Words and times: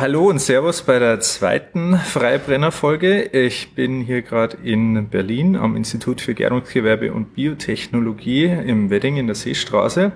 Hallo 0.00 0.28
und 0.28 0.38
Servus 0.38 0.82
bei 0.82 1.00
der 1.00 1.18
zweiten 1.18 1.96
Freibrenner-Folge. 1.96 3.30
Ich 3.32 3.74
bin 3.74 4.00
hier 4.00 4.22
gerade 4.22 4.56
in 4.62 5.08
Berlin 5.08 5.56
am 5.56 5.74
Institut 5.74 6.20
für 6.20 6.34
Gärungsgewerbe 6.34 7.12
und 7.12 7.34
Biotechnologie 7.34 8.44
im 8.44 8.90
Wedding 8.90 9.16
in 9.16 9.26
der 9.26 9.34
Seestraße. 9.34 10.12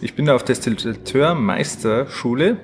Ich 0.00 0.14
bin 0.14 0.26
da 0.26 0.34
auf 0.34 0.42
Destillateur-Meisterschule 0.42 2.56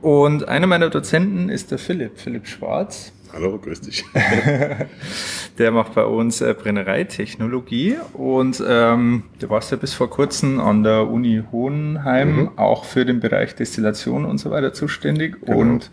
und 0.00 0.48
einer 0.48 0.66
meiner 0.66 0.90
Dozenten 0.90 1.48
ist 1.48 1.70
der 1.70 1.78
Philipp, 1.78 2.18
Philipp 2.18 2.48
Schwarz. 2.48 3.12
Hallo, 3.32 3.58
grüß 3.58 3.80
dich. 3.80 4.04
der 5.58 5.70
macht 5.70 5.94
bei 5.94 6.04
uns 6.04 6.42
äh, 6.42 6.52
Brennereitechnologie 6.52 7.96
und 8.12 8.62
ähm, 8.66 9.22
der 9.40 9.48
war 9.48 9.62
ja 9.62 9.76
bis 9.78 9.94
vor 9.94 10.10
kurzem 10.10 10.60
an 10.60 10.82
der 10.82 11.08
Uni 11.08 11.42
Hohenheim 11.50 12.36
mhm. 12.36 12.50
auch 12.56 12.84
für 12.84 13.06
den 13.06 13.20
Bereich 13.20 13.54
Destillation 13.54 14.26
und 14.26 14.36
so 14.36 14.50
weiter 14.50 14.74
zuständig. 14.74 15.40
Genau. 15.40 15.58
Und 15.58 15.90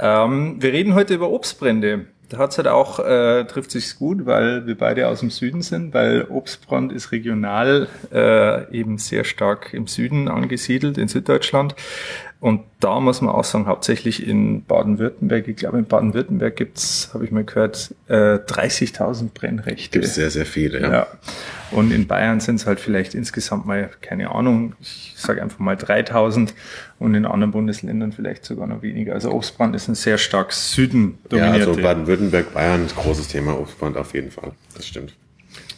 ähm, 0.00 0.56
wir 0.58 0.72
reden 0.72 0.96
heute 0.96 1.14
über 1.14 1.30
Obstbrände. 1.30 2.06
Da 2.28 2.38
hat's 2.38 2.56
halt 2.56 2.66
auch, 2.66 2.98
äh, 2.98 3.44
trifft 3.44 3.70
sich's 3.70 3.96
gut, 3.96 4.26
weil 4.26 4.66
wir 4.66 4.76
beide 4.76 5.06
aus 5.06 5.20
dem 5.20 5.30
Süden 5.30 5.62
sind, 5.62 5.94
weil 5.94 6.24
Obstbrand 6.28 6.92
ist 6.92 7.12
regional 7.12 7.86
äh, 8.12 8.76
eben 8.76 8.98
sehr 8.98 9.22
stark 9.22 9.72
im 9.74 9.86
Süden 9.86 10.26
angesiedelt, 10.26 10.98
in 10.98 11.06
Süddeutschland. 11.06 11.76
Und 12.44 12.60
da 12.78 13.00
muss 13.00 13.22
man 13.22 13.34
auch 13.34 13.42
sagen, 13.42 13.66
hauptsächlich 13.66 14.28
in 14.28 14.66
Baden-Württemberg, 14.66 15.48
ich 15.48 15.56
glaube 15.56 15.78
in 15.78 15.86
Baden-Württemberg 15.86 16.54
gibt's, 16.56 17.08
habe 17.14 17.24
ich 17.24 17.30
mal 17.30 17.42
gehört, 17.42 17.94
äh, 18.08 18.34
30.000 18.36 19.30
Brennrechte. 19.32 20.00
Gibt 20.00 20.12
sehr, 20.12 20.30
sehr 20.30 20.44
viele, 20.44 20.82
ja. 20.82 20.92
ja. 20.92 21.06
Und 21.70 21.90
in 21.90 22.06
Bayern 22.06 22.40
sind 22.40 22.56
es 22.56 22.66
halt 22.66 22.80
vielleicht 22.80 23.14
insgesamt 23.14 23.64
mal, 23.64 23.88
keine 24.02 24.30
Ahnung, 24.30 24.74
ich 24.78 25.14
sage 25.16 25.40
einfach 25.40 25.58
mal 25.58 25.76
3.000 25.76 26.50
und 26.98 27.14
in 27.14 27.24
anderen 27.24 27.50
Bundesländern 27.50 28.12
vielleicht 28.12 28.44
sogar 28.44 28.66
noch 28.66 28.82
weniger. 28.82 29.14
Also 29.14 29.32
Obstbrand 29.32 29.74
ist 29.74 29.88
ein 29.88 29.94
sehr 29.94 30.18
stark 30.18 30.52
Süden. 30.52 31.16
Ja, 31.32 31.50
also 31.50 31.74
Baden-Württemberg, 31.74 32.52
Bayern 32.52 32.84
ist 32.84 32.94
großes 32.94 33.28
Thema 33.28 33.58
Obstbrand 33.58 33.96
auf 33.96 34.12
jeden 34.12 34.30
Fall. 34.30 34.52
Das 34.74 34.86
stimmt. 34.86 35.14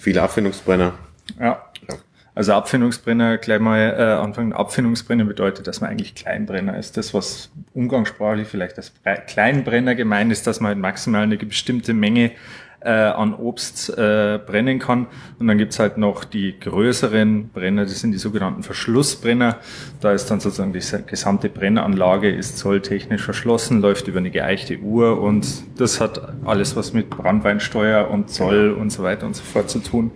Viele 0.01 0.21
Abfindungsbrenner. 0.21 0.95
Ja. 1.39 1.63
ja. 1.89 1.95
Also 2.37 2.53
Abfindungsbrenner, 2.53 3.39
gleich 3.39 3.61
mal 3.61 3.95
äh, 3.99 4.03
anfangen. 4.03 4.53
Abfindungsbrenner 4.53 5.25
bedeutet, 5.25 5.67
dass 5.67 5.81
man 5.81 5.89
eigentlich 5.89 6.15
Kleinbrenner 6.15 6.79
ist. 6.79 6.99
Das, 6.99 7.15
was 7.15 7.51
umgangssprachlich 7.73 8.47
vielleicht 8.47 8.77
als 8.77 8.93
Kleinbrenner 9.27 9.95
gemeint 9.95 10.31
ist, 10.31 10.47
dass 10.47 10.61
man 10.61 10.69
halt 10.69 10.79
maximal 10.79 11.23
eine 11.23 11.39
bestimmte 11.39 11.95
Menge 11.95 12.33
äh, 12.81 12.91
an 12.91 13.33
Obst 13.33 13.89
äh, 13.97 14.39
brennen 14.47 14.79
kann. 14.79 15.07
Und 15.39 15.47
dann 15.47 15.57
gibt's 15.57 15.79
halt 15.79 15.97
noch 15.97 16.25
die 16.25 16.61
größeren 16.61 17.49
Brenner, 17.49 17.85
das 17.85 18.01
sind 18.01 18.13
die 18.13 18.19
sogenannten 18.19 18.63
Verschlussbrenner. 18.63 19.57
Da 20.03 20.13
ist 20.13 20.27
dann 20.27 20.41
sozusagen 20.41 20.75
die 20.75 20.83
gesamte 21.07 21.49
Brennanlage 21.49 22.31
ist 22.31 22.59
zolltechnisch 22.59 23.23
verschlossen, 23.23 23.81
läuft 23.81 24.09
über 24.09 24.19
eine 24.19 24.31
geeichte 24.31 24.79
Uhr 24.79 25.21
und 25.23 25.47
das 25.79 26.03
hat 26.03 26.21
alles 26.45 26.77
was 26.77 26.93
mit 26.93 27.09
Brandweinsteuer 27.09 28.11
und 28.11 28.29
Zoll 28.29 28.73
und 28.73 28.91
so 28.91 29.03
weiter 29.03 29.27
und 29.27 29.35
so 29.35 29.43
fort 29.43 29.71
zu 29.71 29.79
tun. 29.79 30.11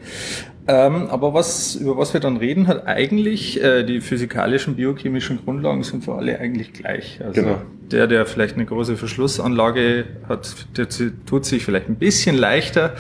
Ähm, 0.69 1.09
aber 1.09 1.35
was, 1.35 1.75
über 1.75 1.97
was 1.97 2.13
wir 2.13 2.21
dann 2.21 2.37
reden, 2.37 2.67
hat 2.67 2.87
eigentlich, 2.87 3.63
äh, 3.63 3.83
die 3.83 4.01
physikalischen, 4.01 4.77
biochemischen 4.77 5.39
Grundlagen 5.45 5.83
sind 5.83 6.05
für 6.05 6.15
alle 6.15 6.39
eigentlich 6.39 6.73
gleich. 6.73 7.21
Also 7.25 7.41
genau. 7.41 7.63
der, 7.91 8.07
der 8.07 8.27
vielleicht 8.27 8.57
eine 8.57 8.67
große 8.67 8.97
Verschlussanlage 8.97 10.05
hat, 10.29 10.67
der 10.77 10.87
tut 11.27 11.45
sich 11.45 11.65
vielleicht 11.65 11.89
ein 11.89 11.97
bisschen 11.97 12.37
leichter, 12.37 12.95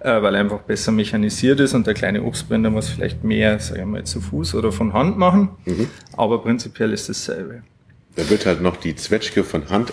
äh, 0.00 0.22
weil 0.22 0.34
er 0.34 0.40
einfach 0.40 0.60
besser 0.60 0.92
mechanisiert 0.92 1.60
ist 1.60 1.74
und 1.74 1.86
der 1.86 1.94
kleine 1.94 2.22
Obstbrenner 2.22 2.70
muss 2.70 2.88
vielleicht 2.88 3.24
mehr, 3.24 3.58
sagen 3.58 3.80
wir 3.80 3.86
mal, 3.86 4.04
zu 4.04 4.20
Fuß 4.20 4.54
oder 4.54 4.72
von 4.72 4.92
Hand 4.92 5.16
machen. 5.16 5.50
Mhm. 5.64 5.88
Aber 6.16 6.42
prinzipiell 6.42 6.92
ist 6.92 7.08
dasselbe. 7.08 7.62
Da 8.16 8.30
wird 8.30 8.46
halt 8.46 8.60
noch 8.60 8.76
die 8.76 8.94
Zwetschge 8.94 9.42
von 9.42 9.70
Hand 9.70 9.92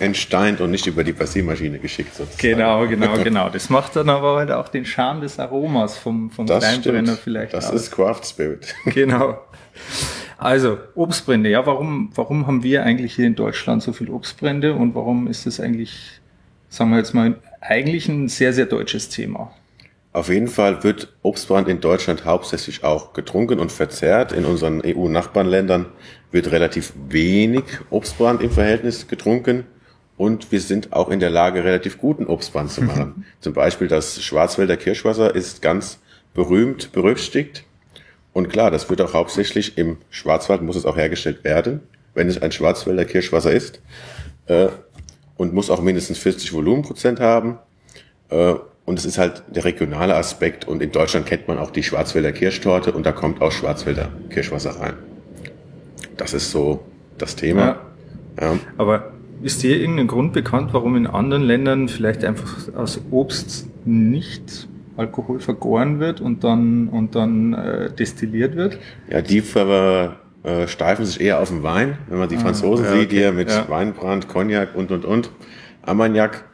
entsteint 0.00 0.60
und 0.60 0.72
nicht 0.72 0.88
über 0.88 1.04
die 1.04 1.12
Passiermaschine 1.12 1.78
geschickt. 1.78 2.14
Sozusagen. 2.14 2.38
Genau, 2.40 2.88
genau, 2.88 3.16
genau. 3.22 3.48
Das 3.50 3.70
macht 3.70 3.94
dann 3.94 4.08
aber 4.08 4.36
halt 4.36 4.50
auch 4.50 4.68
den 4.68 4.84
Charme 4.84 5.20
des 5.20 5.38
Aromas 5.38 5.96
vom, 5.96 6.30
vom 6.30 6.46
das 6.46 6.64
Kleinbrenner 6.64 7.16
vielleicht. 7.16 7.54
Das 7.54 7.68
aus. 7.68 7.82
ist 7.82 7.90
Craft 7.92 8.22
Spirit. 8.24 8.74
Genau. 8.86 9.38
Also, 10.38 10.78
Obstbrände. 10.96 11.50
Ja, 11.50 11.64
warum, 11.64 12.10
warum 12.16 12.48
haben 12.48 12.64
wir 12.64 12.82
eigentlich 12.82 13.14
hier 13.14 13.26
in 13.26 13.36
Deutschland 13.36 13.80
so 13.82 13.92
viel 13.92 14.10
Obstbrände 14.10 14.74
und 14.74 14.96
warum 14.96 15.28
ist 15.28 15.46
das 15.46 15.60
eigentlich, 15.60 16.20
sagen 16.68 16.90
wir 16.90 16.98
jetzt 16.98 17.14
mal, 17.14 17.36
eigentlich 17.60 18.08
ein 18.08 18.28
sehr, 18.28 18.52
sehr 18.52 18.66
deutsches 18.66 19.08
Thema? 19.08 19.52
Auf 20.12 20.28
jeden 20.28 20.48
Fall 20.48 20.84
wird 20.84 21.14
Obstbrand 21.22 21.68
in 21.68 21.80
Deutschland 21.80 22.26
hauptsächlich 22.26 22.84
auch 22.84 23.14
getrunken 23.14 23.58
und 23.58 23.72
verzehrt. 23.72 24.32
In 24.32 24.44
unseren 24.44 24.82
EU-Nachbarländern 24.84 25.86
wird 26.30 26.50
relativ 26.50 26.92
wenig 27.08 27.64
Obstbrand 27.88 28.42
im 28.42 28.50
Verhältnis 28.50 29.08
getrunken. 29.08 29.64
Und 30.18 30.52
wir 30.52 30.60
sind 30.60 30.92
auch 30.92 31.08
in 31.08 31.18
der 31.18 31.30
Lage, 31.30 31.64
relativ 31.64 31.98
guten 31.98 32.26
Obstbrand 32.26 32.70
zu 32.70 32.82
machen. 32.82 33.24
Zum 33.40 33.54
Beispiel 33.54 33.88
das 33.88 34.22
Schwarzwälder 34.22 34.76
Kirschwasser 34.76 35.34
ist 35.34 35.62
ganz 35.62 35.98
berühmt, 36.34 36.92
berüchtigt. 36.92 37.64
Und 38.34 38.50
klar, 38.50 38.70
das 38.70 38.90
wird 38.90 39.00
auch 39.00 39.14
hauptsächlich 39.14 39.78
im 39.78 39.96
Schwarzwald, 40.10 40.60
muss 40.60 40.76
es 40.76 40.84
auch 40.84 40.96
hergestellt 40.96 41.42
werden, 41.42 41.80
wenn 42.12 42.28
es 42.28 42.40
ein 42.40 42.52
Schwarzwälder 42.52 43.06
Kirschwasser 43.06 43.52
ist. 43.52 43.80
Äh, 44.46 44.68
und 45.38 45.54
muss 45.54 45.70
auch 45.70 45.80
mindestens 45.80 46.18
40 46.18 46.52
Volumenprozent 46.52 47.18
haben. 47.18 47.58
Äh, 48.28 48.54
und 48.84 48.98
es 48.98 49.04
ist 49.04 49.18
halt 49.18 49.42
der 49.48 49.64
regionale 49.64 50.14
Aspekt. 50.14 50.66
Und 50.66 50.82
in 50.82 50.90
Deutschland 50.92 51.26
kennt 51.26 51.48
man 51.48 51.58
auch 51.58 51.70
die 51.70 51.82
Schwarzwälder 51.82 52.32
Kirschtorte 52.32 52.92
und 52.92 53.06
da 53.06 53.12
kommt 53.12 53.40
auch 53.40 53.52
Schwarzwälder 53.52 54.08
Kirschwasser 54.30 54.80
rein. 54.80 54.94
Das 56.16 56.34
ist 56.34 56.50
so 56.50 56.84
das 57.18 57.36
Thema. 57.36 57.60
Ja. 57.60 57.80
Ja. 58.40 58.58
Aber 58.78 59.12
ist 59.42 59.62
dir 59.62 59.78
irgendein 59.78 60.06
Grund 60.06 60.32
bekannt, 60.32 60.70
warum 60.72 60.96
in 60.96 61.06
anderen 61.06 61.42
Ländern 61.42 61.88
vielleicht 61.88 62.24
einfach 62.24 62.74
aus 62.74 63.00
Obst 63.10 63.68
nicht 63.84 64.68
Alkohol 64.96 65.40
vergoren 65.40 66.00
wird 66.00 66.20
und 66.20 66.44
dann, 66.44 66.88
und 66.88 67.14
dann 67.14 67.54
äh, 67.54 67.90
destilliert 67.90 68.56
wird? 68.56 68.78
Ja, 69.10 69.22
die 69.22 69.40
ver, 69.40 70.16
äh, 70.42 70.68
steifen 70.68 71.04
sich 71.04 71.20
eher 71.20 71.40
auf 71.40 71.48
den 71.48 71.62
Wein. 71.62 71.98
Wenn 72.08 72.18
man 72.18 72.28
die 72.28 72.36
ah, 72.36 72.40
Franzosen 72.40 72.84
ja, 72.84 72.92
sieht, 72.92 73.10
hier 73.10 73.32
mit 73.32 73.48
ja. 73.48 73.68
Weinbrand, 73.68 74.28
Cognac 74.28 74.74
und, 74.74 74.90
und, 74.90 75.04
und, 75.04 75.30
Armagnac. 75.82 76.44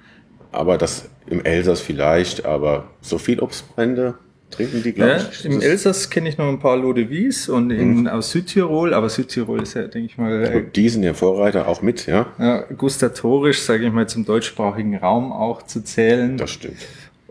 Aber 0.53 0.79
das 0.79 1.09
im 1.27 1.45
Elsass 1.45 1.81
vielleicht, 1.81 2.47
aber 2.47 2.89
so 3.01 3.19
viel 3.19 3.41
Obstbrände 3.41 4.15
trinken 4.51 4.83
die, 4.83 4.93
glaube 4.93 5.29
ich. 5.31 5.45
Im 5.45 5.61
Elsass 5.61 6.11
kenne 6.11 6.29
ich 6.29 6.39
noch 6.39 6.49
ein 6.49 6.59
paar 6.59 6.77
Lode 6.77 7.11
Wies 7.11 7.49
und 7.49 7.71
in, 7.71 8.01
mhm. 8.01 8.07
aus 8.07 8.31
Südtirol, 8.31 8.95
aber 8.95 9.09
Südtirol 9.09 9.63
ist 9.63 9.75
ja, 9.75 9.83
denke 9.83 10.07
ich 10.07 10.19
mal. 10.19 10.45
Äh, 10.45 10.65
die 10.75 10.89
sind 10.89 11.03
ja 11.03 11.15
Vorreiter 11.15 11.69
auch 11.69 11.83
mit, 11.83 12.07
ja. 12.07 12.27
ja 12.39 12.63
gustatorisch, 12.77 13.61
sage 13.61 13.87
ich 13.87 13.93
mal, 13.93 14.09
zum 14.09 14.25
deutschsprachigen 14.25 14.97
Raum 14.97 15.33
auch 15.33 15.63
zu 15.63 15.83
zählen. 15.85 16.37
Das 16.37 16.51
stimmt. 16.51 16.79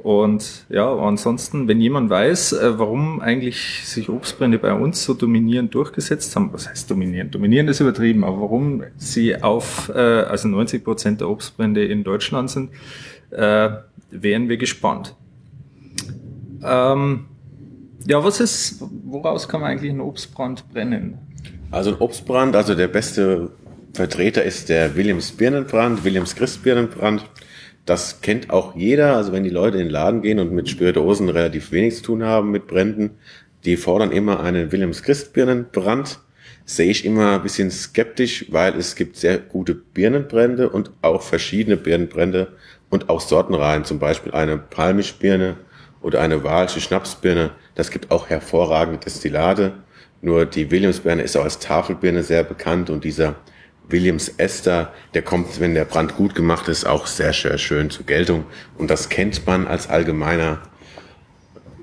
Und 0.07 0.63
ja, 0.69 0.95
ansonsten, 0.95 1.68
wenn 1.68 1.81
jemand 1.81 2.09
weiß, 2.09 2.53
äh, 2.53 2.79
warum 2.79 3.19
eigentlich 3.19 3.85
sich 3.85 4.07
Obstbrände 4.07 4.57
bei 4.57 4.72
uns 4.72 5.03
so 5.03 5.13
dominierend 5.13 5.75
durchgesetzt 5.75 6.34
haben, 6.34 6.53
was 6.53 6.69
heißt 6.69 6.90
dominieren? 6.90 7.29
Dominieren 7.29 7.68
ist 7.68 7.81
übertrieben, 7.81 8.23
aber 8.23 8.40
warum 8.40 8.84
sie 8.96 9.44
auf, 9.44 9.91
äh, 9.94 10.00
also 10.00 10.47
90 10.47 10.85
Prozent 10.85 11.19
der 11.19 11.28
Obstbrände 11.28 11.84
in 11.84 12.06
Deutschland 12.06 12.50
sind, 12.50 12.69
äh, 13.31 13.69
wären 14.09 14.47
wir 14.47 14.56
gespannt. 14.56 15.13
Ähm, 16.63 17.25
ja, 18.07 18.23
was 18.23 18.40
ist, 18.40 18.81
woraus 19.03 19.50
kann 19.50 19.59
man 19.59 19.72
eigentlich 19.72 19.91
einen 19.91 20.00
Obstbrand 20.00 20.72
brennen? 20.72 21.17
Also 21.69 21.91
ein 21.91 22.00
Obstbrand, 22.00 22.56
also 22.56 22.75
der 22.75 22.88
beste 22.88 23.50
Vertreter 23.94 24.41
ist 24.41 24.69
der 24.69 24.96
Williams 24.96 25.34
Birnenbrand, 25.34 26.06
Williams 26.06 26.34
Christ 26.34 26.63
Birnenbrand. 26.63 27.25
Das 27.88 28.20
kennt 28.20 28.50
auch 28.50 28.75
jeder. 28.75 29.16
Also 29.16 29.31
wenn 29.31 29.46
die 29.46 29.50
Leute 29.50 29.78
in 29.78 29.86
den 29.86 29.92
Laden 29.92 30.22
gehen 30.22 30.40
und 30.40 30.52
mit 30.52 30.70
Spirituosen 30.70 31.30
relativ 31.30 31.72
wenig 31.72 31.96
zu 31.96 32.03
tun 32.03 32.24
haben 32.24 32.52
mit 32.52 32.68
Bränden, 32.68 33.12
die 33.64 33.78
fordern 33.78 34.12
immer 34.12 34.42
einen 34.42 34.72
Williams 34.72 35.02
Christ 35.02 35.34
Birnenbrand. 35.34 36.20
Sehe 36.66 36.92
ich 36.92 37.06
immer 37.06 37.36
ein 37.36 37.44
bisschen 37.44 37.72
skeptisch, 37.72 38.46
weil 38.50 38.76
es 38.76 38.96
gibt 38.96 39.16
sehr 39.16 39.38
gute 39.38 39.74
Birnenbrände 39.74 40.70
und 40.70 40.92
auch 41.02 41.22
verschiedene 41.22 41.78
Birnenbrände 41.78 42.58
und 42.90 43.09
auch 43.09 43.22
Sortenreihen, 43.22 43.85
zum 43.85 44.00
Beispiel 44.00 44.34
eine 44.34 44.58
Palmischbirne 44.58 45.56
oder 46.02 46.20
eine 46.20 46.44
walische 46.44 46.82
Schnapsbirne. 46.82 47.52
Das 47.76 47.90
gibt 47.90 48.11
auch 48.11 48.29
hervorragende 48.29 49.00
Destillate. 49.00 49.76
Nur 50.22 50.46
die 50.46 50.70
Williamsbirne 50.70 51.22
ist 51.22 51.38
auch 51.38 51.46
als 51.46 51.59
Tafelbirne 51.59 52.22
sehr 52.23 52.44
bekannt 52.44 52.90
und 52.90 53.06
dieser 53.06 53.35
Williams 53.89 54.29
Ester, 54.37 54.93
der 55.13 55.22
kommt, 55.22 55.59
wenn 55.59 55.73
der 55.73 55.85
Brand 55.85 56.16
gut 56.16 56.35
gemacht 56.35 56.67
ist, 56.67 56.85
auch 56.85 57.07
sehr, 57.07 57.34
sehr 57.34 57.57
schön 57.57 57.89
zur 57.89 58.05
Geltung. 58.05 58.45
Und 58.78 58.89
das 58.89 59.09
kennt 59.09 59.45
man 59.45 59.67
als 59.67 59.89
allgemeiner 59.89 60.61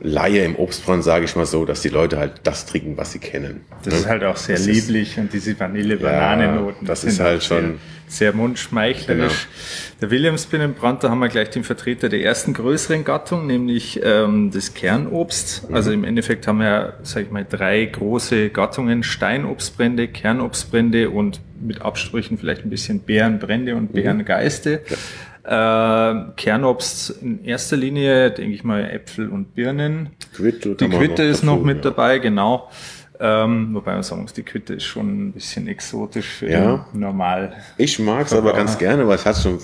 Laie 0.04 0.44
im 0.44 0.56
Obstbrand, 0.56 1.02
sage 1.02 1.24
ich 1.24 1.34
mal 1.34 1.46
so, 1.46 1.64
dass 1.64 1.80
die 1.80 1.88
Leute 1.88 2.18
halt 2.18 2.40
das 2.42 2.66
trinken, 2.66 2.98
was 2.98 3.12
sie 3.12 3.18
kennen. 3.18 3.62
Das 3.84 3.94
ne? 3.94 4.00
ist 4.00 4.06
halt 4.06 4.22
auch 4.22 4.36
sehr 4.36 4.56
das 4.56 4.66
lieblich 4.66 5.18
und 5.18 5.32
diese 5.32 5.58
Vanille-Bananennoten. 5.58 6.82
Ja, 6.82 6.86
das 6.88 7.04
ist 7.04 7.20
halt 7.20 7.42
schon 7.42 7.78
sehr, 8.06 8.30
sehr 8.30 8.32
mundschmeichlerisch. 8.34 9.46
Genau. 9.46 10.00
Der 10.02 10.10
Williams-Binnenbrand, 10.10 11.02
da 11.02 11.08
haben 11.08 11.20
wir 11.20 11.28
gleich 11.28 11.48
den 11.48 11.64
Vertreter 11.64 12.10
der 12.10 12.22
ersten 12.22 12.52
größeren 12.52 13.02
Gattung, 13.02 13.46
nämlich 13.46 13.98
ähm, 14.04 14.50
das 14.52 14.74
Kernobst. 14.74 15.70
Mhm. 15.70 15.74
Also 15.74 15.90
im 15.90 16.04
Endeffekt 16.04 16.46
haben 16.46 16.60
wir, 16.60 16.98
sag 17.02 17.22
ich 17.22 17.30
mal, 17.30 17.46
drei 17.48 17.86
große 17.86 18.50
Gattungen, 18.50 19.04
Steinobstbrände, 19.04 20.08
Kernobstbrände 20.08 21.08
und 21.08 21.40
mit 21.62 21.80
Abstrichen 21.80 22.36
vielleicht 22.36 22.62
ein 22.62 22.70
bisschen 22.70 23.00
Beerenbrände 23.00 23.74
und 23.74 23.94
mhm. 23.94 23.94
Beerengeiste. 23.94 24.82
Ja. 24.86 24.96
Äh, 25.44 26.14
Kernobst 26.36 27.10
in 27.22 27.44
erster 27.44 27.76
Linie, 27.76 28.30
denke 28.30 28.54
ich 28.54 28.64
mal, 28.64 28.84
Äpfel 28.90 29.28
und 29.28 29.54
Birnen. 29.54 30.10
Quitte, 30.34 30.74
die 30.74 30.88
Quitte 30.88 31.22
noch 31.22 31.30
ist 31.30 31.42
dazu, 31.42 31.46
noch 31.46 31.62
mit 31.62 31.84
ja. 31.84 31.90
dabei, 31.90 32.18
genau. 32.18 32.70
Ähm, 33.20 33.74
wobei 33.74 33.92
man 33.92 34.02
sagen 34.02 34.22
muss, 34.22 34.32
die 34.32 34.42
Quitte 34.42 34.74
ist 34.74 34.84
schon 34.84 35.28
ein 35.28 35.32
bisschen 35.32 35.68
exotisch 35.68 36.26
für 36.26 36.48
ja. 36.48 36.86
normal. 36.94 37.52
Ich 37.76 37.98
mag 37.98 38.26
es 38.26 38.32
aber 38.32 38.54
ganz 38.54 38.78
gerne, 38.78 39.06
weil 39.06 39.16
es 39.16 39.26
hat 39.26 39.36
schon 39.36 39.58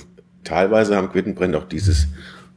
teilweise 0.45 0.97
am 0.97 1.11
Quittenbrand 1.11 1.57
auch 1.57 1.65
dieses 1.65 2.09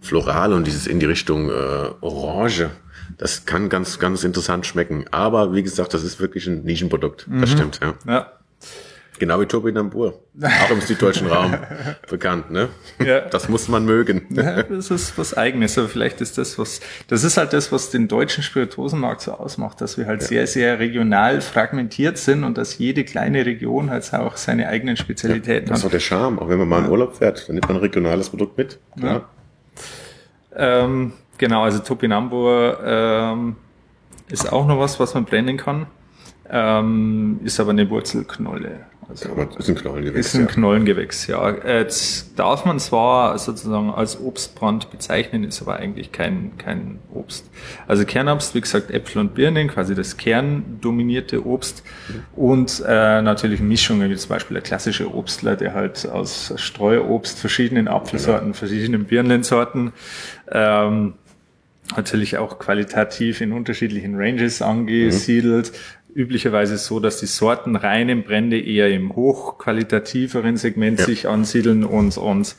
Floral 0.01 0.51
und 0.53 0.67
dieses 0.67 0.85
in 0.85 0.99
die 0.99 1.05
Richtung 1.05 1.49
äh, 1.49 1.53
Orange. 2.01 2.69
Das 3.17 3.45
kann 3.45 3.69
ganz, 3.69 3.99
ganz 3.99 4.23
interessant 4.23 4.65
schmecken. 4.65 5.05
Aber 5.11 5.53
wie 5.53 5.63
gesagt, 5.63 5.93
das 5.93 6.03
ist 6.03 6.19
wirklich 6.19 6.47
ein 6.47 6.63
Nischenprodukt. 6.63 7.27
Das 7.29 7.51
mhm. 7.51 7.55
stimmt, 7.55 7.79
ja. 7.81 7.93
Ja, 8.05 8.31
Genau 9.19 9.39
wie 9.39 9.45
Turbinambur. 9.45 10.19
Auch 10.41 10.71
im 10.71 10.81
süddeutschen 10.81 11.27
Raum 11.27 11.53
bekannt, 12.09 12.51
ne? 12.51 12.69
Ja. 13.03 13.21
Das 13.21 13.47
muss 13.47 13.67
man 13.67 13.85
mögen. 13.85 14.25
Ja, 14.31 14.63
das 14.63 14.89
ist 14.89 15.17
was 15.17 15.37
Eigenes. 15.37 15.77
Aber 15.77 15.87
vielleicht 15.87 16.19
ist 16.19 16.37
das 16.37 16.57
was, 16.57 16.81
das 17.07 17.23
ist 17.23 17.37
halt 17.37 17.53
das, 17.53 17.71
was 17.71 17.91
den 17.91 18.07
deutschen 18.07 18.43
Spirituosenmarkt 18.43 19.21
so 19.21 19.33
ausmacht, 19.33 19.81
dass 19.81 19.97
wir 19.97 20.07
halt 20.07 20.21
ja. 20.21 20.27
sehr, 20.27 20.47
sehr 20.47 20.79
regional 20.79 21.41
fragmentiert 21.41 22.17
sind 22.17 22.43
und 22.43 22.57
dass 22.57 22.79
jede 22.79 23.03
kleine 23.03 23.45
Region 23.45 23.91
halt 23.91 24.11
auch 24.13 24.35
seine 24.35 24.67
eigenen 24.67 24.97
Spezialitäten 24.97 25.51
ja, 25.51 25.59
das 25.59 25.69
hat. 25.69 25.71
Das 25.71 25.79
ist 25.79 25.85
auch 25.85 25.91
der 25.91 25.99
Charme. 25.99 26.39
Auch 26.39 26.49
wenn 26.49 26.57
man 26.57 26.67
mal 26.67 26.83
in 26.83 26.89
Urlaub 26.89 27.15
fährt, 27.15 27.47
dann 27.47 27.55
nimmt 27.55 27.67
man 27.67 27.77
ein 27.77 27.81
regionales 27.81 28.29
Produkt 28.29 28.57
mit. 28.57 28.79
Klar. 28.97 29.29
Ähm, 30.55 31.13
genau, 31.37 31.63
also 31.63 31.79
Topinambur 31.79 32.79
ähm, 32.83 33.55
ist 34.29 34.51
auch 34.51 34.65
noch 34.65 34.79
was, 34.79 34.99
was 34.99 35.13
man 35.13 35.25
blenden 35.25 35.57
kann. 35.57 35.87
Ähm, 36.49 37.39
ist 37.43 37.59
aber 37.59 37.71
eine 37.71 37.89
Wurzelknolle. 37.89 38.85
Also 39.09 39.29
ja, 39.29 39.47
ist 39.57 39.69
ein 39.69 39.75
Knollengewächs. 39.75 40.27
Ist 40.27 40.35
ein 40.35 40.41
ja. 40.41 40.47
Knollengewächs, 40.47 41.27
ja. 41.27 41.55
Jetzt 41.65 42.37
darf 42.37 42.65
man 42.65 42.79
zwar 42.79 43.37
sozusagen 43.37 43.89
als 43.91 44.19
Obstbrand 44.19 44.91
bezeichnen, 44.91 45.43
ist 45.43 45.61
aber 45.61 45.77
eigentlich 45.77 46.11
kein, 46.11 46.57
kein 46.57 46.99
Obst. 47.13 47.49
Also 47.87 48.05
Kernobst, 48.05 48.55
wie 48.55 48.61
gesagt, 48.61 48.91
Äpfel 48.91 49.21
und 49.21 49.35
Birnen, 49.35 49.67
quasi 49.67 49.95
das 49.95 50.17
kerndominierte 50.17 51.45
Obst. 51.45 51.83
Mhm. 52.07 52.23
Und 52.35 52.83
äh, 52.87 53.21
natürlich 53.21 53.59
Mischungen, 53.59 54.09
wie 54.09 54.15
zum 54.15 54.29
Beispiel 54.29 54.55
der 54.55 54.63
klassische 54.63 55.13
Obstler, 55.13 55.55
der 55.55 55.73
halt 55.73 56.07
aus 56.07 56.53
Streuobst, 56.55 57.39
verschiedenen 57.39 57.87
Apfelsorten, 57.87 58.47
genau. 58.47 58.57
verschiedenen 58.57 59.05
Birnensorten, 59.05 59.93
ähm, 60.51 61.13
natürlich 61.95 62.37
auch 62.37 62.59
qualitativ 62.59 63.41
in 63.41 63.51
unterschiedlichen 63.51 64.15
Ranges 64.15 64.61
angesiedelt. 64.61 65.71
Mhm 65.71 66.02
üblicherweise 66.15 66.77
so, 66.77 66.99
dass 66.99 67.19
die 67.19 67.25
Sorten 67.25 67.75
reinen 67.75 68.23
Brände 68.23 68.59
eher 68.59 68.89
im 68.89 69.15
hochqualitativeren 69.15 70.57
Segment 70.57 70.99
ja. 70.99 71.05
sich 71.05 71.27
ansiedeln 71.27 71.83
und, 71.83 72.17
und 72.17 72.55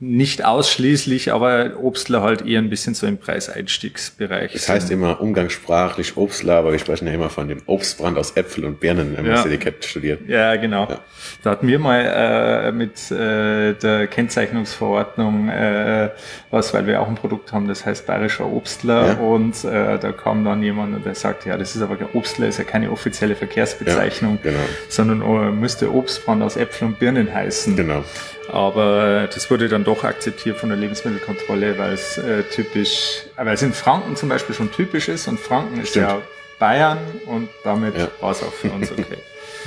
nicht 0.00 0.44
ausschließlich, 0.44 1.32
aber 1.32 1.78
Obstler 1.82 2.22
halt 2.22 2.46
eher 2.46 2.60
ein 2.60 2.70
bisschen 2.70 2.94
so 2.94 3.06
im 3.06 3.18
Preiseinstiegsbereich. 3.18 4.52
Das 4.52 4.68
heißt 4.68 4.90
immer 4.90 5.20
umgangssprachlich 5.20 6.16
Obstler, 6.16 6.56
aber 6.56 6.72
wir 6.72 6.78
sprechen 6.78 7.06
ja 7.06 7.14
immer 7.14 7.30
von 7.30 7.48
dem 7.48 7.62
Obstbrand 7.66 8.18
aus 8.18 8.36
Äpfel 8.36 8.64
und 8.64 8.80
Birnen, 8.80 9.16
wenn 9.16 9.24
man 9.24 9.32
ja. 9.32 9.36
das 9.36 9.46
Etikett 9.46 9.84
studiert. 9.84 10.28
Ja, 10.28 10.56
genau. 10.56 10.88
Ja. 10.88 11.00
Da 11.42 11.50
hatten 11.50 11.66
wir 11.66 11.78
mal 11.78 12.00
äh, 12.00 12.72
mit 12.72 13.10
äh, 13.10 13.74
der 13.74 14.06
Kennzeichnungsverordnung 14.06 15.48
äh, 15.48 16.10
was, 16.50 16.72
weil 16.72 16.86
wir 16.86 17.00
auch 17.00 17.08
ein 17.08 17.16
Produkt 17.16 17.52
haben, 17.52 17.68
das 17.68 17.84
heißt 17.84 18.06
bayerischer 18.06 18.46
Obstler 18.46 19.06
ja. 19.06 19.14
und 19.14 19.64
äh, 19.64 19.98
da 19.98 20.12
kam 20.12 20.44
dann 20.44 20.62
jemand 20.62 20.94
und 20.94 21.04
der 21.04 21.14
sagte, 21.14 21.48
ja, 21.48 21.56
das 21.56 21.74
ist 21.74 21.82
aber 21.82 21.98
Obstler 22.14 22.48
ist 22.48 22.58
ja 22.58 22.64
keine 22.64 22.90
offizielle 22.90 23.34
Verkehrsbezeichnung, 23.34 24.38
genau. 24.42 24.58
sondern 24.88 25.22
äh, 25.22 25.50
müsste 25.50 25.92
Obstbrand 25.92 26.42
aus 26.42 26.56
Äpfel 26.56 26.88
und 26.88 26.98
Birnen 26.98 27.32
heißen. 27.32 27.76
Genau. 27.76 28.04
Aber 28.48 29.28
das 29.32 29.50
wurde 29.50 29.68
dann 29.68 29.84
doch 29.84 30.04
akzeptiert 30.04 30.58
von 30.58 30.68
der 30.68 30.78
Lebensmittelkontrolle, 30.78 31.78
weil 31.78 31.92
es 31.92 32.18
äh, 32.18 32.42
typisch, 32.44 33.22
weil 33.36 33.54
es 33.54 33.62
in 33.62 33.72
Franken 33.72 34.16
zum 34.16 34.28
Beispiel 34.28 34.54
schon 34.54 34.70
typisch 34.70 35.08
ist 35.08 35.28
und 35.28 35.40
Franken 35.40 35.80
ist 35.80 35.90
Stimmt. 35.90 36.08
ja 36.08 36.22
Bayern 36.58 36.98
und 37.26 37.48
damit 37.64 37.96
ja. 37.96 38.08
war 38.20 38.30
es 38.30 38.42
auch 38.42 38.52
für 38.52 38.70
uns 38.70 38.90
okay. 38.92 39.04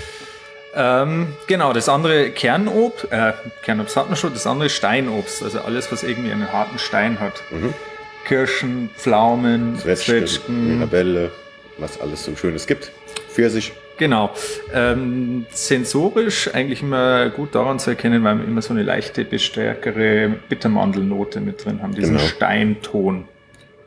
ähm, 0.75 1.27
genau, 1.47 1.73
das 1.73 1.89
andere 1.89 2.31
Kernobst, 2.31 3.11
äh, 3.11 3.33
Kernobst 3.63 3.95
hat 3.95 4.07
man 4.07 4.15
schon, 4.15 4.33
das 4.33 4.47
andere 4.47 4.69
Steinobst, 4.69 5.43
also 5.43 5.59
alles, 5.59 5.91
was 5.91 6.03
irgendwie 6.03 6.31
einen 6.31 6.51
harten 6.51 6.79
Stein 6.79 7.19
hat. 7.19 7.43
Mhm. 7.51 7.73
Kirschen, 8.25 8.89
Pflaumen, 8.97 9.77
Zwetschgen, 9.79 10.27
Zwetschgen 10.27 10.77
Mirabelle, 10.77 11.31
was 11.77 11.99
alles 12.01 12.25
so 12.25 12.35
Schönes 12.35 12.67
gibt. 12.67 12.91
Pfirsich. 13.29 13.73
Genau. 13.97 14.31
Ähm, 14.73 15.45
sensorisch 15.51 16.53
eigentlich 16.53 16.81
immer 16.81 17.29
gut 17.29 17.55
daran 17.55 17.79
zu 17.79 17.89
erkennen, 17.89 18.23
weil 18.23 18.37
wir 18.37 18.45
immer 18.45 18.61
so 18.61 18.73
eine 18.73 18.83
leichte, 18.83 19.25
bestärkere 19.25 20.35
Bittermandelnote 20.49 21.39
mit 21.39 21.65
drin 21.65 21.81
haben, 21.81 21.95
diesen 21.95 22.17
genau. 22.17 22.27
Steinton. 22.27 23.25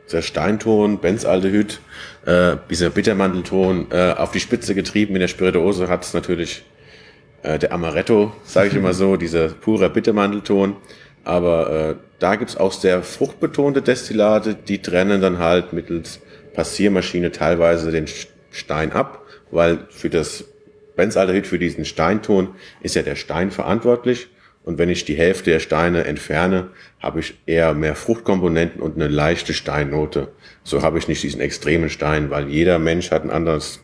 Dieser 0.07 0.21
Steinton, 0.21 0.99
Benzaldehyd, 0.99 1.79
äh, 2.25 2.57
dieser 2.69 2.89
Bittermandelton 2.89 3.87
äh, 3.91 4.11
auf 4.11 4.31
die 4.31 4.41
Spitze 4.41 4.75
getrieben 4.75 5.15
in 5.15 5.21
der 5.21 5.29
Spirituose 5.29 5.87
hat 5.87 6.03
es 6.03 6.13
natürlich 6.13 6.65
äh, 7.43 7.57
der 7.57 7.71
Amaretto, 7.71 8.33
sage 8.43 8.67
ich 8.67 8.75
immer 8.75 8.93
so, 8.93 9.15
dieser 9.17 9.47
pure 9.47 9.89
Bittermandelton. 9.89 10.75
Aber 11.23 11.91
äh, 11.91 11.95
da 12.19 12.35
gibt's 12.35 12.57
auch 12.57 12.73
sehr 12.73 13.03
fruchtbetonte 13.03 13.81
Destillate, 13.81 14.55
die 14.55 14.81
trennen 14.81 15.21
dann 15.21 15.37
halt 15.39 15.71
mittels 15.71 16.19
Passiermaschine 16.53 17.31
teilweise 17.31 17.91
den 17.91 18.07
Stein 18.51 18.91
ab 18.91 19.20
weil 19.51 19.85
für 19.89 20.09
das 20.09 20.45
Benzaldehyd, 20.95 21.47
für 21.47 21.59
diesen 21.59 21.85
Steinton, 21.85 22.49
ist 22.81 22.95
ja 22.95 23.01
der 23.01 23.15
Stein 23.15 23.51
verantwortlich. 23.51 24.29
Und 24.63 24.77
wenn 24.77 24.89
ich 24.89 25.05
die 25.05 25.15
Hälfte 25.15 25.49
der 25.49 25.59
Steine 25.59 26.03
entferne, 26.03 26.69
habe 26.99 27.19
ich 27.19 27.35
eher 27.47 27.73
mehr 27.73 27.95
Fruchtkomponenten 27.95 28.81
und 28.81 28.95
eine 28.95 29.07
leichte 29.07 29.53
Steinnote. 29.53 30.27
So 30.63 30.83
habe 30.83 30.99
ich 30.99 31.07
nicht 31.07 31.23
diesen 31.23 31.41
extremen 31.41 31.89
Stein, 31.89 32.29
weil 32.29 32.47
jeder 32.47 32.77
Mensch 32.77 33.09
hat 33.09 33.23
ein 33.23 33.31
anderes 33.31 33.79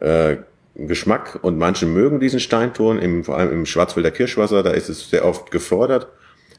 äh, 0.00 0.36
Geschmack 0.74 1.38
und 1.42 1.58
manche 1.58 1.84
mögen 1.84 2.20
diesen 2.20 2.40
Steinton, 2.40 2.98
im, 2.98 3.24
vor 3.24 3.36
allem 3.36 3.52
im 3.52 3.66
Schwarzwälder 3.66 4.10
Kirschwasser, 4.10 4.62
da 4.62 4.70
ist 4.70 4.88
es 4.88 5.10
sehr 5.10 5.26
oft 5.26 5.50
gefordert. 5.50 6.08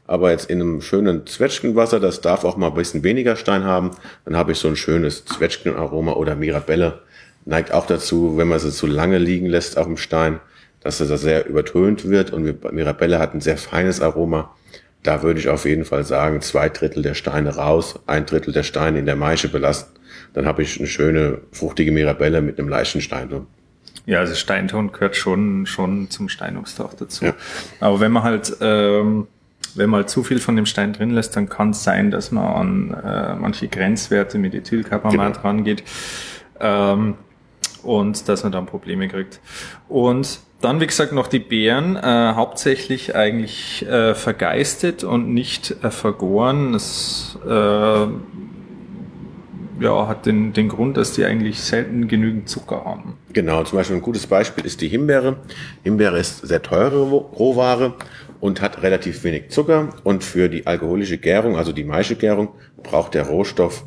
Aber 0.06 0.30
jetzt 0.30 0.50
in 0.50 0.60
einem 0.60 0.80
schönen 0.80 1.26
Zwetschgenwasser, 1.26 1.98
das 1.98 2.20
darf 2.20 2.44
auch 2.44 2.56
mal 2.56 2.68
ein 2.68 2.74
bisschen 2.74 3.02
weniger 3.02 3.34
Stein 3.34 3.64
haben, 3.64 3.92
dann 4.24 4.36
habe 4.36 4.52
ich 4.52 4.58
so 4.58 4.68
ein 4.68 4.76
schönes 4.76 5.24
Zwetschgenaroma 5.24 6.12
oder 6.12 6.36
Mirabelle 6.36 7.00
neigt 7.44 7.72
auch 7.72 7.86
dazu, 7.86 8.36
wenn 8.36 8.48
man 8.48 8.58
sie 8.58 8.70
zu 8.70 8.86
lange 8.86 9.18
liegen 9.18 9.46
lässt 9.46 9.78
auf 9.78 9.86
dem 9.86 9.96
Stein, 9.96 10.40
dass 10.80 11.00
es 11.00 11.08
da 11.08 11.16
sehr 11.16 11.46
übertönt 11.46 12.08
wird 12.08 12.32
und 12.32 12.72
Mirabelle 12.72 13.18
hat 13.18 13.34
ein 13.34 13.40
sehr 13.40 13.56
feines 13.56 14.00
Aroma. 14.00 14.54
Da 15.02 15.22
würde 15.22 15.40
ich 15.40 15.48
auf 15.48 15.64
jeden 15.64 15.84
Fall 15.84 16.04
sagen, 16.04 16.40
zwei 16.40 16.68
Drittel 16.68 17.02
der 17.02 17.14
Steine 17.14 17.56
raus, 17.56 17.98
ein 18.06 18.26
Drittel 18.26 18.52
der 18.52 18.62
Steine 18.62 19.00
in 19.00 19.06
der 19.06 19.16
Maische 19.16 19.48
belassen. 19.48 19.88
Dann 20.32 20.46
habe 20.46 20.62
ich 20.62 20.78
eine 20.78 20.86
schöne, 20.86 21.40
fruchtige 21.50 21.92
Mirabelle 21.92 22.40
mit 22.40 22.58
einem 22.58 22.68
leichten 22.68 23.00
Steinton. 23.00 23.46
Ja, 24.06 24.20
also 24.20 24.34
Steinton 24.34 24.92
gehört 24.92 25.16
schon, 25.16 25.66
schon 25.66 26.10
zum 26.10 26.28
Steinobst 26.28 26.80
auch 26.80 26.94
dazu. 26.94 27.26
Ja. 27.26 27.34
Aber 27.80 28.00
wenn 28.00 28.12
man 28.12 28.22
halt, 28.22 28.56
ähm, 28.60 29.28
wenn 29.74 29.90
man 29.90 29.98
halt 29.98 30.10
zu 30.10 30.22
viel 30.24 30.38
von 30.38 30.56
dem 30.56 30.66
Stein 30.66 30.92
drin 30.92 31.10
lässt, 31.10 31.36
dann 31.36 31.48
kann 31.48 31.70
es 31.70 31.84
sein, 31.84 32.10
dass 32.10 32.32
man 32.32 32.44
an 32.44 32.94
äh, 33.04 33.34
manche 33.36 33.68
Grenzwerte 33.68 34.38
mit 34.38 34.54
Ethylcarbamat 34.54 35.34
genau. 35.34 35.46
rangeht. 35.46 35.84
Ähm, 36.60 37.14
und 37.82 38.28
dass 38.28 38.42
man 38.42 38.52
dann 38.52 38.66
Probleme 38.66 39.08
kriegt. 39.08 39.40
Und 39.88 40.40
dann, 40.60 40.80
wie 40.80 40.86
gesagt, 40.86 41.12
noch 41.12 41.26
die 41.26 41.40
Beeren, 41.40 41.96
äh, 41.96 42.00
hauptsächlich 42.34 43.16
eigentlich 43.16 43.84
äh, 43.86 44.14
vergeistet 44.14 45.02
und 45.04 45.34
nicht 45.34 45.76
äh, 45.82 45.90
vergoren. 45.90 46.72
Das 46.72 47.36
äh, 47.44 48.06
ja, 49.82 50.06
hat 50.06 50.26
den, 50.26 50.52
den 50.52 50.68
Grund, 50.68 50.96
dass 50.96 51.12
die 51.12 51.24
eigentlich 51.24 51.60
selten 51.60 52.06
genügend 52.06 52.48
Zucker 52.48 52.84
haben. 52.84 53.18
Genau, 53.32 53.64
zum 53.64 53.78
Beispiel 53.78 53.96
ein 53.96 54.02
gutes 54.02 54.26
Beispiel 54.26 54.64
ist 54.64 54.80
die 54.80 54.88
Himbeere. 54.88 55.36
Himbeere 55.82 56.18
ist 56.18 56.46
sehr 56.46 56.62
teure 56.62 57.02
Rohware 57.02 57.94
und 58.40 58.60
hat 58.60 58.82
relativ 58.82 59.24
wenig 59.24 59.50
Zucker. 59.50 59.88
Und 60.04 60.22
für 60.22 60.48
die 60.48 60.66
alkoholische 60.66 61.18
Gärung, 61.18 61.56
also 61.56 61.72
die 61.72 61.84
Maischegärung, 61.84 62.50
braucht 62.82 63.14
der 63.14 63.26
Rohstoff 63.26 63.84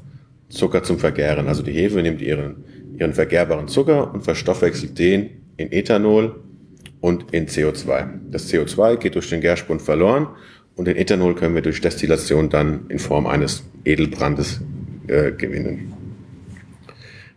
Zucker 0.50 0.84
zum 0.84 1.00
Vergären. 1.00 1.48
Also 1.48 1.64
die 1.64 1.72
Hefe 1.72 2.02
nimmt 2.02 2.22
ihren 2.22 2.64
ihren 3.00 3.14
vergärbaren 3.14 3.68
Zucker 3.68 4.14
und 4.14 4.24
verstoffwechselt 4.24 4.98
den 4.98 5.42
in 5.58 5.72
Ethanol 5.72 6.36
und 7.02 7.34
in 7.34 7.48
CO2. 7.48 8.08
Das 8.32 8.52
CO2 8.52 8.98
geht 8.98 9.16
durch 9.16 9.30
den 9.30 9.42
Gärspund 9.42 9.82
verloren 9.82 10.28
und 10.76 10.86
den 10.86 10.98
Ethanol 10.98 11.36
können 11.36 11.56
wir 11.56 11.62
durch 11.62 11.82
Destillation 11.82 12.50
dann 12.50 12.86
in 12.90 13.00
Form 13.00 13.28
eines 13.28 13.64
Edelbrandes 13.86 14.62
äh, 15.08 15.32
gewinnen. 15.32 15.94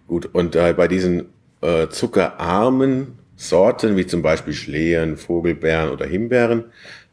Gut, 0.07 0.27
und 0.33 0.57
äh, 0.57 0.73
bei 0.75 0.89
diesen 0.89 1.27
äh, 1.61 1.89
zuckerarmen 1.89 3.19
Sorten, 3.37 3.97
wie 3.97 4.07
zum 4.07 4.23
Beispiel 4.23 4.55
Schlehen, 4.55 5.17
Vogelbeeren 5.17 5.91
oder 5.91 6.07
Himbeeren, 6.07 6.65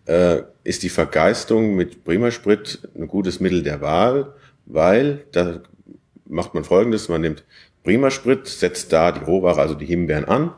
äh, 0.06 0.42
ist 0.64 0.84
die 0.84 0.90
Vergeistung 0.90 1.76
mit 1.76 2.04
Primasprit 2.04 2.88
ein 2.96 3.08
gutes 3.08 3.40
Mittel 3.40 3.64
der 3.64 3.82
Wahl, 3.82 4.34
weil 4.66 5.26
da 5.32 5.62
macht 6.28 6.54
man 6.54 6.64
folgendes, 6.64 7.10
man 7.10 7.22
nimmt 7.22 7.44
Primasprit, 7.86 8.48
setzt 8.48 8.92
da 8.92 9.12
die 9.14 9.24
Rohware, 9.24 9.62
also 9.62 9.76
die 9.76 9.86
Himbeeren 9.86 10.26
an, 10.26 10.52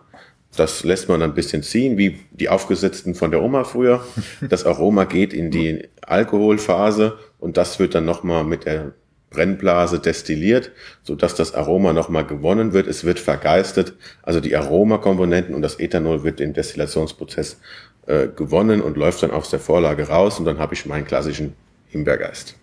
das 0.56 0.84
lässt 0.84 1.08
man 1.08 1.22
ein 1.22 1.36
bisschen 1.36 1.62
ziehen, 1.62 1.98
wie 1.98 2.20
die 2.32 2.50
aufgesetzten 2.50 3.14
von 3.14 3.32
der 3.32 3.44
Oma 3.44 3.64
früher. 3.64 4.04
Das 4.50 4.66
Aroma 4.66 5.04
geht 5.04 5.34
in 5.34 5.52
die 5.52 5.88
Alkoholphase 6.02 7.20
und 7.38 7.58
das 7.58 7.80
wird 7.80 7.94
dann 7.94 8.06
nochmal 8.06 8.44
mit 8.44 8.66
der 8.66 8.94
Brennblase 9.30 10.00
destilliert, 10.00 10.72
so 11.04 11.16
dass 11.16 11.36
das 11.36 11.54
Aroma 11.54 11.94
nochmal 11.94 12.26
gewonnen 12.26 12.74
wird. 12.74 12.88
Es 12.88 13.04
wird 13.04 13.20
vergeistet. 13.20 13.94
Also 14.24 14.40
die 14.40 14.56
Aromakomponenten 14.56 15.54
und 15.54 15.62
das 15.62 15.80
Ethanol 15.80 16.24
wird 16.24 16.40
im 16.40 16.54
Destillationsprozess 16.54 17.60
äh, 18.08 18.28
gewonnen 18.28 18.82
und 18.82 18.98
läuft 18.98 19.22
dann 19.22 19.32
aus 19.32 19.50
der 19.50 19.60
Vorlage 19.60 20.08
raus 20.08 20.40
und 20.40 20.46
dann 20.46 20.60
habe 20.60 20.74
ich 20.74 20.86
meinen 20.86 21.06
klassischen 21.06 21.54
Himbeergeist. 21.90 22.56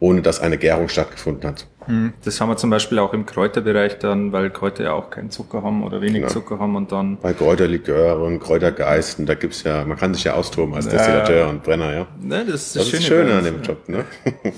Ohne 0.00 0.22
dass 0.22 0.40
eine 0.40 0.58
Gärung 0.58 0.88
stattgefunden 0.88 1.48
hat. 1.48 1.66
Hm, 1.84 2.14
das 2.24 2.40
haben 2.40 2.48
wir 2.48 2.56
zum 2.56 2.70
Beispiel 2.70 2.98
auch 2.98 3.12
im 3.12 3.26
Kräuterbereich 3.26 3.98
dann, 3.98 4.32
weil 4.32 4.50
Kräuter 4.50 4.84
ja 4.84 4.92
auch 4.92 5.10
keinen 5.10 5.30
Zucker 5.30 5.62
haben 5.62 5.84
oder 5.84 6.00
wenig 6.00 6.22
genau. 6.22 6.28
Zucker 6.28 6.58
haben 6.58 6.74
und 6.74 6.90
dann. 6.90 7.18
Bei 7.18 7.32
Kräuterlikören, 7.32 8.40
Kräutergeisten, 8.40 9.26
da 9.26 9.34
gibt's 9.34 9.62
ja, 9.62 9.84
man 9.84 9.98
kann 9.98 10.14
sich 10.14 10.24
ja 10.24 10.34
austoben 10.34 10.74
als 10.74 10.88
Destillateur 10.88 11.48
und 11.48 11.62
Brenner, 11.62 11.92
ja. 11.92 12.06
Ne, 12.20 12.44
das 12.46 12.66
ist 12.66 12.76
das, 12.76 12.90
das 12.90 13.00
ist 13.00 13.06
schön 13.06 13.30
an 13.30 13.44
dem 13.44 13.62
Job, 13.62 13.88
ne? 13.88 14.04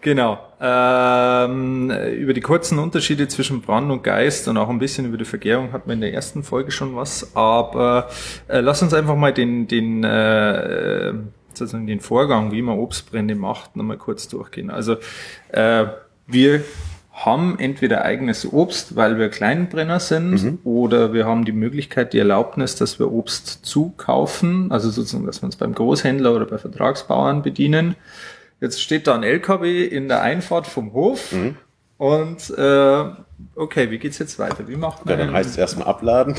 Genau. 0.00 0.38
Ähm, 0.60 1.90
über 1.90 2.32
die 2.32 2.40
kurzen 2.40 2.78
Unterschiede 2.78 3.26
zwischen 3.28 3.62
Brand 3.62 3.90
und 3.90 4.04
Geist 4.04 4.46
und 4.48 4.56
auch 4.56 4.68
ein 4.68 4.78
bisschen 4.78 5.06
über 5.06 5.16
die 5.16 5.24
Vergärung 5.24 5.72
hatten 5.72 5.88
wir 5.88 5.94
in 5.94 6.00
der 6.00 6.14
ersten 6.14 6.44
Folge 6.44 6.70
schon 6.70 6.94
was. 6.94 7.34
Aber 7.34 8.08
äh, 8.46 8.60
lass 8.60 8.80
uns 8.80 8.94
einfach 8.94 9.16
mal 9.16 9.32
den, 9.32 9.66
den, 9.66 10.04
äh, 10.04 11.14
sozusagen 11.58 11.86
den 11.86 12.00
Vorgang, 12.00 12.52
wie 12.52 12.62
man 12.62 12.78
Obstbrände 12.78 13.34
macht, 13.34 13.76
nochmal 13.76 13.98
kurz 13.98 14.28
durchgehen. 14.28 14.70
Also 14.70 14.96
äh, 15.50 15.86
wir 16.26 16.62
haben 17.12 17.58
entweder 17.58 18.04
eigenes 18.04 18.50
Obst, 18.52 18.94
weil 18.94 19.18
wir 19.18 19.28
Kleinbrenner 19.28 19.98
sind, 19.98 20.42
mhm. 20.42 20.58
oder 20.62 21.12
wir 21.12 21.26
haben 21.26 21.44
die 21.44 21.52
Möglichkeit, 21.52 22.12
die 22.12 22.18
Erlaubnis, 22.18 22.76
dass 22.76 23.00
wir 23.00 23.10
Obst 23.10 23.66
zukaufen, 23.66 24.70
also 24.70 24.88
sozusagen, 24.90 25.26
dass 25.26 25.42
wir 25.42 25.46
uns 25.46 25.56
beim 25.56 25.74
Großhändler 25.74 26.32
oder 26.34 26.46
bei 26.46 26.58
Vertragsbauern 26.58 27.42
bedienen. 27.42 27.96
Jetzt 28.60 28.80
steht 28.80 29.06
da 29.08 29.14
ein 29.14 29.24
LKW 29.24 29.84
in 29.84 30.08
der 30.08 30.22
Einfahrt 30.22 30.66
vom 30.66 30.92
Hof 30.92 31.32
mhm. 31.32 31.56
Und 31.98 32.50
äh, 32.56 33.04
okay, 33.56 33.90
wie 33.90 33.98
geht's 33.98 34.18
jetzt 34.18 34.38
weiter? 34.38 34.68
Wie 34.68 34.76
macht 34.76 35.04
man? 35.04 35.18
Ja, 35.18 35.24
dann 35.24 35.34
heißt 35.34 35.50
es 35.50 35.58
erstmal 35.58 35.88
abladen. 35.88 36.36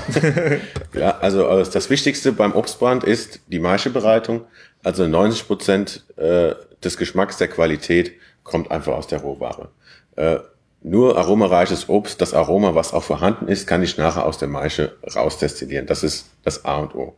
ja, 0.93 1.17
also 1.19 1.47
äh, 1.47 1.65
das 1.71 1.89
Wichtigste 1.89 2.31
beim 2.31 2.53
Obstbrand 2.53 3.03
ist 3.03 3.41
die 3.47 3.59
Maischebereitung. 3.59 4.45
Also 4.83 5.05
90 5.05 5.47
Prozent 5.47 6.05
äh, 6.15 6.55
des 6.81 6.97
Geschmacks 6.97 7.37
der 7.37 7.49
Qualität 7.49 8.13
kommt 8.43 8.71
einfach 8.71 8.93
aus 8.93 9.07
der 9.07 9.19
Rohware. 9.19 9.69
Äh, 10.15 10.37
nur 10.81 11.17
aromareiches 11.17 11.89
Obst, 11.89 12.21
das 12.21 12.33
Aroma, 12.33 12.73
was 12.73 12.93
auch 12.93 13.03
vorhanden 13.03 13.49
ist, 13.49 13.67
kann 13.67 13.83
ich 13.83 13.97
nachher 13.97 14.25
aus 14.25 14.37
der 14.37 14.47
Maische 14.47 14.95
rausdestillieren. 15.13 15.87
Das 15.87 16.03
ist 16.03 16.29
das 16.43 16.63
A 16.63 16.77
und 16.77 16.95
O. 16.95 17.15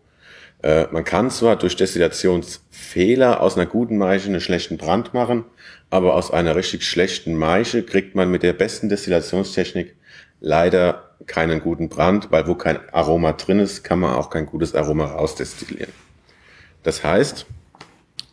Äh, 0.63 0.85
man 0.91 1.03
kann 1.03 1.31
zwar 1.31 1.55
durch 1.55 1.75
Destillationsfehler 1.75 3.41
aus 3.41 3.57
einer 3.57 3.65
guten 3.65 3.97
Maische 3.97 4.27
einen 4.27 4.41
schlechten 4.41 4.77
Brand 4.77 5.13
machen, 5.13 5.45
aber 5.89 6.15
aus 6.15 6.31
einer 6.31 6.55
richtig 6.55 6.87
schlechten 6.87 7.35
Maische 7.35 7.83
kriegt 7.83 8.15
man 8.15 8.29
mit 8.29 8.43
der 8.43 8.53
besten 8.53 8.89
Destillationstechnik 8.89 9.95
leider 10.39 11.11
keinen 11.27 11.61
guten 11.61 11.89
Brand, 11.89 12.31
weil 12.31 12.47
wo 12.47 12.55
kein 12.55 12.79
Aroma 12.93 13.33
drin 13.33 13.59
ist, 13.59 13.83
kann 13.83 13.99
man 13.99 14.15
auch 14.15 14.29
kein 14.29 14.45
gutes 14.45 14.75
Aroma 14.75 15.05
rausdestillieren. 15.05 15.91
Das 16.83 17.03
heißt, 17.03 17.45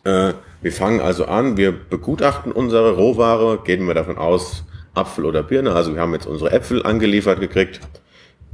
äh, 0.05 0.33
wir 0.61 0.71
fangen 0.71 1.01
also 1.01 1.25
an, 1.25 1.57
wir 1.57 1.71
begutachten 1.71 2.51
unsere 2.51 2.95
Rohware, 2.95 3.59
gehen 3.63 3.85
wir 3.85 3.93
davon 3.93 4.17
aus, 4.17 4.63
Apfel 4.95 5.25
oder 5.25 5.43
Birne, 5.43 5.73
also 5.73 5.93
wir 5.93 6.01
haben 6.01 6.13
jetzt 6.13 6.25
unsere 6.25 6.51
Äpfel 6.51 6.83
angeliefert 6.83 7.39
gekriegt 7.39 7.79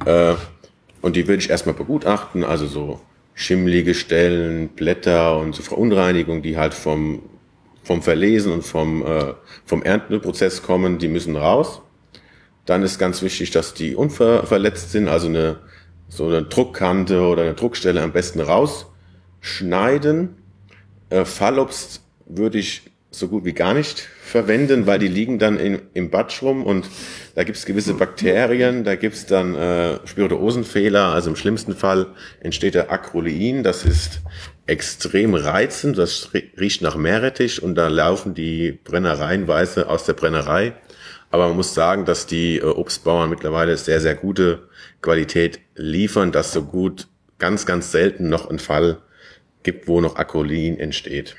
äh, 0.06 0.34
und 1.02 1.16
die 1.16 1.28
würde 1.28 1.40
ich 1.40 1.50
erstmal 1.50 1.76
begutachten, 1.76 2.44
also 2.44 2.68
so 2.68 3.00
schimmlige 3.36 3.94
Stellen, 3.94 4.70
Blätter 4.70 5.38
und 5.38 5.54
so 5.54 5.62
Verunreinigungen, 5.62 6.42
die 6.42 6.58
halt 6.58 6.74
vom, 6.74 7.22
vom 7.84 8.02
Verlesen 8.02 8.52
und 8.52 8.64
vom, 8.64 9.06
äh, 9.06 9.34
vom 9.66 9.84
Ernteprozess 9.84 10.64
kommen, 10.64 10.98
die 10.98 11.10
müssen 11.10 11.36
raus. 11.36 11.82
Dann 12.66 12.82
ist 12.82 12.98
ganz 12.98 13.22
wichtig, 13.22 13.52
dass 13.52 13.76
die 13.76 13.94
unverletzt 13.94 14.92
sind, 14.92 15.10
also 15.10 15.28
eine, 15.28 15.58
so 16.08 16.28
eine 16.28 16.44
Druckkante 16.44 17.22
oder 17.22 17.44
eine 17.44 17.54
Druckstelle 17.54 18.02
am 18.02 18.14
besten 18.14 18.40
rausschneiden. 18.40 20.38
Äh, 21.10 21.26
Fallobst 21.26 22.02
würde 22.26 22.58
ich 22.58 22.84
so 23.20 23.28
gut 23.28 23.46
wie 23.46 23.54
gar 23.54 23.74
nicht 23.74 24.08
verwenden, 24.22 24.86
weil 24.86 25.00
die 25.00 25.08
liegen 25.08 25.40
dann 25.40 25.60
in, 25.60 25.82
im 25.94 26.10
Batsch 26.10 26.42
rum 26.42 26.64
und 26.64 26.90
da 27.36 27.44
gibt 27.44 27.58
es 27.58 27.66
gewisse 27.66 27.94
Bakterien, 27.94 28.84
da 28.84 28.96
gibt 28.96 29.16
es 29.16 29.26
dann 29.26 29.56
äh, 29.56 30.00
Spirituosenfehler, 30.06 31.06
also 31.06 31.30
im 31.30 31.36
schlimmsten 31.36 31.76
Fall 31.76 32.08
entsteht 32.40 32.76
der 32.76 32.92
Acrolein, 32.92 33.64
das 33.64 33.86
ist 33.86 34.22
extrem 34.68 35.36
reizend, 35.36 35.98
das 35.98 36.32
riecht 36.34 36.82
nach 36.82 36.96
Meerrettich 36.96 37.62
und 37.62 37.76
da 37.76 37.88
laufen 37.88 38.34
die 38.34 38.72
Brennereienweise 38.84 39.90
aus 39.90 40.06
der 40.06 40.14
Brennerei. 40.14 40.74
Aber 41.32 41.48
man 41.48 41.58
muss 41.58 41.74
sagen, 41.74 42.06
dass 42.06 42.28
die 42.28 42.58
äh, 42.58 42.64
Obstbauern 42.64 43.30
mittlerweile 43.30 43.78
sehr, 43.78 44.00
sehr 44.00 44.16
gute 44.16 44.70
Qualität 45.02 45.60
liefern, 45.76 46.32
dass 46.32 46.54
so 46.54 46.64
gut 46.64 47.08
ganz, 47.40 47.66
ganz 47.66 47.92
selten 47.92 48.30
noch 48.30 48.50
ein 48.50 48.60
Fall 48.60 49.00
gibt, 49.64 49.88
wo 49.88 50.00
noch 50.02 50.16
Acrolein 50.16 50.80
entsteht. 50.80 51.36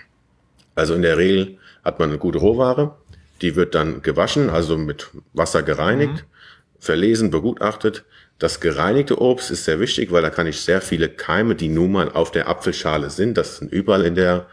Also 0.74 0.94
in 0.94 1.02
der 1.02 1.16
Regel 1.16 1.58
hat 1.86 2.00
man 2.00 2.10
eine 2.10 2.18
gute 2.18 2.38
Rohware, 2.38 2.96
die 3.40 3.54
wird 3.54 3.74
dann 3.74 4.02
gewaschen, 4.02 4.50
also 4.50 4.76
mit 4.76 5.08
Wasser 5.32 5.62
gereinigt, 5.62 6.12
mhm. 6.12 6.80
verlesen, 6.80 7.30
begutachtet. 7.30 8.04
Das 8.38 8.60
gereinigte 8.60 9.20
Obst 9.20 9.50
ist 9.50 9.64
sehr 9.64 9.80
wichtig, 9.80 10.10
weil 10.10 10.22
da 10.22 10.30
kann 10.30 10.46
ich 10.46 10.60
sehr 10.60 10.80
viele 10.80 11.08
Keime, 11.08 11.54
die 11.54 11.68
nun 11.68 11.92
mal 11.92 12.10
auf 12.10 12.32
der 12.32 12.48
Apfelschale 12.48 13.08
sind, 13.08 13.38
das 13.38 13.58
sind 13.58 13.72
überall 13.72 14.04
in 14.04 14.16
der, 14.16 14.46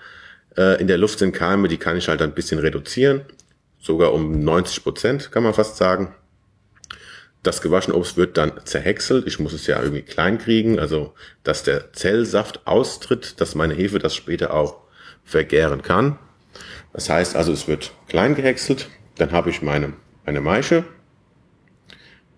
äh, 0.56 0.80
in 0.80 0.88
der 0.88 1.00
Luft 1.00 1.20
sind 1.20 1.34
Keime, 1.34 1.68
die 1.68 1.78
kann 1.78 1.98
ich 1.98 2.08
halt 2.08 2.22
ein 2.22 2.34
bisschen 2.34 2.60
reduzieren. 2.60 3.22
Sogar 3.82 4.14
um 4.14 4.44
90 4.44 4.84
Prozent, 4.84 5.32
kann 5.32 5.44
man 5.44 5.54
fast 5.54 5.76
sagen. 5.76 6.16
Das 7.42 7.62
gewaschene 7.62 7.98
Obst 7.98 8.16
wird 8.16 8.38
dann 8.38 8.54
zerhäckselt. 8.64 9.28
Ich 9.28 9.40
muss 9.40 9.52
es 9.52 9.68
ja 9.68 9.82
irgendwie 9.82 10.04
klein 10.04 10.38
kriegen, 10.38 10.80
also 10.80 11.14
dass 11.44 11.64
der 11.64 11.92
Zellsaft 11.92 12.62
austritt, 12.66 13.42
dass 13.42 13.56
meine 13.56 13.74
Hefe 13.74 14.00
das 14.00 14.16
später 14.16 14.54
auch 14.54 14.84
vergären 15.26 15.82
kann. 15.82 16.18
Das 16.94 17.10
heißt 17.10 17.36
also, 17.36 17.52
es 17.52 17.68
wird 17.68 17.92
klein 18.08 18.36
gehäckselt, 18.36 18.90
dann 19.18 19.32
habe 19.32 19.50
ich 19.50 19.62
meine, 19.62 19.94
meine 20.26 20.42
Maische. 20.42 20.86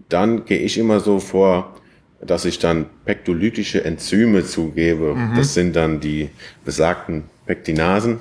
Dann 0.09 0.45
gehe 0.45 0.59
ich 0.59 0.77
immer 0.77 0.99
so 0.99 1.19
vor, 1.19 1.75
dass 2.21 2.45
ich 2.45 2.59
dann 2.59 2.85
pektolytische 3.05 3.83
Enzyme 3.83 4.45
zugebe. 4.45 5.15
Mhm. 5.15 5.35
Das 5.35 5.53
sind 5.53 5.75
dann 5.75 5.99
die 5.99 6.29
besagten 6.63 7.25
Pektinasen 7.45 8.19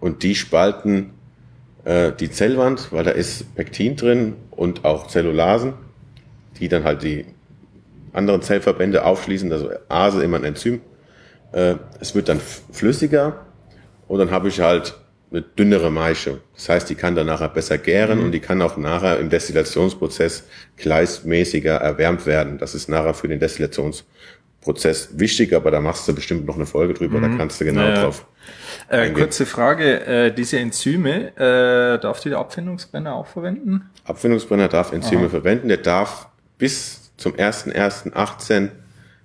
und 0.00 0.22
die 0.22 0.34
spalten 0.34 1.10
äh, 1.84 2.12
die 2.12 2.30
Zellwand, 2.30 2.92
weil 2.92 3.04
da 3.04 3.10
ist 3.10 3.54
Pektin 3.54 3.96
drin 3.96 4.34
und 4.50 4.84
auch 4.84 5.06
Zellulasen, 5.08 5.74
die 6.58 6.68
dann 6.68 6.84
halt 6.84 7.02
die 7.02 7.26
anderen 8.12 8.42
Zellverbände 8.42 9.04
aufschließen, 9.04 9.52
also 9.52 9.70
Ase 9.88 10.24
immer 10.24 10.38
ein 10.38 10.44
Enzym. 10.44 10.80
Äh, 11.52 11.76
es 12.00 12.14
wird 12.14 12.28
dann 12.28 12.40
flüssiger 12.72 13.46
und 14.06 14.18
dann 14.18 14.30
habe 14.30 14.48
ich 14.48 14.60
halt 14.60 14.94
eine 15.30 15.42
dünnere 15.42 15.90
Maische. 15.90 16.40
Das 16.54 16.68
heißt, 16.68 16.90
die 16.90 16.94
kann 16.94 17.14
dann 17.14 17.26
nachher 17.26 17.48
besser 17.48 17.78
gären 17.78 18.18
mhm. 18.18 18.24
und 18.26 18.32
die 18.32 18.40
kann 18.40 18.62
auch 18.62 18.76
nachher 18.76 19.18
im 19.18 19.28
Destillationsprozess 19.28 20.44
gleismäßiger 20.76 21.76
erwärmt 21.76 22.26
werden. 22.26 22.58
Das 22.58 22.74
ist 22.74 22.88
nachher 22.88 23.14
für 23.14 23.28
den 23.28 23.38
Destillationsprozess 23.38 25.18
wichtig, 25.18 25.54
aber 25.54 25.70
da 25.70 25.80
machst 25.80 26.08
du 26.08 26.14
bestimmt 26.14 26.46
noch 26.46 26.56
eine 26.56 26.66
Folge 26.66 26.94
drüber, 26.94 27.18
mhm. 27.18 27.32
da 27.32 27.36
kannst 27.36 27.60
du 27.60 27.64
genau 27.64 27.82
naja. 27.82 28.04
drauf. 28.04 28.26
Äh, 28.88 29.10
kurze 29.10 29.44
Frage, 29.44 30.06
äh, 30.06 30.32
diese 30.32 30.58
Enzyme, 30.58 31.36
äh, 31.36 32.00
darf 32.00 32.20
die 32.20 32.30
der 32.30 32.38
Abfindungsbrenner 32.38 33.14
auch 33.14 33.26
verwenden? 33.26 33.90
Abfindungsbrenner 34.04 34.68
darf 34.68 34.92
Enzyme 34.92 35.22
Aha. 35.22 35.28
verwenden, 35.28 35.68
der 35.68 35.76
darf 35.78 36.28
bis 36.56 37.12
zum 37.18 37.34
1.1.18 37.34 38.70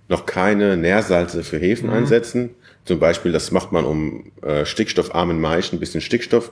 noch 0.10 0.26
keine 0.26 0.76
Nährsalze 0.76 1.44
für 1.44 1.58
Hefen 1.58 1.90
mhm. 1.90 1.96
einsetzen. 1.96 2.50
Zum 2.86 3.00
Beispiel, 3.00 3.32
das 3.32 3.52
macht 3.52 3.72
man, 3.72 3.86
um 3.86 4.32
äh, 4.42 4.66
stickstoffarmen 4.66 5.40
Maischen 5.40 5.78
ein 5.78 5.80
bisschen 5.80 6.02
Stickstoff 6.02 6.52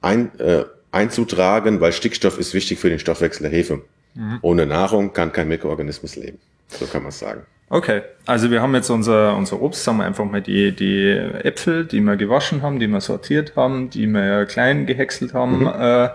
ein, 0.00 0.38
äh, 0.38 0.64
einzutragen, 0.92 1.80
weil 1.80 1.92
Stickstoff 1.92 2.38
ist 2.38 2.54
wichtig 2.54 2.78
für 2.78 2.90
den 2.90 2.98
Stoffwechsel 2.98 3.48
der 3.48 3.58
Hefe. 3.58 3.82
Mhm. 4.14 4.38
Ohne 4.42 4.66
Nahrung 4.66 5.12
kann 5.12 5.32
kein 5.32 5.48
Mikroorganismus 5.48 6.16
leben. 6.16 6.38
So 6.68 6.86
kann 6.86 7.02
man 7.02 7.08
es 7.10 7.18
sagen. 7.18 7.42
Okay, 7.70 8.02
also 8.26 8.50
wir 8.50 8.60
haben 8.60 8.74
jetzt 8.74 8.90
unser, 8.90 9.34
unser 9.34 9.60
Obst, 9.62 9.86
haben 9.86 9.96
wir 9.96 10.04
einfach 10.04 10.26
mal 10.26 10.42
die, 10.42 10.72
die 10.72 11.08
Äpfel, 11.08 11.86
die 11.86 12.00
wir 12.02 12.16
gewaschen 12.16 12.60
haben, 12.60 12.78
die 12.78 12.86
wir 12.86 13.00
sortiert 13.00 13.56
haben, 13.56 13.88
die 13.88 14.06
wir 14.06 14.44
klein 14.44 14.84
gehäckselt 14.84 15.32
haben. 15.32 15.60
Mhm. 15.60 15.66
Äh, 15.68 16.08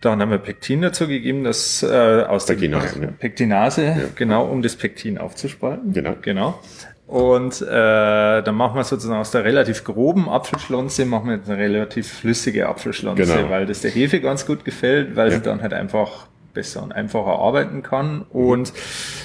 Dann 0.00 0.20
haben 0.20 0.30
wir 0.30 0.38
Pektin 0.38 0.82
dazu 0.82 1.08
gegeben, 1.08 1.42
das 1.42 1.82
äh, 1.82 1.86
aus 2.28 2.46
Pektinase, 2.46 3.00
der 3.00 3.08
ja. 3.08 3.14
Pektinase, 3.18 3.84
Ja. 3.84 3.96
genau, 4.14 4.44
um 4.46 4.62
das 4.62 4.76
Pektin 4.76 5.18
aufzuspalten. 5.18 5.92
Genau. 5.92 6.14
Genau. 6.22 6.62
Und 7.06 7.62
äh, 7.62 8.42
dann 8.42 8.54
machen 8.56 8.74
wir 8.74 8.82
sozusagen 8.84 9.20
aus 9.20 9.30
der 9.30 9.44
relativ 9.44 9.84
groben 9.84 10.28
Apfelschlonze 10.28 11.04
machen 11.04 11.28
wir 11.30 11.38
eine 11.46 11.56
relativ 11.56 12.12
flüssige 12.12 12.68
Apfelschlonze, 12.68 13.22
Genau. 13.22 13.48
weil 13.48 13.66
das 13.66 13.80
der 13.82 13.92
Hefe 13.92 14.20
ganz 14.20 14.44
gut 14.44 14.64
gefällt, 14.64 15.14
weil 15.14 15.30
Ja. 15.30 15.36
sie 15.36 15.42
dann 15.42 15.62
halt 15.62 15.72
einfach 15.72 16.26
besser 16.52 16.82
und 16.82 16.92
einfacher 16.92 17.38
arbeiten 17.38 17.82
kann. 17.84 18.22
Und 18.30 18.72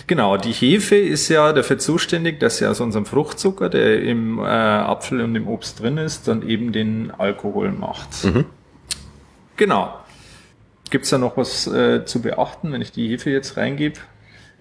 genau, 0.06 0.38
die 0.38 0.52
Hefe 0.52 0.96
ist 0.98 1.30
ja 1.30 1.54
dafür 1.54 1.80
zuständig, 1.80 2.40
dass 2.40 2.58
sie 2.58 2.68
aus 2.68 2.82
unserem 2.82 3.06
Fruchtzucker, 3.06 3.70
der 3.70 4.04
im 4.04 4.38
äh, 4.38 4.42
Apfel 4.44 5.22
und 5.22 5.36
im 5.36 5.48
Obst 5.48 5.80
drin 5.82 5.98
ist, 5.98 6.28
dann 6.28 6.48
eben 6.48 6.74
den 6.74 7.12
Alkohol 7.18 7.72
macht. 7.72 8.26
Mhm. 8.26 8.46
Genau. 9.58 9.94
Gibt's 10.92 11.10
da 11.10 11.18
noch 11.18 11.38
was 11.38 11.66
äh, 11.68 12.04
zu 12.06 12.22
beachten, 12.22 12.74
wenn 12.74 12.82
ich 12.82 12.92
die 12.92 13.08
Hefe 13.08 13.30
jetzt 13.32 13.56
reingebe? 13.58 14.00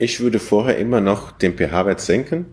Ich 0.02 0.20
würde 0.20 0.38
vorher 0.38 0.78
immer 0.78 1.02
noch 1.02 1.30
den 1.30 1.58
pH-Wert 1.58 2.00
senken, 2.00 2.46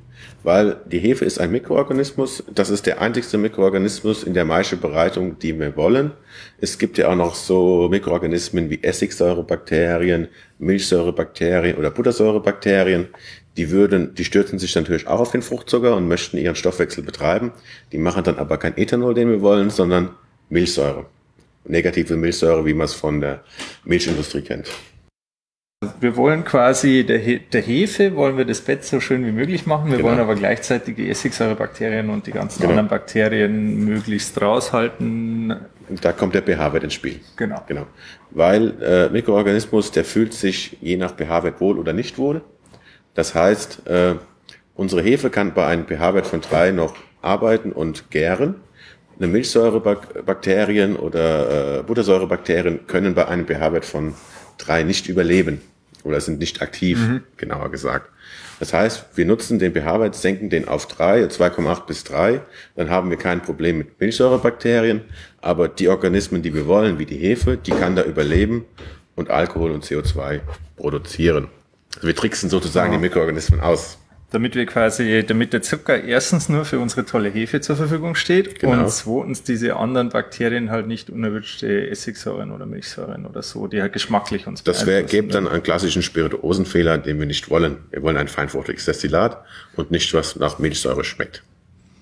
weil 0.44 0.82
die 0.86 1.00
Hefe 1.00 1.24
ist 1.24 1.40
ein 1.40 1.50
Mikroorganismus. 1.50 2.44
Das 2.54 2.70
ist 2.70 2.86
der 2.86 3.00
einzigste 3.00 3.38
Mikroorganismus 3.38 4.24
in 4.24 4.34
der 4.34 4.44
Maischebereitung, 4.44 5.40
die 5.40 5.58
wir 5.58 5.78
wollen. 5.78 6.12
Es 6.60 6.78
gibt 6.78 6.98
ja 6.98 7.08
auch 7.08 7.16
noch 7.16 7.36
so 7.36 7.88
Mikroorganismen 7.90 8.70
wie 8.70 8.84
Essigsäurebakterien, 8.84 10.28
Milchsäurebakterien 10.60 11.78
oder 11.78 11.90
Buttersäurebakterien. 11.90 13.08
Die 13.56 13.72
würden, 13.72 14.14
die 14.14 14.26
stürzen 14.26 14.60
sich 14.60 14.76
natürlich 14.76 15.08
auch 15.08 15.22
auf 15.22 15.32
den 15.32 15.42
Fruchtzucker 15.42 15.96
und 15.96 16.06
möchten 16.10 16.36
ihren 16.36 16.58
Stoffwechsel 16.58 17.02
betreiben. 17.02 17.54
Die 17.94 17.98
machen 17.98 18.26
dann 18.26 18.40
aber 18.40 18.58
kein 18.58 18.76
Ethanol, 18.76 19.14
den 19.14 19.30
wir 19.30 19.42
wollen, 19.42 19.70
sondern 19.70 20.10
Milchsäure. 20.50 21.06
Negative 21.64 22.18
Milchsäure, 22.18 22.66
wie 22.66 22.74
man 22.74 22.84
es 22.84 22.94
von 22.94 23.22
der 23.22 23.42
Milchindustrie 23.86 24.42
kennt. 24.42 24.70
Wir 26.00 26.16
wollen 26.16 26.44
quasi 26.44 27.06
der, 27.06 27.20
He 27.20 27.38
der 27.38 27.62
Hefe 27.62 28.16
wollen 28.16 28.36
wir 28.36 28.46
das 28.46 28.62
Bett 28.62 28.84
so 28.84 29.00
schön 29.00 29.24
wie 29.28 29.32
möglich 29.32 29.68
machen. 29.68 29.92
Wir 29.92 29.98
Genau. 29.98 30.10
wollen 30.10 30.20
aber 30.20 30.34
gleichzeitig 30.34 30.96
die 30.96 31.08
Essigsäurebakterien 31.08 32.10
und 32.10 32.26
die 32.26 32.32
ganzen 32.32 32.62
Genau. 32.62 32.72
anderen 32.72 32.88
Bakterien 32.90 33.86
möglichst 33.86 34.42
raushalten. 34.42 35.56
Und 35.88 36.04
da 36.04 36.14
kommt 36.14 36.34
der 36.34 36.42
pH-Wert 36.42 36.84
ins 36.84 36.96
Spiel. 36.96 37.20
Genau. 37.36 37.62
Genau. 37.68 37.86
Weil 38.32 38.74
äh, 38.82 39.10
Mikroorganismus, 39.10 39.92
der 39.92 40.04
fühlt 40.04 40.34
sich 40.34 40.78
je 40.82 40.98
nach 40.98 41.16
pH-Wert 41.16 41.62
wohl 41.62 41.78
oder 41.78 41.94
nicht 41.94 42.18
wohl. 42.18 42.42
Das 43.14 43.36
heißt, 43.36 43.88
äh, 43.88 44.16
unsere 44.74 45.04
Hefe 45.04 45.30
kann 45.30 45.54
bei 45.54 45.68
einem 45.68 45.86
pH-Wert 45.86 46.26
von 46.26 46.42
drei 46.42 46.72
noch 46.72 46.96
arbeiten 47.22 47.72
und 47.72 48.10
gären. 48.10 48.56
Eine 49.20 49.28
Milchsäurebakterien 49.28 50.96
oder 50.96 51.80
äh, 51.80 51.84
Buttersäurebakterien 51.84 52.88
können 52.88 53.14
bei 53.14 53.28
einem 53.28 53.46
pH-Wert 53.46 53.86
von 53.86 54.16
drei 54.58 54.84
nicht 54.84 55.08
überleben 55.08 55.62
oder 56.04 56.22
sind 56.22 56.40
nicht 56.40 56.62
aktiv, 56.62 57.00
genauer 57.38 57.70
gesagt. 57.70 58.10
Das 58.60 58.74
heißt, 58.74 59.06
wir 59.16 59.26
nutzen 59.26 59.60
den 59.60 59.74
pH-Wert, 59.74 60.16
senken 60.16 60.50
den 60.50 60.68
auf 60.68 60.88
3, 60.88 61.26
2,8 61.26 61.86
bis 61.86 62.04
3, 62.06 62.42
dann 62.76 62.90
haben 62.90 63.10
wir 63.10 63.18
kein 63.18 63.42
Problem 63.42 63.78
mit 63.78 64.00
Milchsäurebakterien, 64.00 65.02
aber 65.42 65.68
die 65.68 65.90
Organismen, 65.90 66.42
die 66.42 66.54
wir 66.54 66.66
wollen, 66.66 66.98
wie 66.98 67.06
die 67.06 67.18
Hefe, 67.18 67.58
die 67.58 67.72
kann 67.72 67.96
da 67.96 68.04
überleben 68.04 68.66
und 69.16 69.30
Alkohol 69.30 69.72
und 69.72 69.86
CO2 69.86 70.42
produzieren. 70.76 71.50
Also 71.96 72.08
wir 72.08 72.16
tricksen 72.16 72.50
sozusagen 72.50 72.92
die 72.92 72.98
Mikroorganismen 72.98 73.60
aus. 73.60 74.00
Damit 74.30 74.56
wir 74.56 74.66
quasi, 74.66 75.24
damit 75.26 75.54
der 75.54 75.62
Zucker 75.62 76.04
erstens 76.04 76.50
nur 76.50 76.66
für 76.66 76.80
unsere 76.80 77.06
tolle 77.06 77.30
Hefe 77.30 77.62
zur 77.62 77.78
Verfügung 77.78 78.16
steht 78.16 78.60
Genau. 78.60 78.84
und 78.84 78.92
zweitens 78.92 79.44
diese 79.44 79.78
anderen 79.78 80.10
Bakterien 80.10 80.70
halt 80.70 80.86
nicht 80.86 81.10
unerwünschte 81.10 81.90
Essigsäuren 81.90 82.52
oder 82.52 82.66
Milchsäuren 82.66 83.26
oder 83.26 83.42
so, 83.42 83.68
die 83.68 83.82
halt 83.82 83.94
geschmacklich 83.94 84.46
uns 84.46 84.64
Das 84.64 84.86
wäre, 84.86 85.04
gäbe 85.06 85.30
dann 85.32 85.48
einen 85.48 85.64
klassischen 85.64 86.02
Spirituosenfehler, 86.04 86.98
den 86.98 87.20
wir 87.20 87.26
nicht 87.26 87.50
wollen. 87.50 87.78
Wir 87.90 88.02
wollen 88.04 88.18
ein 88.18 88.28
feinfruchtiges 88.28 88.84
Destillat 88.84 89.42
und 89.78 89.92
nicht 89.92 90.14
was 90.14 90.36
nach 90.36 90.60
Milchsäure 90.60 91.06
schmeckt. 91.06 91.44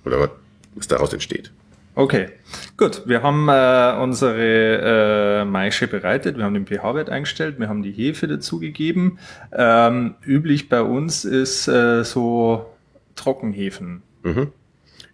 Oder 0.04 0.32
was 0.74 0.88
daraus 0.88 1.14
entsteht. 1.14 1.52
Okay, 1.98 2.28
gut. 2.76 3.04
Wir 3.06 3.24
haben 3.24 3.48
äh, 3.48 4.04
unsere 4.04 5.42
äh, 5.42 5.46
Maische 5.46 5.88
bereitet, 5.88 6.38
wir 6.38 6.44
haben 6.44 6.54
den 6.54 6.68
pH-Wert 6.68 7.10
eingestellt, 7.10 7.58
wir 7.58 7.70
haben 7.70 7.84
die 7.84 7.94
Hefe 7.94 8.28
dazugegeben. 8.28 9.18
Ähm, 9.54 10.16
üblich 10.26 10.68
bei 10.68 10.82
uns 10.82 11.24
ist 11.24 11.70
äh, 11.70 12.04
so 12.04 12.66
Trockenhefen. 13.16 14.04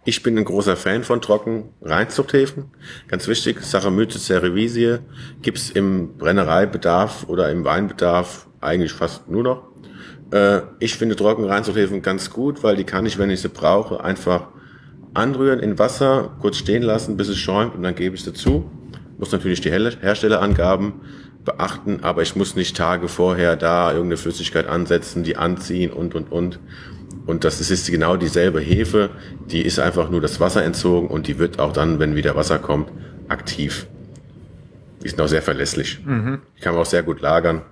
Ich 0.04 0.24
bin 0.24 0.36
ein 0.36 0.44
großer 0.44 0.76
Fan 0.76 1.04
von 1.04 1.20
trocken 1.20 1.68
Reinzuchthäfen. 1.82 2.64
Ganz 3.06 3.28
wichtig, 3.28 3.60
Saccharomyces 3.60 4.26
cerevisiae 4.26 4.98
gibt's 5.40 5.70
im 5.70 6.16
Brennereibedarf 6.18 7.28
oder 7.28 7.48
im 7.50 7.64
Weinbedarf 7.64 8.48
eigentlich 8.60 8.92
fast 8.92 9.28
nur 9.28 9.44
noch. 9.44 9.68
Äh, 10.32 10.62
ich 10.80 10.96
finde 10.96 11.14
trocken 11.14 11.44
Reinzuchthäfen 11.44 12.02
ganz 12.02 12.30
gut, 12.30 12.64
weil 12.64 12.74
die 12.74 12.84
kann 12.84 13.06
ich, 13.06 13.18
wenn 13.18 13.30
ich 13.30 13.40
sie 13.40 13.48
brauche, 13.48 14.02
einfach 14.02 14.48
anrühren 15.14 15.60
in 15.60 15.78
Wasser, 15.78 16.30
kurz 16.40 16.56
stehen 16.56 16.82
lassen, 16.82 17.16
bis 17.16 17.28
es 17.28 17.38
schäumt 17.38 17.74
und 17.74 17.82
dann 17.82 17.94
gebe 17.94 18.14
ich 18.14 18.22
sie 18.24 18.30
dazu. 18.30 18.70
Muss 19.18 19.32
natürlich 19.32 19.60
die 19.60 19.70
Her- 19.70 19.92
Herstellerangaben 20.00 20.94
beachten, 21.44 22.00
aber 22.02 22.22
ich 22.22 22.36
muss 22.36 22.56
nicht 22.56 22.76
Tage 22.76 23.08
vorher 23.08 23.56
da 23.56 23.90
irgendeine 23.90 24.16
Flüssigkeit 24.16 24.66
ansetzen, 24.66 25.22
die 25.24 25.36
anziehen 25.36 25.90
und, 25.92 26.14
und, 26.14 26.30
und. 26.32 26.58
Und 27.26 27.44
das 27.44 27.60
ist 27.70 27.90
genau 27.90 28.16
dieselbe 28.16 28.60
Hefe, 28.60 29.10
die 29.50 29.62
ist 29.62 29.78
einfach 29.78 30.10
nur 30.10 30.20
das 30.20 30.40
Wasser 30.40 30.64
entzogen 30.64 31.08
und 31.08 31.28
die 31.28 31.38
wird 31.38 31.58
auch 31.58 31.72
dann, 31.72 31.98
wenn 31.98 32.16
wieder 32.16 32.34
Wasser 32.34 32.58
kommt, 32.58 32.90
aktiv. 33.28 33.86
Die 35.02 35.06
ist 35.06 35.18
noch 35.18 35.28
sehr 35.28 35.42
verlässlich. 35.42 36.00
Die 36.56 36.60
kann 36.60 36.74
man 36.74 36.82
auch 36.82 36.86
sehr 36.86 37.02
gut 37.02 37.20
lagern. 37.20 37.62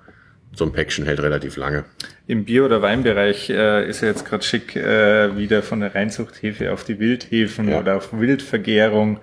So 0.53 0.65
ein 0.65 0.73
Päckchen 0.73 1.05
hält 1.05 1.21
relativ 1.21 1.57
lange. 1.57 1.85
Im 2.27 2.45
Bier- 2.45 2.65
oder 2.65 2.83
Weinbereich 2.83 3.51
äh, 3.51 3.89
ist 3.89 4.01
ja 4.03 4.09
jetzt 4.09 4.25
gerade 4.25 4.43
schick, 4.43 4.75
äh, 4.75 5.37
wieder 5.37 5.63
von 5.63 5.81
der 5.81 5.95
Reinzuchthefe 5.95 6.73
auf 6.73 6.83
die 6.85 6.99
Wildhefen 6.99 7.69
Ja. 7.69 7.79
oder 7.81 7.97
auf 7.97 8.09
Wildvergärung 8.13 9.21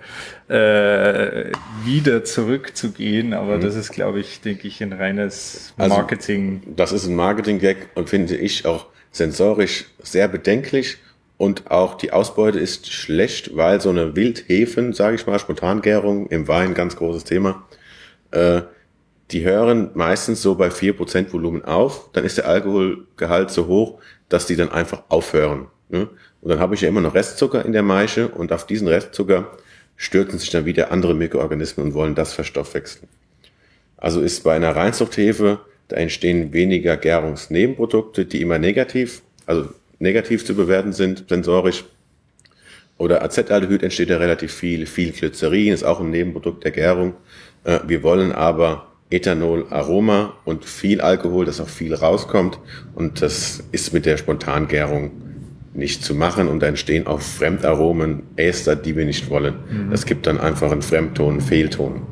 äh, 0.48 1.52
wieder 1.84 2.24
zurückzugehen. 2.24 3.34
Aber 3.34 3.58
das 3.58 3.76
ist, 3.76 3.92
glaube 3.92 4.20
ich, 4.20 4.40
denke 4.40 4.66
ich, 4.68 4.82
ein 4.82 4.92
reines 4.94 5.74
Also- 5.76 5.96
Marketing. 5.96 6.62
Das 6.76 6.92
ist 6.92 7.06
ein 7.06 7.14
Marketing-Gag 7.14 7.90
und 7.94 8.08
finde 8.08 8.34
ich 8.36 8.64
auch 8.64 8.86
sensorisch 9.10 9.84
sehr 10.02 10.28
bedenklich. 10.28 10.96
Und 11.36 11.70
auch 11.70 11.94
die 11.94 12.10
Ausbeute 12.12 12.58
ist 12.58 12.90
schlecht, 12.90 13.54
weil 13.56 13.80
so 13.80 13.90
eine 13.90 14.16
Wildhefen, 14.16 14.92
sage 14.92 15.14
ich 15.16 15.26
mal, 15.26 15.38
Spontangärung 15.38 16.26
im 16.28 16.48
Wein, 16.48 16.74
ganz 16.74 16.96
großes 16.96 17.24
Thema, 17.24 17.64
äh, 18.32 18.62
die 19.30 19.44
hören 19.44 19.90
meistens 19.94 20.42
so 20.42 20.54
bei 20.54 20.68
4% 20.68 21.32
Volumen 21.32 21.64
auf. 21.64 22.10
Dann 22.12 22.24
ist 22.24 22.38
der 22.38 22.48
Alkoholgehalt 22.48 23.50
so 23.50 23.66
hoch, 23.66 24.00
dass 24.28 24.46
die 24.46 24.56
dann 24.56 24.70
einfach 24.70 25.02
aufhören. 25.08 25.66
Ne? 25.88 26.08
Und 26.40 26.50
dann 26.50 26.60
habe 26.60 26.74
ich 26.74 26.80
ja 26.80 26.88
immer 26.88 27.00
noch 27.00 27.14
Restzucker 27.14 27.64
in 27.64 27.72
der 27.72 27.82
Maische 27.82 28.28
und 28.28 28.52
auf 28.52 28.66
diesen 28.66 28.88
Restzucker 28.88 29.50
stürzen 29.96 30.38
sich 30.38 30.50
dann 30.50 30.64
wieder 30.64 30.92
andere 30.92 31.14
Mikroorganismen 31.14 31.86
und 31.86 31.94
wollen 31.94 32.14
das 32.14 32.32
verstoffwechseln. 32.32 33.08
Also 33.96 34.20
ist 34.20 34.44
bei 34.44 34.54
einer 34.54 34.74
Reinzuchthefe, 34.76 35.60
da 35.88 35.96
entstehen 35.96 36.52
weniger 36.52 36.96
Gärungsnebenprodukte, 36.96 38.24
die 38.24 38.40
immer 38.40 38.58
negativ, 38.58 39.22
also 39.46 39.68
negativ 39.98 40.44
zu 40.44 40.54
bewerten 40.54 40.92
sind, 40.92 41.24
sensorisch. 41.28 41.84
Oder 42.96 43.22
Acetaldehyd 43.22 43.82
entsteht 43.82 44.10
ja 44.10 44.18
relativ 44.18 44.52
viel, 44.52 44.86
viel 44.86 45.12
Glycerin 45.12 45.72
ist 45.72 45.84
auch 45.84 46.00
ein 46.00 46.10
Nebenprodukt 46.10 46.64
der 46.64 46.72
Gärung. 46.72 47.14
Äh, 47.64 47.80
Wir 47.86 48.02
wollen 48.02 48.32
aber 48.32 48.88
Ethanol, 49.10 49.66
Aroma 49.70 50.34
und 50.44 50.64
viel 50.64 51.00
Alkohol, 51.00 51.46
dass 51.46 51.60
auch 51.60 51.68
viel 51.68 51.94
rauskommt. 51.94 52.58
Und 52.94 53.22
das 53.22 53.62
ist 53.72 53.92
mit 53.94 54.06
der 54.06 54.16
Spontangärung 54.16 55.10
nicht 55.74 56.04
zu 56.04 56.14
machen 56.14 56.48
und 56.48 56.60
da 56.60 56.66
entstehen 56.66 57.06
auch 57.06 57.20
Fremdaromen, 57.20 58.22
Äster, 58.36 58.76
die 58.76 58.96
wir 58.96 59.04
nicht 59.04 59.30
wollen. 59.30 59.54
Das 59.90 60.04
gibt 60.06 60.26
dann 60.26 60.38
einfach 60.40 60.72
einen 60.72 60.82
Fremdton, 60.82 61.34
einen 61.34 61.40
Fehlton. 61.40 62.02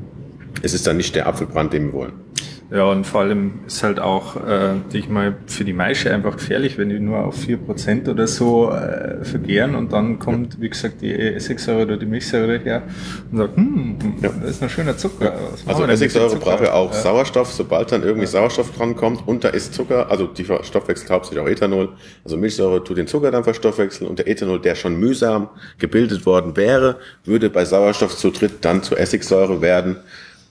Es 0.63 0.73
ist 0.73 0.87
dann 0.87 0.97
nicht 0.97 1.15
der 1.15 1.27
Apfelbrand, 1.27 1.73
den 1.73 1.87
wir 1.87 1.93
wollen. 1.93 2.26
Ja, 2.69 2.85
und 2.91 3.07
vor 3.07 3.21
allem 3.21 3.61
ist 3.67 3.85
halt 3.85 4.01
auch, 4.01 4.35
äh, 4.45 4.75
ich 4.93 5.09
mal, 5.09 5.37
für 5.47 5.65
die 5.65 5.73
Maische 5.73 6.13
einfach 6.13 6.37
gefährlich, 6.37 6.79
wenn 6.79 6.89
die 6.89 6.99
nur 6.99 7.19
auf 7.25 7.37
4% 7.37 8.09
oder 8.09 8.27
so 8.27 8.71
äh, 8.73 9.25
vergären 9.25 9.77
und 9.77 9.93
dann 9.93 10.19
kommt, 10.19 10.61
wie 10.61 10.69
gesagt, 10.69 11.01
die 11.01 11.15
Essigsäure 11.15 11.83
oder 11.85 11.97
die 11.97 12.07
Milchsäure 12.07 12.59
her 12.59 12.83
und 13.31 13.39
sagt, 13.39 13.57
hm, 13.57 13.97
Ja. 14.21 14.31
das 14.43 14.51
ist 14.51 14.63
ein 14.65 14.69
schöner 14.69 14.97
Zucker. 14.97 15.33
Also 15.67 15.85
Essigsäure 15.85 16.35
braucht 16.37 16.65
ja 16.65 16.73
auch 16.73 16.93
Ja. 16.93 17.01
Sauerstoff, 17.01 17.53
sobald 17.53 17.93
dann 17.93 18.03
irgendwie 18.03 18.27
Sauerstoff 18.27 18.73
dran 18.77 18.97
kommt 18.97 19.29
und 19.29 19.45
da 19.45 19.51
ist 19.51 19.73
Zucker, 19.73 20.11
also 20.11 20.27
die 20.27 20.43
verstoffwechselt 20.43 21.09
hauptsächlich 21.11 21.41
auch 21.45 21.49
Ethanol. 21.49 21.91
Also 22.25 22.37
Milchsäure 22.37 22.83
tut 22.83 22.99
den 22.99 23.07
Zucker 23.07 23.31
dann 23.31 23.45
verstoffwechseln 23.45 24.11
und 24.11 24.19
der 24.19 24.27
Ethanol, 24.27 24.61
der 24.61 24.75
schon 24.75 24.97
mühsam 24.97 25.49
gebildet 25.79 26.27
worden 26.27 26.57
wäre, 26.57 26.97
würde 27.25 27.49
bei 27.49 27.65
Sauerstoffzutritt 27.65 28.65
dann 28.65 28.83
zu 28.83 28.97
Essigsäure 28.97 29.63
werden 29.63 29.99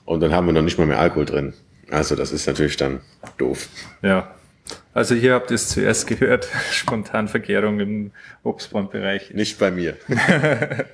und 0.06 0.22
dann 0.22 0.32
haben 0.32 0.46
wir 0.46 0.54
noch 0.54 0.62
nicht 0.62 0.78
mal 0.78 0.88
mehr 0.88 1.00
Alkohol 1.00 1.26
drin. 1.26 1.54
Also 1.92 2.16
das 2.16 2.32
ist 2.32 2.48
natürlich 2.48 2.78
dann 2.78 3.02
doof. 3.38 3.68
Ja. 4.02 4.32
Also 4.94 5.14
hier 5.14 5.34
habt 5.34 5.52
ihr 5.52 5.56
es 5.56 5.70
zuerst 5.70 6.08
gehört, 6.08 6.48
Spontanvergärung 6.72 7.80
im 7.80 8.12
Obstbrandbereich. 8.44 9.34
Nicht 9.34 9.60
bei 9.60 9.72
mir. 9.72 9.96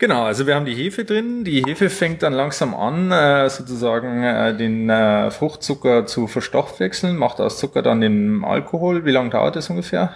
Genau, 0.00 0.22
also 0.22 0.46
wir 0.46 0.54
haben 0.54 0.64
die 0.64 0.76
Hefe 0.76 1.04
drin. 1.04 1.42
Die 1.42 1.64
Hefe 1.64 1.90
fängt 1.90 2.22
dann 2.22 2.32
langsam 2.32 2.72
an, 2.72 3.10
äh, 3.10 3.50
sozusagen 3.50 4.22
äh, 4.22 4.56
den 4.56 4.88
äh, 4.88 5.32
Fruchtzucker 5.32 6.06
zu 6.06 6.28
verstoffwechseln, 6.28 7.16
macht 7.16 7.40
aus 7.40 7.58
Zucker 7.58 7.82
dann 7.82 8.00
den 8.00 8.44
Alkohol. 8.44 9.04
Wie 9.04 9.10
lange 9.10 9.30
dauert 9.30 9.56
das 9.56 9.68
ungefähr? 9.70 10.14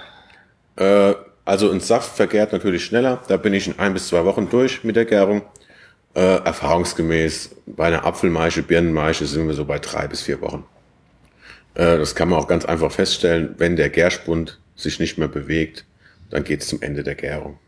Äh, 0.77 1.15
also 1.45 1.69
ein 1.73 1.81
Saft 1.81 2.15
vergärt 2.15 2.53
natürlich 2.53 2.85
schneller. 2.85 3.23
Da 3.27 3.37
bin 3.37 3.55
ich 3.55 3.67
in 3.67 3.81
ein 3.81 3.93
bis 3.93 4.07
zwei 4.07 4.25
Wochen 4.25 4.49
durch 4.49 4.85
mit 4.85 4.95
der 4.95 5.05
Gärung. 5.05 5.43
Äh, 6.15 6.45
erfahrungsgemäß 6.45 7.57
bei 7.67 7.87
einer 7.87 8.05
Apfelmaische, 8.05 8.63
Birnenmaische 8.63 9.25
sind 9.25 9.47
wir 9.47 9.55
so 9.55 9.65
bei 9.65 9.79
drei 9.79 10.07
bis 10.09 10.21
vier 10.21 10.43
Wochen. 10.43 10.65
Äh, 11.75 11.97
das 11.97 12.15
kann 12.15 12.29
man 12.29 12.39
auch 12.39 12.49
ganz 12.49 12.67
einfach 12.67 12.93
feststellen. 12.93 13.55
Wenn 13.57 13.77
der 13.77 13.89
Gärspund 13.89 14.61
sich 14.77 15.01
nicht 15.01 15.17
mehr 15.17 15.29
bewegt, 15.29 15.87
dann 16.29 16.45
geht 16.45 16.61
es 16.61 16.69
zum 16.69 16.83
Ende 16.83 17.03
der 17.03 17.15
Gärung. 17.15 17.59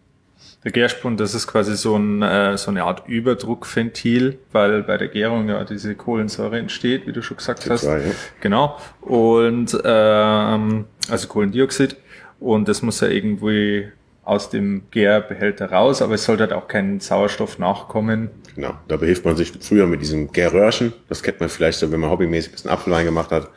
Der 0.63 0.73
Gärspund, 0.73 1.21
das 1.21 1.35
ist 1.35 1.47
quasi 1.47 1.77
so, 1.77 1.97
ein, 1.97 2.23
äh, 2.23 2.57
so 2.57 2.71
eine 2.71 2.85
Art 2.85 3.07
Überdruckventil, 3.07 4.39
weil 4.53 4.83
bei 4.83 4.97
der 4.97 5.09
Gärung 5.09 5.49
ja 5.49 5.65
diese 5.65 5.95
Kohlensäure 5.95 6.59
entsteht, 6.59 7.07
wie 7.07 7.13
du 7.13 7.23
schon 7.23 7.37
gesagt 7.37 7.69
hast. 7.69 7.85
ja. 7.85 7.99
Genau. 8.41 8.79
Und 9.03 9.79
ähm, 9.85 10.87
also 11.11 11.29
Kohlendioxid. 11.29 11.97
Und 12.41 12.69
das 12.69 12.83
muss 12.83 13.01
ja 13.01 13.09
irgendwie 13.09 13.89
aus 14.25 14.51
dem 14.51 14.85
Gärbehälter 14.91 15.71
raus, 15.71 16.03
aber 16.03 16.15
es 16.15 16.25
sollte 16.25 16.45
halt 16.45 16.53
auch 16.53 16.69
kein 16.69 17.01
Sauerstoff 17.01 17.59
nachkommen. 17.59 18.31
Genau, 18.55 18.75
da 18.89 18.97
behilft 18.97 19.25
man 19.25 19.37
sich 19.37 19.53
früher 19.61 19.87
mit 19.87 20.01
diesem 20.01 20.33
Gärröhrchen. 20.33 20.93
Das 21.09 21.23
kennt 21.23 21.41
man 21.41 21.49
vielleicht 21.49 21.79
so, 21.79 21.91
wenn 21.93 22.01
man 22.01 22.11
hobbymäßig 22.11 22.65
einen 22.65 22.73
Apfelwein 22.73 23.05
gemacht 23.05 23.31
hat. 23.31 23.51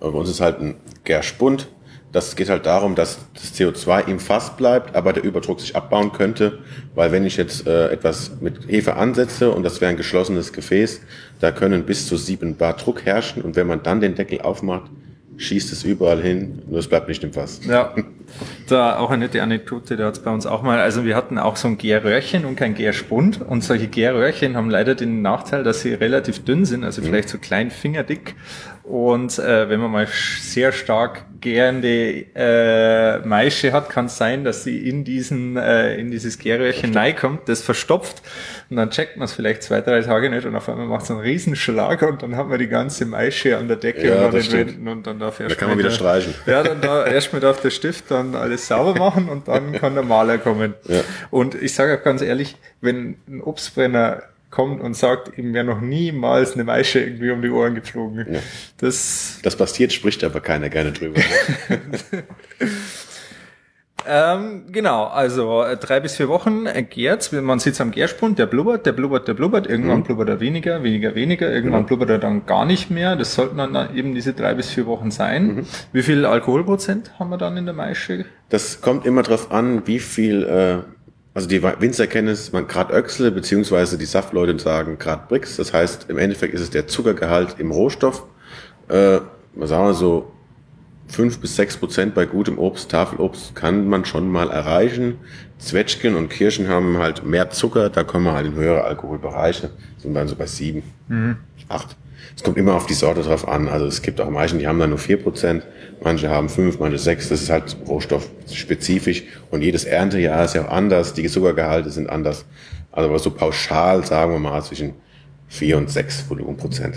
Aber 0.00 0.12
bei 0.12 0.18
uns 0.18 0.30
ist 0.30 0.40
halt 0.40 0.60
ein 0.60 0.76
Gärspund. 1.04 1.68
Das 2.12 2.36
geht 2.36 2.48
halt 2.48 2.64
darum, 2.64 2.94
dass 2.94 3.18
das 3.34 3.54
CO2 3.54 4.06
im 4.06 4.20
Fass 4.20 4.56
bleibt, 4.56 4.94
aber 4.94 5.12
der 5.12 5.24
Überdruck 5.24 5.60
sich 5.60 5.74
abbauen 5.74 6.12
könnte, 6.12 6.60
weil 6.94 7.10
wenn 7.10 7.24
ich 7.24 7.36
jetzt 7.36 7.66
äh, 7.66 7.88
etwas 7.88 8.30
mit 8.40 8.68
Hefe 8.68 8.94
ansetze 8.94 9.50
und 9.50 9.64
das 9.64 9.80
wäre 9.80 9.90
ein 9.90 9.96
geschlossenes 9.96 10.52
Gefäß, 10.52 11.00
da 11.40 11.50
können 11.50 11.84
bis 11.84 12.06
zu 12.06 12.16
sieben 12.16 12.56
Bar 12.56 12.74
Druck 12.76 13.04
herrschen 13.04 13.42
und 13.42 13.56
wenn 13.56 13.66
man 13.66 13.82
dann 13.82 14.00
den 14.00 14.14
Deckel 14.14 14.42
aufmacht, 14.42 14.92
schießt 15.38 15.72
es 15.72 15.82
überall 15.82 16.22
hin, 16.22 16.62
nur 16.68 16.78
es 16.78 16.86
bleibt 16.86 17.08
nicht 17.08 17.24
im 17.24 17.32
Fass. 17.32 17.60
Ja, 17.66 17.92
da 18.68 18.98
auch 18.98 19.10
eine 19.10 19.24
nette 19.24 19.42
Anekdote, 19.42 19.96
da 19.96 20.06
hat 20.06 20.14
es 20.14 20.22
bei 20.22 20.30
uns 20.30 20.46
auch 20.46 20.62
mal, 20.62 20.80
also 20.80 21.04
wir 21.04 21.16
hatten 21.16 21.38
auch 21.38 21.56
so 21.56 21.68
ein 21.68 21.78
Gärröhrchen 21.78 22.44
und 22.44 22.56
kein 22.56 22.74
Gärspund. 22.74 23.40
Und 23.42 23.62
solche 23.62 23.88
Gärröhrchen 23.88 24.56
haben 24.56 24.70
leider 24.70 24.94
den 24.94 25.22
Nachteil, 25.22 25.62
dass 25.64 25.80
sie 25.82 25.94
relativ 25.94 26.44
dünn 26.44 26.64
sind, 26.64 26.84
also 26.84 27.02
vielleicht 27.02 27.28
so 27.28 27.38
klein 27.38 27.70
fingerdick. 27.70 28.34
Und 28.82 29.38
äh, 29.38 29.68
wenn 29.70 29.80
man 29.80 29.90
mal 29.90 30.06
sehr 30.42 30.70
stark 30.72 31.24
gärende 31.40 32.26
äh, 32.34 33.18
Maische 33.26 33.72
hat, 33.72 33.88
kann 33.88 34.06
es 34.06 34.18
sein, 34.18 34.44
dass 34.44 34.62
sie 34.62 34.86
in 34.88 35.04
diesen 35.04 35.56
äh, 35.56 35.96
in 35.96 36.10
dieses 36.10 36.38
Gärröhrchen 36.38 36.94
reinkommt, 36.94 37.48
das 37.48 37.62
verstopft. 37.62 38.20
Und 38.68 38.76
dann 38.76 38.90
checkt 38.90 39.16
man 39.16 39.24
es 39.24 39.32
vielleicht 39.32 39.62
zwei, 39.62 39.80
drei 39.80 40.02
Tage 40.02 40.28
nicht 40.28 40.44
und 40.46 40.54
auf 40.54 40.68
einmal 40.68 40.86
macht 40.86 41.04
es 41.04 41.10
einen 41.10 41.20
Riesenschlag 41.20 42.02
und 42.02 42.22
dann 42.22 42.36
haben 42.36 42.50
wir 42.50 42.58
die 42.58 42.68
ganze 42.68 43.06
Maische 43.06 43.56
an 43.56 43.68
der 43.68 43.76
Decke 43.78 44.06
Ja, 44.08 44.26
und, 44.26 44.34
an 44.34 44.42
den. 44.42 44.52
Wänden 44.52 44.88
und 44.88 45.06
dann 45.06 45.18
darf 45.18 45.40
erst 45.40 45.52
Da 45.56 45.58
kann 45.60 45.68
man 45.70 45.78
wieder 45.78 45.88
der- 45.88 45.96
streichen. 45.96 46.34
Ja, 46.46 46.62
dann 46.62 46.80
da 46.82 47.06
erst 47.06 47.32
mal 47.32 47.40
darf 47.40 47.60
der 47.62 47.70
Stift 47.70 48.10
dann 48.10 48.23
alles 48.34 48.68
sauber 48.68 48.98
machen 48.98 49.28
und 49.28 49.48
dann 49.48 49.72
kann 49.72 49.94
der 49.94 50.04
Maler 50.04 50.38
kommen. 50.38 50.74
Ja. 50.86 51.00
Und 51.30 51.54
ich 51.54 51.74
sage 51.74 51.98
auch 51.98 52.04
ganz 52.04 52.22
ehrlich, 52.22 52.56
wenn 52.80 53.16
ein 53.28 53.40
Obstbrenner 53.42 54.22
kommt 54.50 54.80
und 54.80 54.96
sagt, 54.96 55.36
ihm 55.36 55.52
wäre 55.52 55.64
noch 55.64 55.80
niemals 55.80 56.54
eine 56.54 56.62
Maische 56.62 57.00
irgendwie 57.00 57.30
um 57.32 57.42
die 57.42 57.50
Ohren 57.50 57.74
geflogen. 57.74 58.24
Ja. 58.32 58.40
Das 58.78 59.40
Das 59.42 59.56
passiert, 59.56 59.92
spricht 59.92 60.22
aber 60.22 60.40
keiner 60.40 60.70
gerne 60.70 60.92
drüber. 60.92 61.20
Ähm, 64.06 64.64
genau, 64.70 65.04
also 65.04 65.62
äh, 65.62 65.76
drei 65.76 66.00
bis 66.00 66.16
vier 66.16 66.28
Wochen 66.28 66.66
äh, 66.66 66.82
gärt's. 66.82 67.32
Man 67.32 67.58
sitzt 67.58 67.80
am 67.80 67.90
Gärspund, 67.90 68.38
der 68.38 68.46
blubbert, 68.46 68.86
der 68.86 68.92
blubbert, 68.92 69.26
der 69.28 69.34
blubbert. 69.34 69.66
Irgendwann 69.66 70.02
blubbert 70.02 70.28
er 70.28 70.40
weniger, 70.40 70.82
weniger, 70.82 71.14
weniger. 71.14 71.50
Irgendwann 71.50 71.80
Genau. 71.80 71.86
blubbert 71.88 72.10
er 72.10 72.18
dann 72.18 72.46
gar 72.46 72.64
nicht 72.64 72.90
mehr. 72.90 73.16
Das 73.16 73.34
sollten 73.34 73.56
dann 73.58 73.96
eben 73.96 74.14
diese 74.14 74.32
drei 74.34 74.54
bis 74.54 74.70
vier 74.70 74.86
Wochen 74.86 75.10
sein. 75.10 75.66
Wie 75.92 76.02
viel 76.02 76.24
Alkoholprozent 76.26 77.18
haben 77.18 77.30
wir 77.30 77.38
dann 77.38 77.56
in 77.56 77.64
der 77.64 77.74
Maische? 77.74 78.24
Das 78.50 78.80
kommt 78.80 79.06
immer 79.06 79.22
drauf 79.22 79.50
an, 79.50 79.86
wie 79.86 79.98
viel, 79.98 80.42
äh, 80.44 80.78
also 81.34 81.48
die 81.48 81.62
Winzer 81.62 82.06
kennen 82.06 82.28
es, 82.28 82.52
man 82.52 82.66
Grad 82.66 82.90
Öchsle, 82.92 83.30
beziehungsweise 83.30 83.98
die 83.98 84.04
Saftleute 84.04 84.58
sagen 84.58 84.98
Grad 84.98 85.28
Brix. 85.28 85.56
Das 85.56 85.72
heißt, 85.72 86.10
im 86.10 86.18
Endeffekt 86.18 86.54
ist 86.54 86.60
es 86.60 86.70
der 86.70 86.86
Zuckergehalt 86.86 87.56
im 87.58 87.70
Rohstoff. 87.70 88.24
Äh, 88.88 89.18
sagen 89.62 89.86
wir 89.86 89.94
so, 89.94 90.30
fünf 91.06 91.38
bis 91.38 91.56
sechs 91.56 91.76
Prozent 91.76 92.14
bei 92.14 92.26
gutem 92.26 92.58
Obst, 92.58 92.90
Tafelobst 92.90 93.54
kann 93.54 93.88
man 93.88 94.04
schon 94.04 94.28
mal 94.28 94.50
erreichen. 94.50 95.18
Zwetschgen 95.58 96.14
und 96.16 96.28
Kirschen 96.28 96.68
haben 96.68 96.98
halt 96.98 97.24
mehr 97.24 97.50
Zucker, 97.50 97.88
da 97.88 98.04
kommen 98.04 98.24
wir 98.26 98.32
halt 98.32 98.46
in 98.46 98.54
höhere 98.54 98.84
Alkoholbereiche, 98.84 99.70
sind 99.98 100.14
dann 100.14 100.28
so 100.28 100.36
bei 100.36 100.46
sieben, 100.46 100.82
acht. 101.68 101.96
Es 102.36 102.42
kommt 102.42 102.56
immer 102.56 102.74
auf 102.74 102.86
die 102.86 102.94
Sorte 102.94 103.22
drauf 103.22 103.46
an. 103.46 103.68
Also 103.68 103.86
es 103.86 104.02
gibt 104.02 104.20
auch 104.20 104.28
Maischen, 104.28 104.58
die 104.58 104.66
haben 104.66 104.78
dann 104.78 104.90
nur 104.90 104.98
vier 104.98 105.22
Prozent, 105.22 105.64
manche 106.02 106.28
haben 106.28 106.48
fünf, 106.48 106.80
manche 106.80 106.98
sechs. 106.98 107.28
Das 107.28 107.42
ist 107.42 107.50
halt 107.50 107.76
rohstoffspezifisch 107.86 109.22
und 109.50 109.62
jedes 109.62 109.84
Erntejahr 109.84 110.44
ist 110.44 110.54
ja 110.54 110.66
auch 110.66 110.70
anders. 110.70 111.14
Die 111.14 111.28
Zuckergehalte 111.28 111.90
sind 111.90 112.10
anders. 112.10 112.44
Also 112.90 113.08
aber 113.08 113.18
so 113.18 113.30
pauschal 113.30 114.04
sagen 114.04 114.32
wir 114.32 114.38
mal 114.38 114.62
zwischen 114.62 114.94
vier 115.48 115.76
und 115.78 115.90
sechs 115.90 116.28
Volumenprozent. 116.28 116.96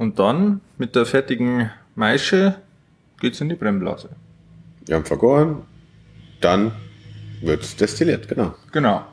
Und 0.00 0.18
dann 0.18 0.62
mit 0.78 0.96
der 0.96 1.04
fertigen 1.04 1.70
Maische 1.94 2.54
geht's 3.20 3.38
in 3.42 3.50
die 3.50 3.54
Brennblase. 3.54 4.08
Wir 4.86 4.94
haben 4.94 5.04
vergoren, 5.04 5.58
dann 6.40 6.72
wird's 7.42 7.76
destilliert, 7.76 8.26
genau. 8.26 8.54
Genau. 8.72 9.04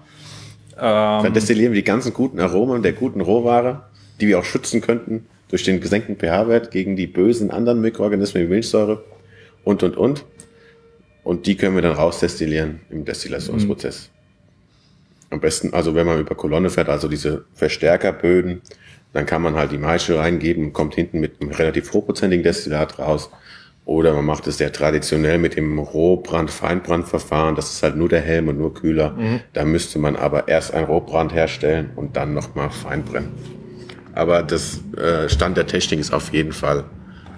Dann 0.77 1.25
Ähm, 1.25 1.33
destillieren 1.33 1.73
wir 1.73 1.81
die 1.81 1.83
ganzen 1.83 2.13
guten 2.13 2.39
Aromen 2.39 2.83
der 2.83 2.93
guten 2.93 3.19
Rohware, 3.19 3.83
die 4.21 4.27
wir 4.27 4.39
auch 4.39 4.45
schützen 4.45 4.79
könnten 4.79 5.25
durch 5.49 5.65
den 5.65 5.81
gesenkten 5.81 6.15
pH-Wert 6.15 6.71
gegen 6.71 6.95
die 6.95 7.07
bösen 7.07 7.51
anderen 7.51 7.81
Mikroorganismen 7.81 8.45
wie 8.45 8.47
Milchsäure 8.47 9.03
und, 9.65 9.83
und, 9.83 9.97
und. 9.97 10.23
Und 11.25 11.47
die 11.47 11.57
können 11.57 11.75
wir 11.75 11.81
dann 11.81 11.97
rausdestillieren 11.97 12.79
im 12.89 13.03
Destillationsprozess. 13.03 14.09
Am 15.31 15.41
besten, 15.41 15.73
also 15.73 15.95
wenn 15.95 16.07
man 16.07 16.21
über 16.21 16.35
Kolonne 16.35 16.69
fährt, 16.69 16.87
also 16.87 17.09
diese 17.09 17.43
Verstärkerböden, 17.55 18.61
dann 19.13 19.25
kann 19.25 19.41
man 19.41 19.55
halt 19.55 19.71
die 19.71 19.77
Maische 19.77 20.17
reingeben 20.17 20.65
und 20.65 20.73
kommt 20.73 20.95
hinten 20.95 21.19
mit 21.19 21.41
einem 21.41 21.51
relativ 21.51 21.93
hochprozentigen 21.93 22.43
Destillat 22.43 22.99
raus. 22.99 23.29
Oder 23.85 24.13
man 24.13 24.25
macht 24.25 24.45
es 24.47 24.57
sehr 24.57 24.73
traditionell 24.73 25.37
mit 25.37 25.55
dem 25.55 25.79
Rohbrand-Feinbrandverfahren. 25.79 27.55
Das 27.55 27.71
ist 27.71 27.83
halt 27.83 27.95
nur 27.95 28.09
der 28.09 28.19
Helm 28.19 28.49
und 28.49 28.57
nur 28.57 28.73
Kühler. 28.73 29.15
Da 29.53 29.63
müsste 29.63 29.97
man 29.97 30.17
aber 30.17 30.49
erst 30.49 30.73
ein 30.73 30.83
Rohbrand 30.83 31.33
herstellen 31.33 31.91
und 31.95 32.17
dann 32.17 32.33
nochmal 32.33 32.69
feinbrennen. 32.69 33.29
Aber 34.13 34.43
das 34.43 34.81
äh, 34.97 35.29
Stand 35.29 35.55
der 35.55 35.67
Technik 35.67 36.01
ist 36.01 36.11
auf 36.11 36.33
jeden 36.33 36.51
Fall 36.51 36.83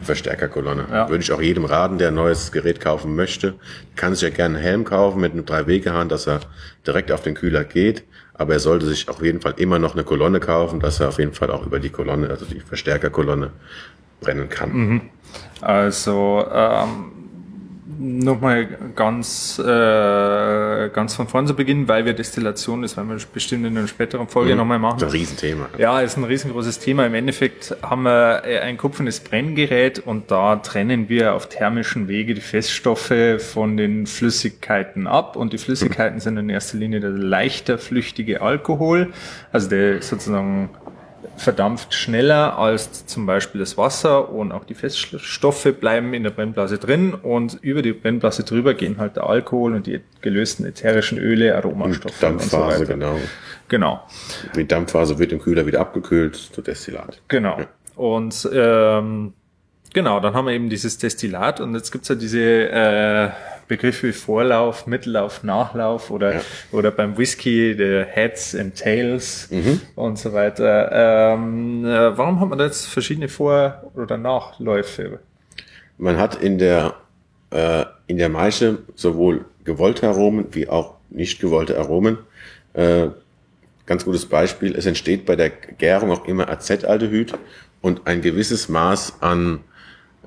Verstärkerkolonne. 0.01 0.85
Ja. 0.91 1.09
Würde 1.09 1.23
ich 1.23 1.31
auch 1.31 1.41
jedem 1.41 1.65
raten, 1.65 1.97
der 1.97 2.09
ein 2.09 2.15
neues 2.15 2.51
Gerät 2.51 2.79
kaufen 2.79 3.15
möchte. 3.15 3.55
Kann 3.95 4.15
sich 4.15 4.23
ja 4.23 4.29
gerne 4.29 4.57
einen 4.57 4.63
Helm 4.63 4.83
kaufen 4.83 5.21
mit 5.21 5.33
einem 5.33 5.45
Drei-Wege-Hahn, 5.45 6.09
dass 6.09 6.27
er 6.27 6.41
direkt 6.85 7.11
auf 7.11 7.21
den 7.21 7.35
Kühler 7.35 7.63
geht. 7.63 8.03
Aber 8.33 8.53
er 8.53 8.59
sollte 8.59 8.85
sich 8.85 9.09
auf 9.09 9.21
jeden 9.21 9.41
Fall 9.41 9.55
immer 9.57 9.79
noch 9.79 9.93
eine 9.93 10.03
Kolonne 10.03 10.39
kaufen, 10.39 10.79
dass 10.79 10.99
er 10.99 11.09
auf 11.09 11.19
jeden 11.19 11.33
Fall 11.33 11.51
auch 11.51 11.65
über 11.65 11.79
die 11.79 11.89
Kolonne, 11.89 12.29
also 12.29 12.45
die 12.45 12.61
Verstärkerkolonne, 12.61 13.51
brennen 14.21 14.49
kann. 14.49 15.01
Also 15.61 16.45
ähm, 16.51 17.11
nochmal 17.99 18.65
ganz, 18.95 19.59
äh, 19.59 20.89
ganz 20.89 21.15
von 21.15 21.27
vorn 21.27 21.47
zu 21.47 21.53
beginnen, 21.53 21.87
weil 21.87 22.05
wir 22.05 22.13
Destillation, 22.13 22.81
das 22.81 22.95
werden 22.95 23.09
wir 23.09 23.17
bestimmt 23.33 23.65
in 23.65 23.77
einer 23.77 23.87
späteren 23.87 24.27
Folge 24.27 24.55
nochmal 24.55 24.79
machen. 24.79 24.99
Das 24.99 25.09
ist 25.09 25.15
ein 25.15 25.19
Riesenthema. 25.19 25.69
Ja, 25.77 25.99
ist 25.99 26.17
ein 26.17 26.23
riesengroßes 26.23 26.79
Thema. 26.79 27.05
Im 27.05 27.13
Endeffekt 27.13 27.75
haben 27.81 28.03
wir 28.03 28.43
äh, 28.45 28.59
ein 28.59 28.77
kupfernes 28.77 29.19
Brenngerät 29.19 29.99
und 29.99 30.31
da 30.31 30.55
trennen 30.55 31.09
wir 31.09 31.33
auf 31.33 31.49
thermischen 31.49 32.07
Wege 32.07 32.33
die 32.33 32.41
Feststoffe 32.41 33.13
von 33.39 33.75
den 33.75 34.07
Flüssigkeiten 34.07 35.05
ab 35.05 35.35
und 35.35 35.51
die 35.51 35.57
Flüssigkeiten 35.57 36.21
sind 36.21 36.37
in 36.37 36.49
erster 36.49 36.77
Linie 36.77 37.01
der 37.01 37.09
leichter 37.09 37.77
flüchtige 37.77 38.41
Alkohol, 38.41 39.11
also 39.51 39.69
der 39.69 40.01
sozusagen 40.01 40.69
verdampft 41.37 41.93
schneller 41.93 42.57
als 42.57 43.05
zum 43.05 43.25
Beispiel 43.25 43.59
das 43.59 43.77
Wasser 43.77 44.29
und 44.29 44.51
auch 44.51 44.65
die 44.65 44.73
Feststoffe 44.73 45.73
bleiben 45.79 46.13
in 46.13 46.23
der 46.23 46.31
Brennblase 46.31 46.77
drin 46.77 47.13
und 47.13 47.57
über 47.61 47.81
die 47.81 47.93
Brennblase 47.93 48.43
drüber 48.43 48.73
gehen 48.73 48.97
halt 48.97 49.15
der 49.15 49.27
Alkohol 49.27 49.75
und 49.75 49.87
die 49.87 50.01
gelösten 50.21 50.65
ätherischen 50.65 51.17
Öle, 51.17 51.55
Aromastoffe 51.55 52.11
und 52.27 52.41
so 52.41 52.57
Dampfphase, 52.57 52.79
weiter. 52.81 52.93
genau. 52.93 53.19
Genau. 53.67 54.03
Die 54.55 54.67
Dampfphase 54.67 55.19
wird 55.19 55.31
im 55.31 55.39
Kühler 55.39 55.65
wieder 55.65 55.79
abgekühlt 55.79 56.35
zu 56.35 56.61
Destillat. 56.61 57.21
Genau. 57.27 57.59
Und 57.95 58.49
ähm, 58.51 59.33
genau, 59.93 60.19
dann 60.19 60.33
haben 60.33 60.45
wir 60.45 60.53
eben 60.53 60.69
dieses 60.69 60.97
Destillat 60.97 61.59
und 61.61 61.75
jetzt 61.75 61.91
gibt's 61.91 62.07
ja 62.07 62.15
diese 62.15 62.41
äh, 62.41 63.29
Begriffe 63.69 64.07
wie 64.09 64.11
Vorlauf, 64.13 64.87
Mittellauf, 64.87 65.43
Nachlauf 65.43 66.09
oder, 66.11 66.33
Ja. 66.35 66.41
oder 66.73 66.91
beim 66.91 67.17
Whisky 67.17 67.75
der 67.77 68.03
Heads 68.05 68.55
and 68.55 68.75
Tails 68.75 69.47
Mhm. 69.51 69.79
und 69.95 70.17
so 70.19 70.33
weiter. 70.33 70.89
Ähm, 70.91 71.85
äh, 71.85 72.17
warum 72.17 72.41
hat 72.41 72.49
man 72.49 72.57
da 72.57 72.65
jetzt 72.65 72.87
verschiedene 72.87 73.29
Vor- 73.29 73.91
oder 73.95 74.17
Nachläufe? 74.17 75.19
Man 75.97 76.17
hat 76.17 76.35
in 76.41 76.57
der, 76.57 76.95
äh, 77.51 77.85
in 78.07 78.17
der 78.17 78.29
Maische 78.29 78.79
sowohl 78.95 79.45
gewollte 79.63 80.07
Aromen 80.07 80.47
wie 80.51 80.67
auch 80.67 80.95
nicht 81.11 81.39
gewollte 81.39 81.77
Aromen. 81.77 82.17
Äh, 82.73 83.07
ganz 83.85 84.03
gutes 84.03 84.25
Beispiel, 84.25 84.75
es 84.75 84.85
entsteht 84.87 85.25
bei 85.25 85.35
der 85.35 85.49
Gärung 85.51 86.11
auch 86.11 86.25
immer 86.25 86.49
Acetaldehyd 86.49 87.33
und 87.81 88.07
ein 88.07 88.21
gewisses 88.21 88.67
Maß 88.67 89.21
an 89.21 89.59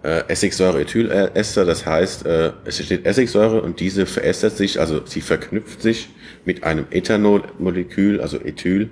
äh, 0.03 0.25
Essigsäure-Ethylester, 0.29 1.65
das 1.65 1.87
heißt, 1.87 2.27
äh, 2.27 2.53
es 2.65 2.79
entsteht 2.79 3.07
Essigsäure 3.07 3.63
und 3.63 3.81
diese 3.81 4.07
verästert 4.07 4.57
sich, 4.57 4.81
also 4.81 5.03
sie 5.05 5.21
verknüpft 5.21 5.83
sich 5.83 6.11
mit 6.45 6.65
einem 6.65 6.87
Ethanolmolekül, 6.91 8.21
also 8.21 8.39
Ethyl, 8.39 8.91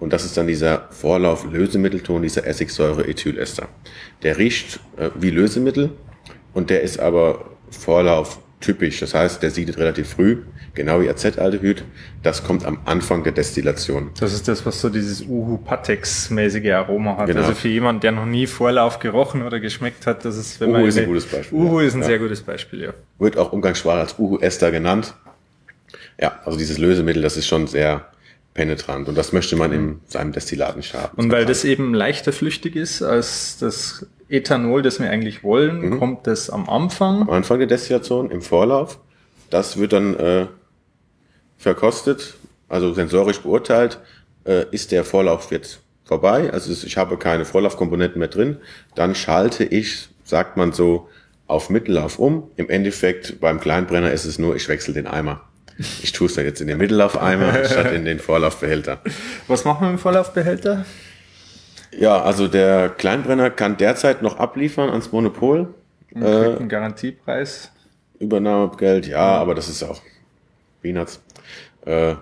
und 0.00 0.14
das 0.14 0.24
ist 0.24 0.36
dann 0.36 0.46
dieser 0.46 0.88
Vorlauf-Lösemittelton, 0.90 2.22
dieser 2.22 2.46
Essigsäure-Ethylester. 2.46 3.68
Der 4.22 4.38
riecht 4.38 4.80
äh, 4.96 5.10
wie 5.14 5.30
Lösemittel 5.30 5.90
und 6.54 6.70
der 6.70 6.80
ist 6.80 6.98
aber 6.98 7.50
Vorlauf 7.70 8.40
typisch. 8.60 9.00
Das 9.00 9.14
heißt, 9.14 9.42
der 9.42 9.50
siedet 9.50 9.78
relativ 9.78 10.08
früh, 10.08 10.38
genau 10.74 11.00
wie 11.00 11.08
Acetaldehyd. 11.08 11.84
Das 12.22 12.44
kommt 12.44 12.64
am 12.64 12.78
Anfang 12.84 13.22
der 13.24 13.32
Destillation. 13.32 14.10
Das 14.20 14.32
ist 14.32 14.46
das, 14.48 14.64
was 14.66 14.80
so 14.80 14.88
dieses 14.88 15.22
Uhu-Patex-mäßige 15.22 16.70
Aroma 16.72 17.16
hat. 17.16 17.26
Genau. 17.26 17.40
Also 17.40 17.54
für 17.54 17.68
jemanden, 17.68 18.00
der 18.00 18.12
noch 18.12 18.26
nie 18.26 18.46
Vorlauf 18.46 18.98
gerochen 18.98 19.42
oder 19.42 19.60
geschmeckt 19.60 20.06
hat, 20.06 20.24
das 20.24 20.36
ist, 20.36 20.60
wenn 20.60 20.70
Uhu 20.70 20.78
man 20.78 20.86
ist 20.86 20.98
ein 20.98 21.06
gutes 21.06 21.26
Beispiel, 21.26 21.58
Uhu 21.58 21.80
ja. 21.80 21.86
ist 21.86 21.94
ein 21.94 22.00
Ja. 22.00 22.06
sehr 22.06 22.18
gutes 22.18 22.42
Beispiel, 22.42 22.82
ja. 22.82 22.92
Wird 23.18 23.36
auch 23.38 23.52
umgangssprachlich 23.52 24.02
als 24.02 24.18
Uhu-Ester 24.18 24.70
genannt. 24.70 25.14
Ja, 26.20 26.38
also 26.44 26.58
dieses 26.58 26.78
Lösemittel, 26.78 27.22
das 27.22 27.36
ist 27.36 27.46
schon 27.46 27.66
sehr 27.66 28.06
penetrant 28.52 29.08
und 29.08 29.16
das 29.16 29.32
möchte 29.32 29.56
man 29.56 29.72
in 29.72 30.00
seinem 30.06 30.32
Destillat 30.32 30.76
nicht 30.76 30.92
haben. 30.94 31.16
Und 31.16 31.30
weil 31.32 31.46
das 31.46 31.64
eben 31.64 31.94
leichter 31.94 32.32
flüchtig 32.32 32.76
ist 32.76 33.00
als 33.02 33.58
das 33.58 34.06
Ethanol, 34.28 34.82
das 34.82 35.00
wir 35.00 35.08
eigentlich 35.10 35.42
wollen, 35.42 35.80
Mhm. 35.80 35.98
kommt 35.98 36.26
das 36.26 36.50
am 36.50 36.68
Anfang. 36.68 37.22
am 37.22 37.30
Anfang 37.30 37.58
der 37.58 37.68
Destillation, 37.68 38.30
im 38.30 38.42
Vorlauf. 38.42 38.98
Das 39.50 39.78
wird 39.78 39.92
dann 39.92 40.14
äh, 40.14 40.46
verkostet, 41.60 42.34
also 42.68 42.92
sensorisch 42.94 43.40
beurteilt, 43.40 44.00
äh, 44.44 44.64
ist 44.70 44.90
der 44.90 45.04
Vorlauf 45.04 45.52
jetzt 45.52 45.80
vorbei, 46.04 46.50
also 46.52 46.72
ich 46.72 46.96
habe 46.96 47.18
keine 47.18 47.44
Vorlaufkomponenten 47.44 48.18
mehr 48.18 48.28
drin, 48.28 48.56
dann 48.96 49.14
schalte 49.14 49.64
ich, 49.64 50.08
sagt 50.24 50.56
man 50.56 50.72
so, 50.72 51.08
auf 51.46 51.68
Mittellauf 51.68 52.18
um. 52.18 52.50
Im 52.56 52.70
Endeffekt 52.70 53.40
beim 53.40 53.60
Kleinbrenner 53.60 54.12
ist 54.12 54.24
es 54.24 54.38
nur, 54.38 54.56
ich 54.56 54.68
wechsle 54.68 54.94
den 54.94 55.06
Eimer. 55.06 55.42
Ich 56.02 56.12
tue 56.12 56.26
es 56.26 56.34
dann 56.34 56.44
jetzt 56.44 56.60
in 56.60 56.68
den 56.68 56.78
Mittellaufeimer 56.78 57.64
statt 57.64 57.92
in 57.92 58.04
den 58.04 58.18
Vorlaufbehälter. 58.18 59.00
Was 59.48 59.64
machen 59.64 59.86
wir 59.86 59.90
im 59.90 59.98
Vorlaufbehälter? 59.98 60.84
Ja, 61.98 62.22
also 62.22 62.48
der 62.48 62.88
Kleinbrenner 62.88 63.50
kann 63.50 63.76
derzeit 63.76 64.22
noch 64.22 64.38
abliefern 64.38 64.90
ans 64.90 65.10
Monopol. 65.10 65.74
Kriegt 66.08 66.24
einen 66.24 66.68
Garantiepreis. 66.68 67.72
Übernahmegeld, 68.18 69.08
ja, 69.08 69.38
aber 69.38 69.54
das 69.54 69.68
ist 69.68 69.82
auch 69.82 70.00
Peanuts. 70.82 71.22
Äh, 71.86 72.14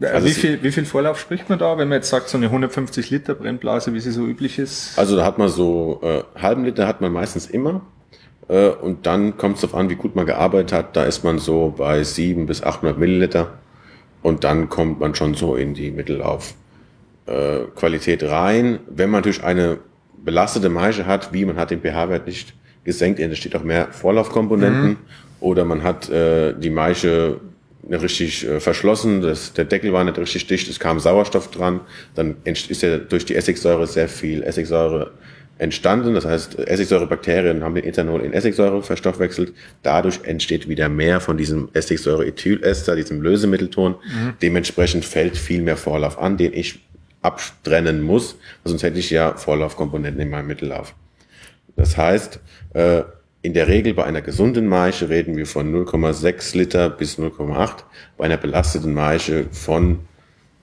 Also 0.00 0.26
wie, 0.26 0.32
viel, 0.32 0.62
wie 0.62 0.72
viel 0.72 0.84
Vorlauf 0.84 1.20
spricht 1.20 1.48
man 1.48 1.58
da, 1.58 1.76
wenn 1.78 1.88
man 1.88 1.96
jetzt 1.98 2.10
sagt, 2.10 2.28
so 2.28 2.36
eine 2.36 2.46
150 2.46 3.10
Liter 3.10 3.34
Brennblase, 3.34 3.92
wie 3.94 4.00
sie 4.00 4.10
so 4.10 4.26
üblich 4.26 4.58
ist? 4.58 4.98
also 4.98 5.16
da 5.16 5.24
hat 5.24 5.38
man 5.38 5.48
so 5.48 6.00
äh, 6.02 6.22
halben 6.40 6.64
Liter 6.64 6.86
hat 6.86 7.00
man 7.00 7.12
meistens 7.12 7.46
immer. 7.46 7.82
Äh, 8.48 8.68
und 8.68 9.06
dann 9.06 9.36
kommt 9.36 9.56
es 9.56 9.60
darauf 9.60 9.76
an, 9.78 9.90
wie 9.90 9.94
gut 9.94 10.16
man 10.16 10.26
gearbeitet 10.26 10.72
hat. 10.72 10.96
Da 10.96 11.04
ist 11.04 11.22
man 11.24 11.38
so 11.38 11.74
bei 11.76 12.02
700 12.02 12.46
bis 12.48 12.62
800 12.62 12.98
Milliliter. 12.98 13.52
Und 14.22 14.44
dann 14.44 14.68
kommt 14.68 15.00
man 15.00 15.14
schon 15.14 15.34
so 15.34 15.56
in 15.56 15.74
die 15.74 15.90
Mittellauf 15.90 16.54
äh, 17.26 17.60
Qualität 17.74 18.22
rein. 18.24 18.78
Wenn 18.88 19.10
man 19.10 19.20
natürlich 19.20 19.44
eine 19.44 19.78
belastete 20.24 20.68
Maische 20.68 21.06
hat, 21.06 21.32
wie 21.32 21.44
man 21.44 21.56
hat 21.56 21.70
den 21.70 21.80
pH-Wert 21.80 22.26
nicht 22.26 22.54
gesenkt, 22.84 23.20
da 23.20 23.34
steht 23.34 23.54
auch 23.56 23.64
mehr 23.64 23.88
Vorlaufkomponenten. 23.90 24.96
Oder 25.40 25.64
man 25.64 25.82
hat 25.82 26.08
äh, 26.08 26.54
die 26.56 26.70
Maische 26.70 27.40
richtig 27.90 28.46
äh, 28.46 28.60
verschlossen, 28.60 29.20
das, 29.20 29.52
der 29.52 29.64
Deckel 29.64 29.92
war 29.92 30.04
nicht 30.04 30.18
richtig 30.18 30.46
dicht, 30.46 30.68
es 30.68 30.78
kam 30.78 31.00
Sauerstoff 31.00 31.50
dran, 31.50 31.80
dann 32.14 32.36
ist 32.44 32.82
ja 32.82 32.98
durch 32.98 33.24
die 33.24 33.34
Essigsäure 33.34 33.86
sehr 33.86 34.08
viel 34.08 34.42
Essigsäure 34.42 35.12
entstanden. 35.58 36.14
Das 36.14 36.24
heißt, 36.24 36.58
Essigsäurebakterien 36.58 37.62
haben 37.62 37.74
den 37.74 37.84
Ethanol 37.84 38.22
in 38.22 38.32
Essigsäure 38.32 38.82
verstoffwechselt. 38.82 39.52
Dadurch 39.82 40.20
entsteht 40.24 40.68
wieder 40.68 40.88
mehr 40.88 41.20
von 41.20 41.36
diesem 41.36 41.68
Essigsäure-Ethylester, 41.72 42.96
diesem 42.96 43.22
Lösemittelton. 43.22 43.94
Dementsprechend 44.40 45.04
fällt 45.04 45.36
viel 45.36 45.62
mehr 45.62 45.76
Vorlauf 45.76 46.18
an, 46.18 46.36
den 46.36 46.52
ich 46.52 46.80
abtrennen 47.22 48.02
muss, 48.02 48.36
sonst 48.64 48.82
hätte 48.82 48.98
ich 48.98 49.10
ja 49.10 49.36
Vorlaufkomponenten 49.36 50.20
in 50.20 50.30
meinem 50.30 50.48
Mittellauf. 50.48 50.94
Das 51.76 51.96
heißt, 51.96 52.40
äh, 52.74 53.02
in 53.42 53.54
der 53.54 53.66
Regel 53.68 53.94
bei 53.94 54.04
einer 54.04 54.22
gesunden 54.22 54.66
Maische 54.66 55.08
reden 55.08 55.36
wir 55.36 55.46
von 55.46 55.72
0,6 55.74 56.56
Liter 56.56 56.88
bis 56.90 57.18
0,8. 57.18 57.84
Bei 58.16 58.24
einer 58.26 58.36
belasteten 58.36 58.94
Maische 58.94 59.46
von 59.50 60.00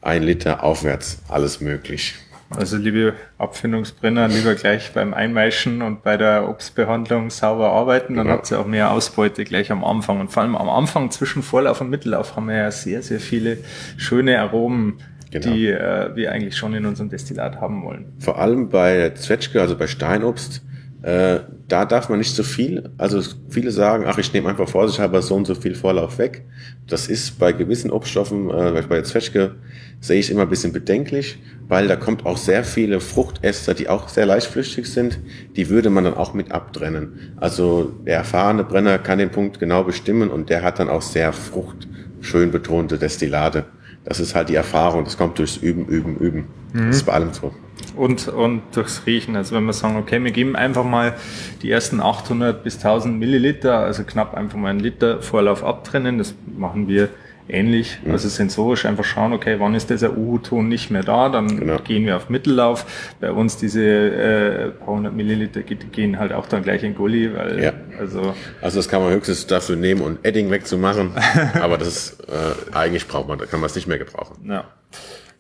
1 0.02 0.26
Liter 0.26 0.63
aufwärts 0.63 1.22
alles 1.28 1.60
möglich. 1.60 2.15
Also 2.52 2.78
liebe 2.78 3.13
Abfindungsbrenner, 3.38 4.28
lieber 4.28 4.56
gleich 4.56 4.92
beim 4.94 5.13
Einmeischen 5.13 5.84
und 5.84 6.02
bei 6.04 6.18
der 6.18 6.50
Obstbehandlung 6.50 7.30
sauber 7.30 7.70
arbeiten, 7.72 8.15
dann 8.15 8.26
Genau. 8.26 8.38
habt 8.38 8.50
ihr 8.50 8.60
auch 8.60 8.65
mehr 8.65 8.92
Ausbeute 8.92 9.44
gleich 9.44 9.72
am 9.72 9.84
Anfang. 9.84 10.20
Und 10.20 10.32
vor 10.32 10.42
allem 10.42 10.56
am 10.56 10.68
Anfang 10.70 11.12
zwischen 11.12 11.44
Vorlauf 11.44 11.80
und 11.82 11.92
Mittellauf 11.92 12.36
haben 12.36 12.48
wir 12.48 12.56
ja 12.56 12.72
sehr, 12.72 13.04
sehr 13.04 13.20
viele 13.20 13.58
schöne 13.98 14.39
Aromen, 14.39 14.98
Genau. 15.30 15.54
die 15.54 15.68
äh, 15.68 16.15
wir 16.15 16.32
eigentlich 16.32 16.58
schon 16.58 16.74
in 16.74 16.88
unserem 16.88 17.10
Destillat 17.10 17.62
haben 17.62 17.84
wollen. 17.84 18.13
Vor 18.18 18.39
allem 18.39 18.70
bei 18.70 19.12
Zwetschge, 19.12 19.62
also 19.62 19.78
bei 19.78 19.86
Steinobst, 19.86 20.63
äh, 21.02 21.40
da 21.70 21.86
darf 21.86 22.10
man 22.10 22.20
nicht 22.20 22.36
so 22.36 22.44
viel. 22.44 22.90
Also 22.98 23.22
viele 23.50 23.72
sagen, 23.72 24.04
ach, 24.08 24.18
ich 24.18 24.34
nehme 24.34 24.50
einfach 24.50 24.68
vorsichtshalber 24.68 25.22
so 25.22 25.36
und 25.36 25.46
so 25.46 25.56
viel 25.56 25.76
Vorlauf 25.76 26.18
weg. 26.18 26.46
Das 26.88 27.08
ist 27.08 27.40
bei 27.40 27.54
gewissen 27.54 27.90
Obststoffen, 27.90 28.50
äh, 28.50 28.84
bei 28.88 29.02
Zwetschge, 29.02 29.56
sehe 30.02 30.20
ich 30.20 30.30
immer 30.30 30.42
ein 30.42 30.50
bisschen 30.50 30.74
bedenklich, 30.74 31.40
weil 31.68 31.88
da 31.88 31.96
kommt 31.96 32.26
auch 32.26 32.38
sehr 32.38 32.64
viele 32.64 33.00
Fruchtäster, 33.00 33.74
die 33.74 33.88
auch 33.88 34.10
sehr 34.10 34.26
leichtflüchtig 34.26 34.92
sind, 34.92 35.20
die 35.56 35.70
würde 35.70 35.90
man 35.90 36.04
dann 36.04 36.16
auch 36.16 36.34
mit 36.34 36.52
abtrennen. 36.52 37.34
Also 37.38 37.94
der 38.06 38.18
erfahrene 38.18 38.64
Brenner 38.64 38.98
kann 38.98 39.20
den 39.20 39.30
Punkt 39.30 39.60
genau 39.60 39.84
bestimmen 39.84 40.30
und 40.30 40.50
der 40.50 40.64
hat 40.64 40.80
dann 40.80 40.90
auch 40.90 41.02
sehr 41.02 41.32
fruchtschön 41.32 42.52
betonte 42.52 42.98
Destillate. 42.98 43.66
Das 44.04 44.20
ist 44.20 44.36
halt 44.36 44.50
die 44.50 44.56
Erfahrung, 44.56 45.04
das 45.04 45.18
kommt 45.18 45.38
durchs 45.40 45.58
Üben, 45.58 45.86
Üben, 45.86 46.18
Üben. 46.18 46.48
Das 46.74 46.98
ist 46.98 47.06
bei 47.06 47.14
allem 47.14 47.34
so. 47.34 47.54
Und, 48.00 48.28
und 48.30 48.62
durchs 48.74 49.06
Riechen. 49.06 49.36
Also 49.36 49.56
wenn 49.56 49.66
wir 49.66 49.74
sagen, 49.74 49.98
okay, 49.98 50.24
wir 50.24 50.32
geben 50.32 50.56
einfach 50.56 50.86
mal 50.86 51.16
die 51.62 51.70
ersten 51.70 52.00
800 52.00 52.64
bis 52.64 52.76
1000 52.78 53.20
Milliliter, 53.20 53.80
also 53.80 54.04
knapp 54.04 54.36
einfach 54.36 54.58
mal 54.58 54.70
einen 54.70 54.80
Liter 54.80 55.22
Vorlauf 55.22 55.64
abtrennen. 55.66 56.18
Das 56.18 56.34
machen 56.58 56.88
wir 56.88 57.10
ähnlich. 57.50 57.98
Also 58.10 58.30
sensorisch 58.30 58.86
einfach 58.86 59.04
schauen, 59.04 59.34
okay, 59.34 59.56
wann 59.60 59.74
ist 59.76 59.90
dieser 59.90 60.16
Uhu-Ton 60.16 60.70
nicht 60.70 60.92
mehr 60.92 61.02
da, 61.04 61.30
dann 61.30 61.60
Genau. 61.60 61.80
gehen 61.80 62.06
wir 62.06 62.16
auf 62.16 62.30
Mittellauf. 62.30 62.86
Bei 63.20 63.32
uns 63.32 63.58
diese 63.58 63.84
äh, 63.84 64.70
paar 64.70 64.96
hundert 64.96 65.16
Milliliter 65.16 65.62
ge- 65.64 65.78
gehen 65.92 66.20
halt 66.20 66.32
auch 66.32 66.46
dann 66.48 66.64
gleich 66.64 66.84
in 66.84 66.94
Gully, 66.96 67.36
weil 67.36 67.62
Ja. 67.62 67.74
also 68.00 68.34
Also 68.62 68.78
das 68.80 68.88
kann 68.88 69.02
man 69.02 69.12
höchstens 69.12 69.46
dafür 69.48 69.76
nehmen, 69.76 70.02
um 70.02 70.18
Edding 70.24 70.52
wegzumachen. 70.52 71.12
Aber 71.60 71.78
das 71.78 72.18
äh, 72.30 72.76
eigentlich 72.76 73.08
braucht 73.08 73.28
man, 73.28 73.40
da 73.40 73.46
kann 73.46 73.60
man 73.60 73.68
es 73.70 73.76
nicht 73.76 73.88
mehr 73.88 73.98
gebrauchen. 73.98 74.36
Ja. 74.48 74.66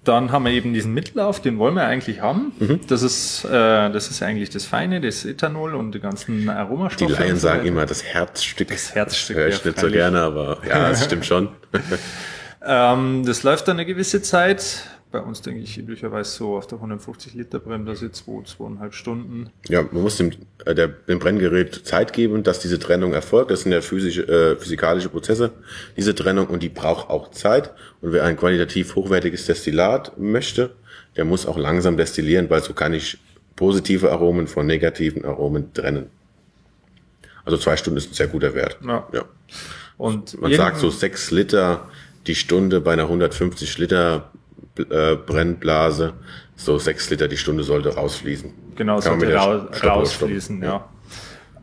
Dann 0.09 0.31
haben 0.31 0.45
wir 0.45 0.51
eben 0.51 0.73
diesen 0.73 0.91
Mittellauf, 0.95 1.39
den 1.39 1.59
wollen 1.59 1.75
wir 1.75 1.85
eigentlich 1.85 2.19
haben. 2.19 2.51
Mhm. 2.57 2.79
Das 2.87 3.03
ist, 3.03 3.45
äh, 3.45 3.49
das 3.49 4.09
ist 4.09 4.23
eigentlich 4.23 4.49
das 4.49 4.65
Feine, 4.65 5.01
das 5.01 5.23
Ethanol 5.23 5.75
und 5.75 5.93
die 5.93 5.99
ganzen 5.99 6.41
Die 6.41 6.49
Aromastoffe. 6.49 7.13
Laien 7.13 7.33
und 7.33 7.35
so 7.35 7.47
sagen 7.47 7.67
immer 7.67 7.85
das 7.85 8.03
Herzstück. 8.03 8.69
Das 8.69 8.95
Herzstück, 8.95 9.37
Höre 9.37 9.49
ja, 9.49 9.55
ich 9.55 9.63
nicht 9.63 9.79
so 9.79 9.87
gerne, 9.91 10.21
aber 10.21 10.57
ja, 10.67 10.89
das 10.89 11.05
stimmt 11.05 11.25
schon. 11.25 11.49
Ähm, 12.61 13.23
das 13.25 13.43
läuft 13.43 13.69
dann 13.69 13.77
eine 13.77 13.85
gewisse 13.85 14.21
Zeit. 14.21 14.83
Bei 15.11 15.21
uns 15.21 15.41
denke 15.41 15.61
ich 15.61 15.75
üblicherweise 15.75 16.29
so 16.29 16.55
auf 16.55 16.67
der 16.67 16.77
150 16.77 17.33
Liter 17.33 17.59
Brennblase 17.59 18.11
zwei, 18.11 18.43
zweieinhalb 18.43 18.93
Stunden. 18.93 19.49
Ja, 19.67 19.81
man 19.81 20.03
muss 20.03 20.17
dem, 20.17 20.31
äh, 20.65 20.75
der, 20.75 20.87
dem 20.87 21.17
Brenngerät 21.17 21.73
Zeit 21.83 22.13
geben, 22.13 22.43
dass 22.43 22.59
diese 22.59 22.77
Trennung 22.77 23.13
erfolgt. 23.13 23.49
Das 23.49 23.61
sind 23.61 23.71
ja 23.71 23.81
physische, 23.81 24.27
äh, 24.27 24.55
physikalische 24.55 25.09
Prozesse, 25.09 25.51
diese 25.97 26.13
Trennung, 26.13 26.47
und 26.47 26.61
die 26.61 26.69
braucht 26.69 27.09
auch 27.09 27.31
Zeit. 27.31 27.71
Und 28.01 28.11
wer 28.11 28.23
ein 28.23 28.37
qualitativ 28.37 28.95
hochwertiges 28.95 29.47
Destillat 29.47 30.15
möchte, 30.19 30.75
der 31.15 31.25
muss 31.25 31.47
auch 31.47 31.57
langsam 31.57 31.97
destillieren, 31.97 32.47
weil 32.51 32.61
so 32.61 32.73
kann 32.73 32.93
ich 32.93 33.17
positive 33.55 34.11
Aromen 34.11 34.47
von 34.47 34.67
negativen 34.67 35.25
Aromen 35.25 35.73
trennen. 35.73 36.11
Also 37.45 37.57
zwei 37.57 37.75
Stunden 37.77 37.97
ist 37.97 38.11
ein 38.11 38.13
sehr 38.13 38.27
guter 38.27 38.53
Wert. 38.53 38.77
Ja. 38.85 39.07
ja. 39.11 39.25
Und 39.97 40.39
Man 40.39 40.53
sagt 40.53 40.77
so 40.77 40.91
sechs 40.91 41.31
Liter 41.31 41.89
die 42.27 42.35
Stunde 42.35 42.79
bei 42.79 42.93
einer 42.93 43.03
150 43.03 43.79
Liter 43.79 44.31
äh, 44.89 45.15
Brennblase. 45.15 46.13
So 46.55 46.77
sechs 46.77 47.09
Liter 47.09 47.27
die 47.27 47.37
Stunde 47.37 47.63
sollte 47.63 47.95
rausfließen. 47.95 48.51
Genau, 48.75 48.99
Kann 48.99 49.19
sollte 49.19 49.33
raus, 49.35 49.61
Stoppuhr 49.71 49.89
rausfließen, 49.99 50.57
stoppen. 50.63 50.81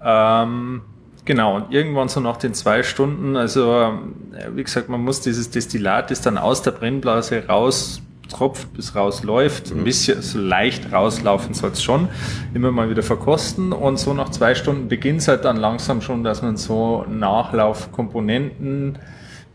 ja. 0.02 0.42
Ähm, 0.42 0.82
genau, 1.24 1.56
und 1.56 1.72
irgendwann 1.72 2.08
so 2.08 2.20
nach 2.20 2.36
den 2.38 2.54
zwei 2.54 2.82
Stunden, 2.82 3.36
also 3.36 3.72
ähm, 3.72 4.14
wie 4.54 4.62
gesagt, 4.64 4.88
man 4.88 5.00
muss 5.02 5.20
dieses 5.20 5.50
Destillat, 5.50 6.10
das 6.10 6.20
dann 6.22 6.38
aus 6.38 6.62
der 6.62 6.70
Brennblase 6.70 7.44
raustropft, 7.46 8.72
bis 8.74 8.94
rausläuft, 8.94 9.70
Mhm. 9.74 9.80
ein 9.80 9.84
bisschen 9.84 10.22
so 10.22 10.38
leicht 10.38 10.90
rauslaufen 10.92 11.52
soll 11.54 11.70
es 11.72 11.82
schon, 11.82 12.08
immer 12.54 12.70
mal 12.72 12.88
wieder 12.88 13.02
verkosten 13.02 13.72
und 13.72 13.98
so 13.98 14.14
nach 14.14 14.30
zwei 14.30 14.54
Stunden 14.54 14.88
beginnt 14.88 15.20
es 15.20 15.28
halt 15.28 15.44
dann 15.44 15.56
langsam 15.58 16.00
schon, 16.00 16.24
dass 16.24 16.40
man 16.42 16.56
so 16.56 17.04
Nachlaufkomponenten 17.08 18.98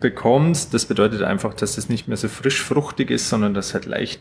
bekommt. 0.02 0.74
Das 0.74 0.86
bedeutet 0.86 1.24
einfach, 1.24 1.54
dass 1.54 1.78
es 1.78 1.88
nicht 1.88 2.08
mehr 2.08 2.18
so 2.18 2.28
frisch 2.28 2.62
fruchtig 2.62 3.10
ist, 3.10 3.30
sondern 3.30 3.54
dass 3.54 3.74
halt 3.74 3.86
leicht 3.86 4.20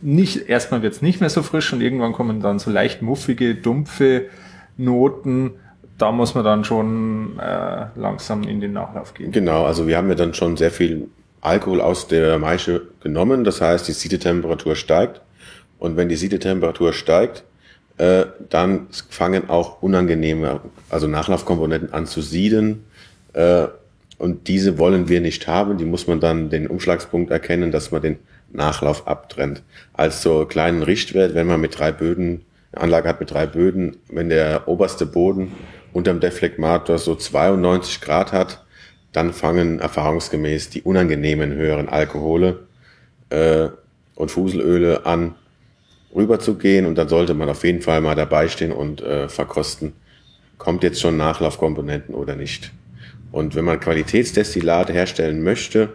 nicht, 0.00 0.48
erstmal 0.48 0.82
wird 0.82 0.92
es 0.92 1.02
nicht 1.02 1.20
mehr 1.20 1.30
so 1.30 1.42
frisch 1.42 1.72
und 1.72 1.80
irgendwann 1.80 2.12
kommen 2.12 2.40
dann 2.40 2.58
so 2.58 2.70
leicht 2.70 3.02
muffige, 3.02 3.54
dumpfe 3.54 4.26
Noten. 4.76 5.52
Da 5.98 6.12
muss 6.12 6.34
man 6.34 6.44
dann 6.44 6.64
schon 6.64 7.38
äh, 7.38 7.86
langsam 7.96 8.42
in 8.44 8.60
den 8.60 8.72
Nachlauf 8.72 9.14
gehen. 9.14 9.32
Genau, 9.32 9.64
also 9.64 9.86
wir 9.86 9.96
haben 9.96 10.08
ja 10.08 10.14
dann 10.14 10.34
schon 10.34 10.56
sehr 10.56 10.70
viel 10.70 11.08
Alkohol 11.40 11.80
aus 11.80 12.08
der 12.08 12.38
Maische 12.38 12.82
genommen. 13.02 13.44
Das 13.44 13.60
heißt, 13.60 13.88
die 13.88 13.92
Siedetemperatur 13.92 14.76
steigt. 14.76 15.20
Und 15.78 15.96
wenn 15.96 16.08
die 16.08 16.16
Siedetemperatur 16.16 16.92
steigt, 16.92 17.44
äh, 17.98 18.26
dann 18.48 18.86
fangen 19.10 19.50
auch 19.50 19.82
unangenehme, 19.82 20.60
also 20.90 21.06
Nachlaufkomponenten 21.08 21.92
an 21.92 22.06
zu 22.06 22.20
sieden. 22.22 22.84
Äh, 23.32 23.66
und 24.22 24.46
diese 24.46 24.78
wollen 24.78 25.08
wir 25.08 25.20
nicht 25.20 25.48
haben. 25.48 25.78
Die 25.78 25.84
muss 25.84 26.06
man 26.06 26.20
dann 26.20 26.48
den 26.48 26.68
Umschlagspunkt 26.68 27.32
erkennen, 27.32 27.72
dass 27.72 27.90
man 27.90 28.02
den 28.02 28.18
Nachlauf 28.52 29.08
abtrennt. 29.08 29.64
Als 29.94 30.22
so 30.22 30.46
kleinen 30.46 30.84
Richtwert, 30.84 31.34
wenn 31.34 31.48
man 31.48 31.60
mit 31.60 31.76
drei 31.76 31.90
Böden, 31.90 32.42
eine 32.70 32.84
Anlage 32.84 33.08
hat 33.08 33.18
mit 33.18 33.32
drei 33.32 33.46
Böden, 33.46 33.96
wenn 34.08 34.28
der 34.28 34.68
oberste 34.68 35.06
Boden 35.06 35.50
unterm 35.92 36.20
Deflegmator 36.20 36.98
so 36.98 37.16
92 37.16 38.00
Grad 38.00 38.30
hat, 38.30 38.64
dann 39.10 39.32
fangen 39.32 39.80
erfahrungsgemäß 39.80 40.70
die 40.70 40.82
unangenehmen 40.82 41.52
höheren 41.54 41.88
Alkohole 41.88 42.60
äh, 43.30 43.70
und 44.14 44.30
Fuselöle 44.30 45.04
an 45.04 45.34
rüberzugehen 46.14 46.86
und 46.86 46.94
dann 46.94 47.08
sollte 47.08 47.34
man 47.34 47.48
auf 47.48 47.64
jeden 47.64 47.82
Fall 47.82 48.00
mal 48.00 48.14
dabei 48.14 48.46
stehen 48.46 48.70
und 48.70 49.02
äh, 49.02 49.28
verkosten, 49.28 49.94
kommt 50.58 50.84
jetzt 50.84 51.00
schon 51.00 51.16
Nachlaufkomponenten 51.16 52.14
oder 52.14 52.36
nicht. 52.36 52.70
Und 53.32 53.56
wenn 53.56 53.64
man 53.64 53.80
Qualitätsdestillate 53.80 54.92
herstellen 54.92 55.42
möchte, 55.42 55.88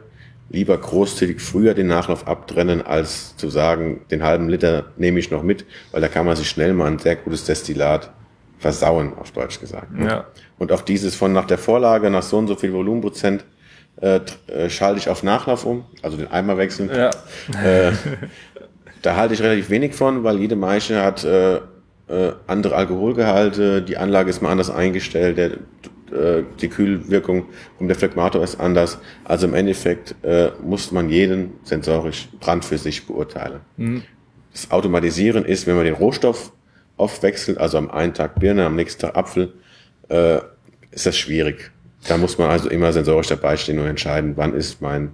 lieber 0.49 0.77
großzügig 0.77 1.39
früher 1.39 1.73
den 1.73 1.87
Nachlauf 1.87 2.27
abtrennen, 2.27 2.81
als 2.81 3.37
zu 3.37 3.49
sagen, 3.49 4.01
den 4.11 4.23
halben 4.23 4.49
Liter 4.49 4.87
nehme 4.97 5.19
ich 5.19 5.29
noch 5.29 5.43
mit, 5.43 5.65
weil 5.91 6.01
da 6.01 6.07
kann 6.07 6.25
man 6.25 6.35
sich 6.35 6.49
schnell 6.49 6.73
mal 6.73 6.87
ein 6.87 6.99
sehr 6.99 7.15
gutes 7.15 7.45
Destillat 7.45 8.11
versauen, 8.59 9.13
auf 9.17 9.31
Deutsch 9.31 9.59
gesagt. 9.59 9.93
Ne? 9.93 10.07
Ja. 10.07 10.25
Und 10.57 10.71
auch 10.71 10.81
dieses 10.81 11.15
von 11.15 11.31
nach 11.31 11.45
der 11.45 11.57
Vorlage, 11.57 12.09
nach 12.09 12.23
so 12.23 12.37
und 12.37 12.47
so 12.47 12.55
viel 12.55 12.73
Volumenprozent, 12.73 13.45
äh, 14.01 14.19
äh, 14.47 14.69
schalte 14.69 14.99
ich 14.99 15.09
auf 15.09 15.23
Nachlauf 15.23 15.65
um, 15.65 15.85
also 16.01 16.17
den 16.17 16.31
Eimer 16.31 16.57
wechseln. 16.57 16.89
Ja. 16.89 17.09
Äh, 17.63 17.91
da 19.01 19.15
halte 19.15 19.33
ich 19.33 19.41
relativ 19.41 19.69
wenig 19.69 19.93
von, 19.93 20.23
weil 20.23 20.39
jede 20.39 20.55
Maische 20.55 21.03
hat 21.03 21.23
äh, 21.23 21.57
äh, 22.07 22.33
andere 22.47 22.75
Alkoholgehalte, 22.75 23.81
die 23.81 23.97
Anlage 23.97 24.29
ist 24.29 24.41
mal 24.41 24.51
anders 24.51 24.69
eingestellt, 24.69 25.37
der 25.37 25.51
äh, 26.11 26.43
die 26.59 26.69
Kühlwirkung 26.69 27.45
vom 27.77 27.87
Deflegmator 27.87 28.43
ist 28.43 28.59
anders. 28.59 28.99
Also 29.23 29.47
im 29.47 29.53
Endeffekt 29.53 30.15
äh, 30.23 30.51
muss 30.63 30.91
man 30.91 31.09
jeden 31.09 31.53
sensorisch 31.63 32.29
Brand 32.39 32.65
für 32.65 32.77
sich 32.77 33.05
beurteilen. 33.05 33.61
Mhm. 33.77 34.03
Das 34.51 34.71
Automatisieren 34.71 35.45
ist, 35.45 35.67
wenn 35.67 35.75
man 35.75 35.85
den 35.85 35.93
Rohstoff 35.93 36.51
aufwechselt, 36.97 37.57
also 37.57 37.77
am 37.77 37.91
einen 37.91 38.13
Tag 38.13 38.39
Birne, 38.39 38.65
am 38.65 38.75
nächsten 38.75 39.01
Tag 39.01 39.15
Apfel, 39.15 39.53
äh, 40.09 40.39
ist 40.91 41.05
das 41.05 41.17
schwierig. 41.17 41.71
Da 42.07 42.17
muss 42.17 42.37
man 42.37 42.49
also 42.49 42.69
immer 42.69 42.93
sensorisch 42.93 43.27
dabei 43.27 43.57
stehen 43.57 43.79
und 43.79 43.87
entscheiden, 43.87 44.33
wann 44.35 44.53
ist 44.53 44.81
mein 44.81 45.11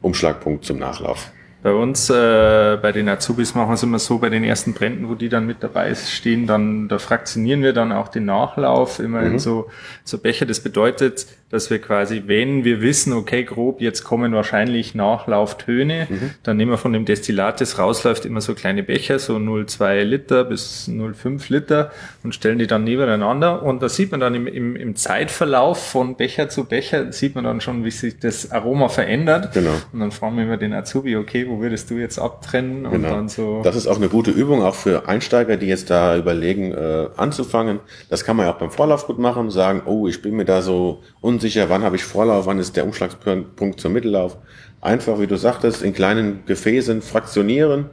Umschlagpunkt 0.00 0.64
zum 0.64 0.78
Nachlauf. 0.78 1.30
Bei 1.64 1.72
uns, 1.72 2.10
äh, 2.10 2.78
bei 2.82 2.92
den 2.92 3.08
Azubis 3.08 3.54
machen 3.54 3.70
wir 3.70 3.74
es 3.74 3.82
immer 3.82 3.98
so, 3.98 4.18
bei 4.18 4.28
den 4.28 4.44
ersten 4.44 4.74
Bränden, 4.74 5.08
wo 5.08 5.14
die 5.14 5.30
dann 5.30 5.46
mit 5.46 5.62
dabei 5.62 5.94
stehen, 5.94 6.46
dann, 6.46 6.88
da 6.88 6.98
fraktionieren 6.98 7.62
wir 7.62 7.72
dann 7.72 7.90
auch 7.90 8.08
den 8.08 8.26
Nachlauf 8.26 8.98
immer 8.98 9.22
mhm. 9.22 9.32
in 9.32 9.38
so, 9.38 9.70
so 10.04 10.18
Becher. 10.18 10.44
Das 10.44 10.60
bedeutet, 10.60 11.26
dass 11.54 11.70
wir 11.70 11.78
quasi, 11.78 12.24
wenn 12.26 12.64
wir 12.64 12.82
wissen, 12.82 13.12
okay, 13.12 13.44
grob, 13.44 13.80
jetzt 13.80 14.02
kommen 14.02 14.32
wahrscheinlich 14.32 14.94
Nachlauftöne, 14.94 16.08
mhm. 16.10 16.30
dann 16.42 16.56
nehmen 16.56 16.72
wir 16.72 16.78
von 16.78 16.92
dem 16.92 17.04
Destillat, 17.04 17.60
das 17.60 17.78
rausläuft, 17.78 18.26
immer 18.26 18.40
so 18.40 18.54
kleine 18.54 18.82
Becher, 18.82 19.18
so 19.18 19.36
0,2 19.36 20.02
Liter 20.02 20.44
bis 20.44 20.88
0,5 20.88 21.52
Liter 21.52 21.92
und 22.24 22.34
stellen 22.34 22.58
die 22.58 22.66
dann 22.66 22.82
nebeneinander. 22.84 23.62
Und 23.62 23.82
da 23.82 23.88
sieht 23.88 24.10
man 24.10 24.20
dann 24.20 24.34
im, 24.34 24.46
im, 24.48 24.74
im 24.74 24.96
Zeitverlauf 24.96 25.90
von 25.90 26.16
Becher 26.16 26.48
zu 26.48 26.64
Becher, 26.64 27.12
sieht 27.12 27.36
man 27.36 27.44
dann 27.44 27.60
schon, 27.60 27.84
wie 27.84 27.92
sich 27.92 28.18
das 28.18 28.50
Aroma 28.50 28.88
verändert. 28.88 29.54
Genau. 29.54 29.70
Und 29.92 30.00
dann 30.00 30.10
fragen 30.10 30.36
wir 30.36 30.44
immer 30.44 30.56
den 30.56 30.72
Azubi, 30.72 31.16
okay, 31.16 31.46
wo 31.48 31.60
würdest 31.60 31.88
du 31.90 31.94
jetzt 31.94 32.18
abtrennen? 32.18 32.90
Genau. 32.90 33.08
dann 33.08 33.28
so. 33.28 33.62
Das 33.62 33.76
ist 33.76 33.86
auch 33.86 33.96
eine 33.96 34.08
gute 34.08 34.32
Übung, 34.32 34.62
auch 34.62 34.74
für 34.74 35.08
Einsteiger, 35.08 35.56
die 35.56 35.66
jetzt 35.66 35.88
da 35.88 36.16
überlegen, 36.16 36.72
äh, 36.72 37.08
anzufangen. 37.16 37.78
Das 38.10 38.24
kann 38.24 38.36
man 38.36 38.46
ja 38.46 38.52
auch 38.52 38.58
beim 38.58 38.72
Vorlauf 38.72 39.06
gut 39.06 39.20
machen, 39.20 39.50
sagen, 39.50 39.82
oh, 39.86 40.08
ich 40.08 40.20
bin 40.20 40.34
mir 40.34 40.44
da 40.44 40.60
so 40.60 41.02
unsicher, 41.20 41.43
wann 41.68 41.82
habe 41.82 41.96
ich 41.96 42.04
Vorlauf, 42.04 42.46
wann 42.46 42.58
ist 42.58 42.76
der 42.76 42.84
Umschlagspunkt 42.84 43.80
zum 43.80 43.92
Mittellauf. 43.92 44.36
Einfach, 44.80 45.18
wie 45.18 45.26
du 45.26 45.36
sagtest, 45.36 45.82
in 45.82 45.94
kleinen 45.94 46.44
Gefäßen 46.46 47.02
fraktionieren 47.02 47.86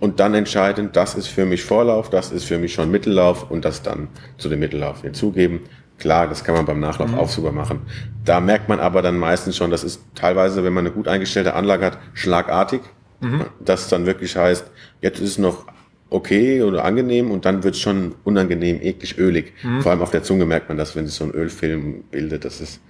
und 0.00 0.20
dann 0.20 0.34
entscheiden, 0.34 0.90
das 0.92 1.14
ist 1.14 1.28
für 1.28 1.46
mich 1.46 1.62
Vorlauf, 1.62 2.10
das 2.10 2.32
ist 2.32 2.44
für 2.44 2.58
mich 2.58 2.74
schon 2.74 2.90
Mittellauf 2.90 3.50
und 3.50 3.64
das 3.64 3.82
dann 3.82 4.08
zu 4.38 4.48
dem 4.48 4.60
Mittellauf 4.60 5.02
hinzugeben. 5.02 5.60
Klar, 5.98 6.28
das 6.28 6.44
kann 6.44 6.54
man 6.54 6.66
beim 6.66 6.80
Nachlauf 6.80 7.10
mhm. 7.10 7.18
auch 7.18 7.28
super 7.28 7.52
machen. 7.52 7.82
Da 8.24 8.40
merkt 8.40 8.68
man 8.68 8.80
aber 8.80 9.00
dann 9.00 9.18
meistens 9.18 9.56
schon, 9.56 9.70
das 9.70 9.84
ist 9.84 10.02
teilweise, 10.14 10.64
wenn 10.64 10.72
man 10.72 10.86
eine 10.86 10.94
gut 10.94 11.08
eingestellte 11.08 11.54
Anlage 11.54 11.86
hat, 11.86 11.98
schlagartig. 12.14 12.80
Mhm. 13.20 13.44
Das 13.60 13.88
dann 13.88 14.04
wirklich 14.06 14.36
heißt, 14.36 14.70
jetzt 15.00 15.20
ist 15.20 15.30
es 15.30 15.38
noch 15.38 15.66
okay 16.10 16.62
oder 16.62 16.84
angenehm 16.84 17.30
und 17.30 17.44
dann 17.44 17.64
wird 17.64 17.74
es 17.74 17.80
schon 17.80 18.14
unangenehm, 18.24 18.80
eklig, 18.80 19.18
ölig. 19.18 19.52
Mhm. 19.62 19.82
Vor 19.82 19.92
allem 19.92 20.02
auf 20.02 20.10
der 20.10 20.22
Zunge 20.22 20.46
merkt 20.46 20.68
man 20.68 20.78
das, 20.78 20.94
wenn 20.96 21.06
sich 21.06 21.14
so 21.14 21.24
ein 21.24 21.30
Ölfilm 21.30 22.04
bildet. 22.10 22.44
Das 22.44 22.60
ist 22.60 22.80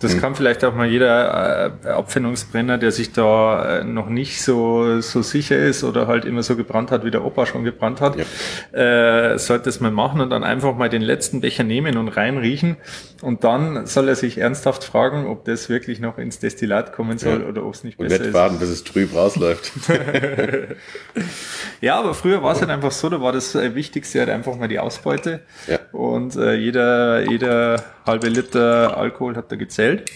das 0.00 0.12
hm. 0.12 0.20
kann 0.20 0.34
vielleicht 0.36 0.64
auch 0.64 0.74
mal 0.74 0.86
jeder 0.86 1.72
äh, 1.84 1.88
Abfindungsbrenner, 1.88 2.78
der 2.78 2.92
sich 2.92 3.12
da 3.12 3.78
äh, 3.78 3.84
noch 3.84 4.08
nicht 4.08 4.42
so, 4.42 5.00
so 5.00 5.22
sicher 5.22 5.58
ist 5.58 5.82
oder 5.82 6.06
halt 6.06 6.24
immer 6.24 6.44
so 6.44 6.54
gebrannt 6.54 6.92
hat, 6.92 7.04
wie 7.04 7.10
der 7.10 7.24
Opa 7.24 7.46
schon 7.46 7.64
gebrannt 7.64 8.00
hat, 8.00 8.16
ja. 8.16 9.32
äh, 9.32 9.38
sollte 9.38 9.68
es 9.68 9.80
mal 9.80 9.90
machen 9.90 10.20
und 10.20 10.30
dann 10.30 10.44
einfach 10.44 10.76
mal 10.76 10.88
den 10.88 11.02
letzten 11.02 11.40
Becher 11.40 11.64
nehmen 11.64 11.96
und 11.96 12.08
reinriechen. 12.08 12.76
Und 13.22 13.42
dann 13.42 13.86
soll 13.86 14.08
er 14.08 14.14
sich 14.14 14.38
ernsthaft 14.38 14.84
fragen, 14.84 15.26
ob 15.26 15.44
das 15.44 15.68
wirklich 15.68 15.98
noch 15.98 16.18
ins 16.18 16.38
Destillat 16.38 16.92
kommen 16.92 17.18
soll 17.18 17.40
ja. 17.40 17.48
oder 17.48 17.64
ob 17.64 17.74
es 17.74 17.82
nicht 17.82 17.98
und 17.98 18.06
besser 18.06 18.20
ist. 18.20 18.26
Und 18.28 18.34
warten, 18.34 18.58
bis 18.60 18.68
es 18.68 18.84
trüb 18.84 19.12
rausläuft. 19.14 19.72
ja, 21.80 21.98
aber 21.98 22.14
früher 22.14 22.40
war 22.44 22.52
es 22.52 22.60
halt 22.60 22.70
einfach 22.70 22.92
so, 22.92 23.08
da 23.08 23.20
war 23.20 23.32
das 23.32 23.56
äh, 23.56 23.74
Wichtigste 23.74 24.20
halt 24.20 24.30
einfach 24.30 24.56
mal 24.56 24.68
die 24.68 24.78
Ausbeute. 24.78 25.40
Ja. 25.66 25.80
Und 25.90 26.36
äh, 26.36 26.54
jeder, 26.54 27.28
jeder 27.28 27.82
halbe 28.08 28.28
Liter 28.28 28.96
Alkohol 28.96 29.36
hat 29.36 29.52
da 29.52 29.56
gezählt. 29.56 30.10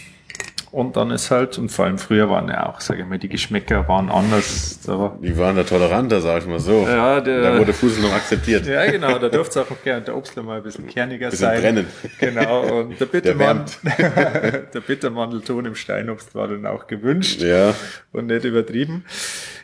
Und 0.73 0.97
dann 0.97 1.11
ist 1.11 1.31
halt, 1.31 1.59
und 1.59 1.71
vor 1.71 1.85
allem 1.85 1.99
früher 1.99 2.31
waren 2.31 2.49
ja 2.49 2.67
auch, 2.67 2.81
sage 2.81 3.03
ich 3.03 3.07
mal, 3.07 3.19
die 3.19 3.29
Geschmäcker 3.29 3.87
waren 3.89 4.09
anders. 4.09 4.81
Da 4.87 5.15
die 5.23 5.37
waren 5.37 5.55
da 5.55 5.65
toleranter, 5.65 6.23
sag 6.23 6.41
ich 6.41 6.49
mal 6.49 6.61
so. 6.61 6.87
Ja, 6.89 7.21
der, 7.21 7.43
da 7.43 7.59
wurde 7.59 7.75
Fusel 7.75 8.03
noch 8.03 8.15
akzeptiert. 8.15 8.67
Ja, 8.67 8.91
genau, 8.91 9.19
da 9.19 9.29
durfte 9.29 9.61
es 9.61 9.71
auch 9.71 9.83
gerne 9.85 10.01
der 10.01 10.17
Obstler 10.17 10.43
mal 10.43 10.57
ein 10.57 10.63
bisschen 10.63 10.87
kerniger 10.87 11.29
bisschen 11.29 11.49
sein. 11.49 11.61
brennen. 11.61 11.87
Genau, 12.19 12.81
und 12.81 12.99
der 12.99 13.05
Bittermann, 13.05 13.67
der, 13.99 14.63
der 14.75 14.81
Bittermandelton 14.81 15.67
im 15.67 15.75
Steinobst 15.75 16.35
war 16.35 16.49
dann 16.49 16.65
auch 16.65 16.87
gewünscht. 16.87 17.43
Ja. 17.43 17.75
Und 18.13 18.29
nicht 18.29 18.47
übertrieben. 18.47 19.05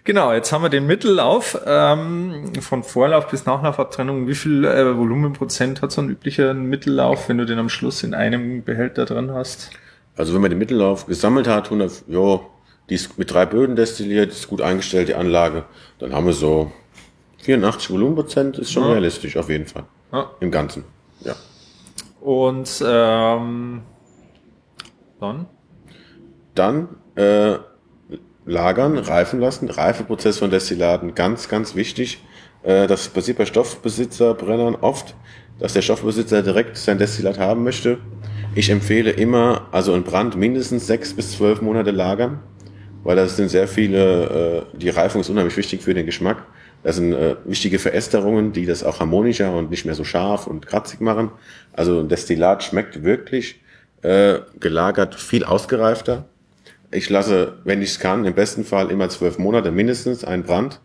Genau, 0.05 0.35
jetzt 0.35 0.53
haben 0.53 0.61
wir 0.61 0.69
den 0.69 0.87
Mittellauf 0.87 1.59
ähm, 1.65 2.53
von 2.61 2.83
Vorlauf 2.83 3.29
bis 3.29 3.47
Nachlaufabtrennung. 3.47 4.29
Wie 4.29 4.35
viel 4.35 4.67
äh, 4.67 4.95
Volumenprozent 4.95 5.81
hat 5.81 5.91
so 5.91 6.03
ein 6.03 6.11
üblicher 6.11 6.53
Mittellauf, 6.53 7.31
wenn 7.31 7.39
du 7.39 7.47
den 7.47 7.59
am 7.59 7.71
Schluss 7.71 8.03
in 8.03 8.13
einem 8.13 8.63
Behälter 8.63 9.07
drin 9.07 9.33
hast? 9.33 9.71
Also 10.19 10.35
wenn 10.35 10.41
man 10.41 10.51
den 10.51 10.59
Mittellauf 10.59 11.07
gesammelt 11.07 11.47
hat, 11.47 11.67
100, 11.67 12.05
ja, 12.09 12.41
die 12.91 12.95
ist 12.95 13.19
mit 13.19 13.33
drei 13.33 13.47
Böden 13.47 13.77
destilliert, 13.77 14.33
ist 14.33 14.49
gut 14.49 14.61
eingestellt, 14.61 15.09
die 15.09 15.15
Anlage, 15.15 15.65
dann 16.01 16.13
haben 16.13 16.27
wir 16.27 16.33
so 16.33 16.73
84 17.43 17.91
Volumenprozent, 17.91 18.59
ist 18.59 18.73
schon 18.73 18.83
ja. 18.83 18.93
realistisch 18.93 19.37
auf 19.37 19.49
jeden 19.49 19.67
Fall. 19.67 19.85
Ja. 20.13 20.31
Im 20.41 20.51
Ganzen, 20.51 20.85
ja. 21.21 21.37
Und 22.21 22.83
ähm, 22.85 23.83
dann? 25.21 25.47
Dann 26.57 26.89
äh, 27.15 27.59
lagern, 28.45 28.99
reifen 28.99 29.39
lassen. 29.39 29.71
Reifeprozess 29.71 30.39
von 30.39 30.51
Destillaten, 30.51 31.15
ganz, 31.15 31.49
ganz 31.49 31.77
wichtig. 31.77 32.25
Äh, 32.65 32.89
das 32.89 33.09
passiert 33.09 33.39
bei 33.39 33.47
Stoffbesitzerbrennern 33.47 34.75
oft, 34.75 35.15
dass 35.61 35.75
der 35.75 35.83
Stoffbesitzer 35.83 36.43
direkt 36.43 36.77
sein 36.77 36.99
Destillat 36.99 37.39
haben 37.39 37.63
möchte 37.63 37.99
ich 38.55 38.71
empfehle 38.71 39.11
immer, 39.11 39.69
also 39.73 39.93
ein 39.95 40.03
Brand 40.03 40.37
mindestens 40.37 40.87
sechs 40.87 41.15
bis 41.15 41.33
zwölf 41.33 41.63
Monate 41.63 41.91
lagern, 41.91 42.41
weil 43.05 43.17
das 43.17 43.37
sind 43.37 43.49
sehr 43.49 43.69
viele, 43.69 44.67
äh, 44.75 44.79
die 44.79 44.89
Reifung 44.89 45.21
ist 45.21 45.31
unheimlich 45.31 45.57
wichtig 45.57 45.83
für 45.83 45.95
den 45.95 46.07
Geschmack. 46.07 46.45
Das 46.83 46.97
sind 46.97 47.13
äh, 47.13 47.37
wichtige 47.45 47.79
Verästerungen, 47.79 48.53
die 48.53 48.67
das 48.67 48.85
auch 48.85 49.01
harmonischer 49.01 49.55
und 49.57 49.71
nicht 49.71 49.85
mehr 49.85 49.95
so 49.95 50.05
scharf 50.05 50.47
und 50.47 50.67
kratzig 50.67 51.01
machen. 51.01 51.31
Also 51.73 52.01
ein 52.01 52.09
Destillat 52.09 52.63
schmeckt 52.63 53.03
wirklich 53.03 53.61
äh, 54.03 54.39
gelagert 54.61 55.15
viel 55.15 55.45
ausgereifter. 55.45 56.27
Ich 56.91 57.11
lasse, 57.11 57.59
wenn 57.65 57.83
ich 57.83 57.91
es 57.91 58.01
kann, 58.01 58.25
im 58.25 58.35
besten 58.35 58.65
Fall 58.65 58.91
immer 58.91 59.09
zwölf 59.09 59.39
Monate 59.39 59.71
mindestens 59.71 60.25
einen 60.25 60.45
Brand. 60.45 60.81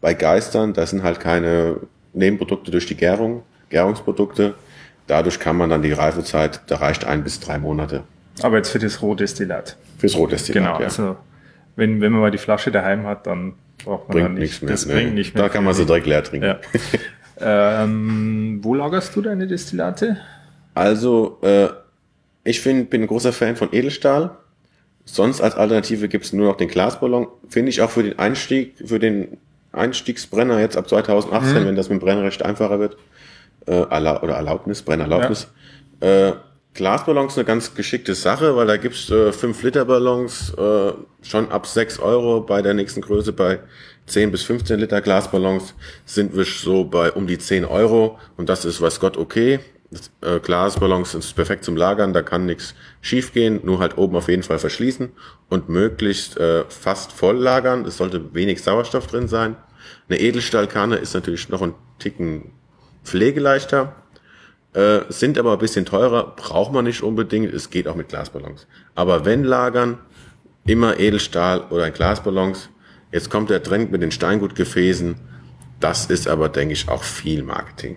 Bei 0.00 0.14
Geistern, 0.14 0.72
das 0.72 0.90
sind 0.90 1.02
halt 1.02 1.20
keine 1.20 1.80
Nebenprodukte 2.12 2.70
durch 2.70 2.86
die 2.86 2.96
Gärung, 2.96 3.42
Gärungsprodukte. 3.68 4.54
Dadurch 5.06 5.38
kann 5.38 5.56
man 5.56 5.70
dann 5.70 5.82
die 5.82 5.92
Reifezeit, 5.92 6.62
da 6.68 6.76
reicht 6.76 7.04
ein 7.04 7.24
bis 7.24 7.40
drei 7.40 7.58
Monate. 7.58 8.04
Aber 8.42 8.56
jetzt 8.56 8.70
für 8.70 8.78
das 8.78 9.02
Rohdestillat. 9.02 9.76
Fürs 9.98 10.16
Rohdestillat, 10.16 10.64
Genau, 10.64 10.78
ja. 10.78 10.84
also 10.86 11.16
wenn, 11.76 12.00
wenn 12.00 12.10
man 12.12 12.20
mal 12.22 12.30
die 12.30 12.38
Flasche 12.38 12.70
daheim 12.70 13.06
hat, 13.06 13.26
dann 13.26 13.54
braucht 13.84 14.08
man 14.08 14.14
bringt 14.14 14.28
dann 14.28 14.34
nichts 14.34 14.54
nicht. 14.56 14.62
mehr. 14.62 14.72
Das 14.72 14.86
Nee, 14.86 14.94
bringt 14.94 15.14
nicht 15.14 15.34
mehr. 15.34 15.42
Da 15.44 15.48
kann 15.48 15.64
man 15.64 15.74
sie 15.74 15.84
direkt 15.86 16.06
leer 16.06 16.24
trinken. 16.24 16.46
Ja. 16.46 16.58
ähm, 17.84 18.60
wo 18.62 18.74
lagerst 18.74 19.14
du 19.16 19.20
deine 19.22 19.46
Destillate? 19.46 20.16
Also, 20.74 21.38
äh, 21.42 21.68
ich 22.44 22.60
find, 22.60 22.90
bin 22.90 23.02
ein 23.02 23.06
großer 23.06 23.32
Fan 23.32 23.56
von 23.56 23.68
Edelstahl. 23.72 24.30
Sonst 25.04 25.40
als 25.40 25.54
Alternative 25.54 26.08
gibt's 26.08 26.32
nur 26.32 26.46
noch 26.48 26.56
den 26.56 26.68
Glasballon. 26.68 27.26
Finde 27.48 27.70
ich 27.70 27.82
auch 27.82 27.90
für 27.90 28.02
den 28.02 28.18
Einstieg, 28.18 28.74
für 28.84 28.98
den 28.98 29.36
Einstiegsbrenner 29.72 30.60
jetzt 30.60 30.76
ab 30.76 30.88
2018, 30.88 31.66
wenn 31.66 31.74
das 31.76 31.88
mit 31.88 32.00
dem 32.00 32.04
Brennerrecht 32.04 32.42
einfacher 32.44 32.78
wird, 32.78 32.96
äh, 33.66 33.80
oder 33.80 34.34
Erlaubnis, 34.34 34.82
Brennerlaubnis. 34.82 35.48
Äh, 36.00 36.32
Glasballons 36.74 37.36
eine 37.38 37.44
ganz 37.44 37.74
geschickte 37.74 38.14
Sache, 38.16 38.56
weil 38.56 38.66
da 38.66 38.76
gibt's 38.76 39.08
äh, 39.08 39.30
5-Liter-Ballons 39.30 40.54
äh, 40.54 40.92
schon 41.22 41.50
ab 41.50 41.66
6 41.66 42.00
Euro 42.00 42.40
bei 42.40 42.62
der 42.62 42.74
nächsten 42.74 43.00
Größe. 43.00 43.32
Bei 43.32 43.60
10 44.06 44.32
bis 44.32 44.42
15 44.42 44.80
Liter 44.80 45.00
Glasballons 45.00 45.74
sind 46.04 46.36
wir 46.36 46.44
so 46.44 46.84
bei 46.84 47.12
um 47.12 47.26
die 47.26 47.38
10 47.38 47.64
Euro 47.64 48.18
und 48.36 48.48
das 48.48 48.64
ist 48.64 48.80
weiß 48.80 48.98
Gott 49.00 49.16
okay. 49.16 49.60
Das, 49.90 50.10
äh, 50.22 50.40
Glasballons 50.40 51.14
ist 51.14 51.36
perfekt 51.36 51.64
zum 51.64 51.76
Lagern, 51.76 52.12
da 52.12 52.22
kann 52.22 52.46
nichts 52.46 52.74
schiefgehen, 53.00 53.60
nur 53.62 53.78
halt 53.78 53.96
oben 53.96 54.16
auf 54.16 54.28
jeden 54.28 54.42
Fall 54.42 54.58
verschließen 54.58 55.12
und 55.48 55.68
möglichst 55.68 56.36
äh, 56.36 56.64
fast 56.68 57.12
voll 57.12 57.36
lagern. 57.36 57.84
Es 57.84 57.98
sollte 57.98 58.34
wenig 58.34 58.62
Sauerstoff 58.62 59.06
drin 59.06 59.28
sein. 59.28 59.56
Eine 60.08 60.18
Edelstahlkanne 60.18 60.96
ist 60.96 61.14
natürlich 61.14 61.48
noch 61.48 61.62
ein 61.62 61.74
Ticken 62.00 62.50
pflegeleichter, 63.04 63.94
äh, 64.72 65.00
sind 65.08 65.38
aber 65.38 65.52
ein 65.52 65.58
bisschen 65.58 65.84
teurer, 65.84 66.34
braucht 66.36 66.72
man 66.72 66.84
nicht 66.84 67.02
unbedingt, 67.02 67.54
es 67.54 67.70
geht 67.70 67.86
auch 67.86 67.94
mit 67.94 68.08
Glasballons. 68.08 68.66
Aber 68.94 69.24
wenn 69.24 69.44
lagern, 69.44 69.98
immer 70.66 70.98
Edelstahl 70.98 71.62
oder 71.70 71.84
ein 71.84 71.92
Glasballons. 71.92 72.70
Jetzt 73.12 73.30
kommt 73.30 73.50
der 73.50 73.62
Trend 73.62 73.92
mit 73.92 74.02
den 74.02 74.10
Steingutgefäßen. 74.10 75.16
Das 75.80 76.06
ist 76.06 76.26
aber, 76.26 76.48
denke 76.48 76.72
ich, 76.72 76.88
auch 76.88 77.02
viel 77.02 77.42
Marketing. 77.42 77.96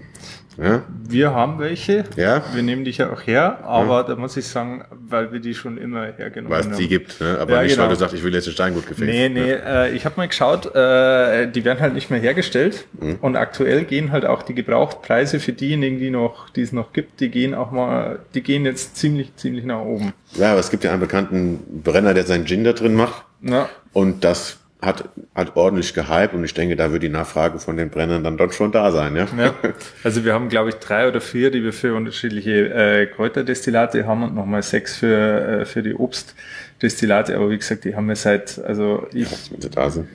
Ja? 0.58 0.82
Wir 1.08 1.34
haben 1.34 1.60
welche. 1.60 2.04
Ja. 2.16 2.44
Wir 2.54 2.64
nehmen 2.64 2.84
dich 2.84 2.98
ja 2.98 3.12
auch 3.12 3.22
her, 3.28 3.60
aber 3.64 4.04
da 4.04 4.16
muss 4.16 4.36
ich 4.38 4.48
sagen, 4.48 4.84
weil 5.08 5.32
wir 5.32 5.40
die 5.40 5.54
schon 5.54 5.78
immer 5.78 6.06
hergenommen 6.18 6.52
Weil 6.52 6.62
es 6.62 6.66
haben. 6.68 6.78
die 6.78 6.88
gibt, 6.88 7.22
ne? 7.22 7.38
aber 7.40 7.54
Ja, 7.58 7.62
nicht, 7.64 7.72
genau. 7.74 7.84
weil 7.84 7.90
du 7.90 7.96
sagst, 7.96 8.16
ich 8.16 8.24
will 8.24 8.34
jetzt 8.34 8.48
ein 8.48 8.54
Steingutgefäß. 8.54 9.06
Nee, 9.06 9.30
nee, 9.30 9.52
äh, 9.52 9.92
ich 9.96 10.06
habe 10.06 10.16
mal 10.18 10.28
geschaut, 10.28 10.74
äh, 10.76 11.48
die 11.52 11.64
werden 11.64 11.80
halt 11.80 11.94
nicht 11.94 12.10
mehr 12.10 12.20
hergestellt 12.20 12.86
Mhm. 13.00 13.18
und 13.22 13.36
aktuell 13.36 13.84
gehen 13.84 14.12
halt 14.12 14.26
auch 14.26 14.42
die 14.44 14.56
Gebrauchtpreise 14.56 15.40
für 15.40 15.54
diejenigen, 15.54 16.00
die 16.00 16.10
noch, 16.10 16.50
die 16.50 16.62
es 16.62 16.72
noch 16.74 16.92
gibt, 16.94 17.20
die 17.20 17.30
gehen 17.30 17.54
auch 17.54 17.72
mal, 17.72 18.20
die 18.34 18.42
gehen 18.42 18.66
jetzt 18.66 18.96
ziemlich, 18.98 19.36
ziemlich 19.36 19.64
nach 19.66 19.82
oben. 19.82 20.14
Ja, 20.36 20.52
aber 20.52 20.60
es 20.60 20.72
gibt 20.72 20.84
ja 20.84 20.92
einen 20.92 21.00
bekannten 21.02 21.60
Brenner, 21.84 22.14
der 22.14 22.24
seinen 22.24 22.46
Gin 22.48 22.64
da 22.64 22.74
drin 22.74 22.96
macht 22.96 23.24
Ja, 23.42 23.70
und 23.94 24.24
das 24.24 24.58
hat, 24.82 25.10
hat 25.34 25.56
ordentlich 25.56 25.94
gehypt 25.94 26.34
und 26.34 26.44
ich 26.44 26.54
denke, 26.54 26.76
da 26.76 26.92
wird 26.92 27.02
die 27.02 27.10
Nachfrage 27.10 27.58
von 27.60 27.78
den 27.78 27.90
Brennern 27.90 28.24
dann 28.24 28.38
dort 28.38 28.54
schon 28.54 28.72
da 28.72 28.92
sein, 28.92 29.16
ja? 29.16 29.28
ja. 29.38 29.54
Also 30.04 30.24
wir 30.24 30.34
haben, 30.34 30.50
glaube 30.50 30.70
ich, 30.70 30.76
drei 30.76 31.08
oder 31.08 31.20
vier, 31.20 31.50
die 31.50 31.64
wir 31.64 31.74
für 31.74 31.96
unterschiedliche 31.96 32.74
äh, 32.74 33.08
Kräuterdestillate 33.08 34.06
haben 34.06 34.24
und 34.24 34.36
nochmal 34.36 34.62
sechs 34.62 34.98
für, 34.98 35.62
äh, 35.62 35.66
für 35.66 35.82
die 35.82 35.96
Obstdestillate. 35.96 37.36
Aber 37.36 37.50
wie 37.50 37.58
gesagt, 37.58 37.86
die 37.86 37.96
haben 37.96 38.08
wir 38.08 38.16
seit, 38.16 38.60
also 38.60 39.08
ich, 39.14 39.30
sind. 39.30 40.08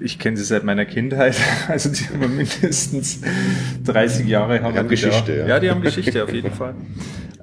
ich 0.00 0.18
kenne 0.18 0.36
sie 0.36 0.44
seit 0.44 0.64
meiner 0.64 0.84
Kindheit. 0.84 1.36
Also 1.68 1.88
die 1.88 2.04
haben 2.04 2.20
wir 2.20 2.28
mindestens 2.28 3.22
30 3.84 4.26
Jahre 4.28 4.62
haben, 4.62 4.74
Die 4.74 4.78
haben 4.80 4.88
Geschichte, 4.88 5.34
ja. 5.34 5.46
Ja, 5.46 5.60
die 5.60 5.70
haben 5.70 5.80
Geschichte 5.80 6.22
auf 6.22 6.32
jeden 6.32 6.52
Fall. 6.52 6.74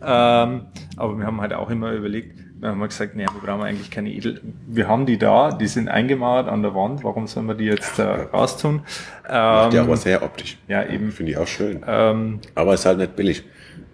Ähm, 0.04 0.62
aber 0.98 1.16
wir 1.20 1.28
haben 1.28 1.42
halt 1.42 1.54
auch 1.54 1.70
immer 1.70 1.92
überlegt, 1.92 2.40
wir 2.62 2.70
haben 2.70 2.78
mal 2.80 2.88
gesagt, 2.88 3.16
nee, 3.16 3.26
wir 3.26 3.42
brauchen 3.46 3.64
eigentlich 3.64 3.90
keine 3.92 4.10
Edel. 4.12 4.40
Wir 4.68 4.88
haben 4.88 5.06
die 5.06 5.18
da, 5.18 5.52
die 5.52 5.68
sind 5.68 5.90
eingemauert 5.90 6.48
an 6.48 6.62
der 6.62 6.74
Wand. 6.76 7.04
Warum 7.04 7.28
sollen 7.28 7.48
wir 7.48 7.56
die 7.56 7.66
jetzt 7.66 8.00
äh, 8.00 8.04
raustun? 8.04 8.84
Macht 9.24 9.74
ja 9.74 9.84
auch 9.84 9.88
Ähm, 9.90 9.98
her 10.04 10.22
optisch. 10.24 10.58
ja, 10.68 10.86
eben. 10.86 11.12
Finde 11.12 11.32
ich 11.34 11.38
auch 11.38 11.48
schön. 11.48 11.84
Ähm, 11.88 12.40
Aber 12.56 12.74
ist 12.76 12.86
halt 12.86 13.00
nicht 13.00 13.16
billig. 13.16 13.44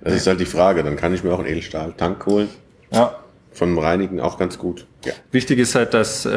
Das 0.01 0.13
ist 0.13 0.28
halt 0.28 0.39
die 0.39 0.45
Frage. 0.45 0.84
Dann 0.84 0.95
kann 0.97 1.13
ich 1.13 1.24
mir 1.24 1.34
auch 1.34 1.39
einen 1.39 1.47
Edelstahl-Tank 1.47 2.26
holen. 2.26 2.49
ja. 2.91 3.15
Von 3.53 3.70
dem 3.70 3.80
Reinigen 3.80 4.20
auch 4.20 4.38
ganz 4.38 4.59
gut. 4.59 4.86
Ja. 5.03 5.13
Wichtig 5.32 5.57
ist 5.57 5.74
halt, 5.74 5.95
dass, 5.95 6.28
äh, 6.28 6.30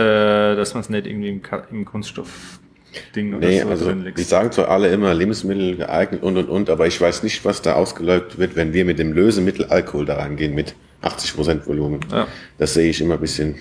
dass 0.57 0.73
man 0.73 0.81
es 0.81 0.89
nicht 0.89 1.07
irgendwie 1.07 1.29
im, 1.29 1.43
Ka- 1.43 1.65
im 1.71 1.85
Kunststoff-Ding 1.85 3.35
oder 3.35 3.47
Nee, 3.47 3.61
so 3.61 3.69
also 3.69 3.85
drin 3.87 3.99
die 4.01 4.05
legt. 4.07 4.19
sagen 4.21 4.51
zwar 4.53 4.69
alle 4.69 4.89
immer 4.89 5.13
Lebensmittel 5.13 5.77
geeignet 5.77 6.23
und 6.23 6.39
und 6.39 6.49
und, 6.49 6.71
aber 6.71 6.87
ich 6.87 6.99
weiß 6.99 7.23
nicht, 7.23 7.45
was 7.45 7.61
da 7.61 7.75
ausgeleuchtet 7.75 8.39
wird, 8.39 8.57
wenn 8.57 8.73
wir 8.73 8.87
mit 8.87 8.99
dem 8.99 9.13
Lösemittel 9.13 9.67
Alkohol 9.67 10.07
da 10.07 10.17
reingehen 10.17 10.55
mit 10.55 10.75
80% 11.03 11.67
Volumen. 11.67 12.01
Ja. 12.11 12.27
Das 12.59 12.75
sehe 12.75 12.91
ich 12.91 13.01
immer 13.01 13.15
ein 13.15 13.21
bisschen 13.21 13.57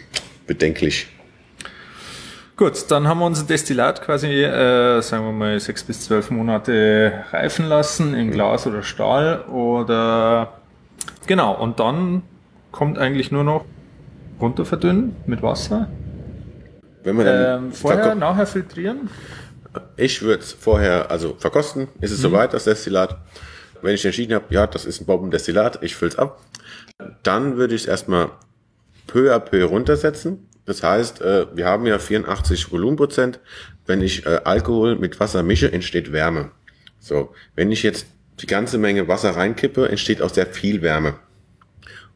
bedenklich. 0.48 1.08
Gut, 2.58 2.92
dann 2.92 3.08
haben 3.08 3.20
wir 3.20 3.26
unser 3.26 3.46
Destillat 3.46 4.02
quasi, 4.02 4.28
äh, 4.44 5.02
sagen 5.02 5.24
wir 5.26 5.32
mal, 5.32 5.58
sechs 5.62 5.82
bis 5.84 6.02
zwölf 6.02 6.30
Monate 6.30 7.24
reifen 7.32 7.66
lassen 7.70 8.14
in 8.14 8.32
Glas 8.32 8.68
oder 8.68 8.84
Stahl 8.84 9.44
oder 9.46 10.60
genau. 11.26 11.54
Und 11.56 11.80
dann 11.80 12.24
kommt 12.74 12.98
eigentlich 12.98 13.32
nur 13.32 13.46
noch 13.46 13.64
runter 14.42 14.66
verdünnen 14.66 15.16
mit 15.26 15.42
Wasser. 15.42 15.88
Wenn 17.04 17.16
man 17.16 17.26
dann 17.26 17.64
Ähm, 17.66 17.72
vorher, 17.72 18.14
nachher 18.16 18.46
filtrieren. 18.46 19.10
ich 19.96 20.22
würde 20.22 20.44
es 20.44 20.52
vorher 20.52 21.10
also 21.10 21.36
verkosten. 21.38 21.88
Ist 22.02 22.12
es 22.12 22.20
soweit, 22.20 22.54
das 22.54 22.66
Destillat? 22.66 23.18
Wenn 23.82 23.96
ich 23.96 24.04
entschieden 24.04 24.34
habe, 24.34 24.46
ja, 24.50 24.68
das 24.68 24.84
ist 24.84 25.00
ein 25.00 25.06
Bombendestillat, 25.06 25.80
ich 25.82 25.96
fülle 25.96 26.12
es 26.12 26.18
ab, 26.20 26.42
dann 27.24 27.58
würde 27.58 27.76
ich 27.76 27.82
es 27.84 27.88
erstmal 27.88 28.32
peu 29.08 29.34
à 29.34 29.40
peu 29.40 29.64
runtersetzen. 29.64 30.48
Das 30.66 30.84
heißt, 30.84 31.22
äh, 31.22 31.48
wir 31.56 31.66
haben 31.66 31.86
ja 31.86 31.98
84 31.98 32.72
Volumenprozent. 32.72 33.40
Wenn 33.86 34.02
ich 34.02 34.26
äh, 34.26 34.42
Alkohol 34.44 34.96
mit 34.98 35.20
Wasser 35.20 35.42
mische, 35.42 35.72
entsteht 35.72 36.12
Wärme. 36.12 36.52
So, 37.00 37.34
wenn 37.56 37.72
ich 37.72 37.82
jetzt 37.84 38.08
die 38.40 38.46
ganze 38.46 38.78
Menge 38.78 39.08
Wasser 39.08 39.32
reinkippe, 39.32 39.90
entsteht 39.90 40.22
auch 40.22 40.30
sehr 40.30 40.46
viel 40.46 40.82
Wärme. 40.82 41.16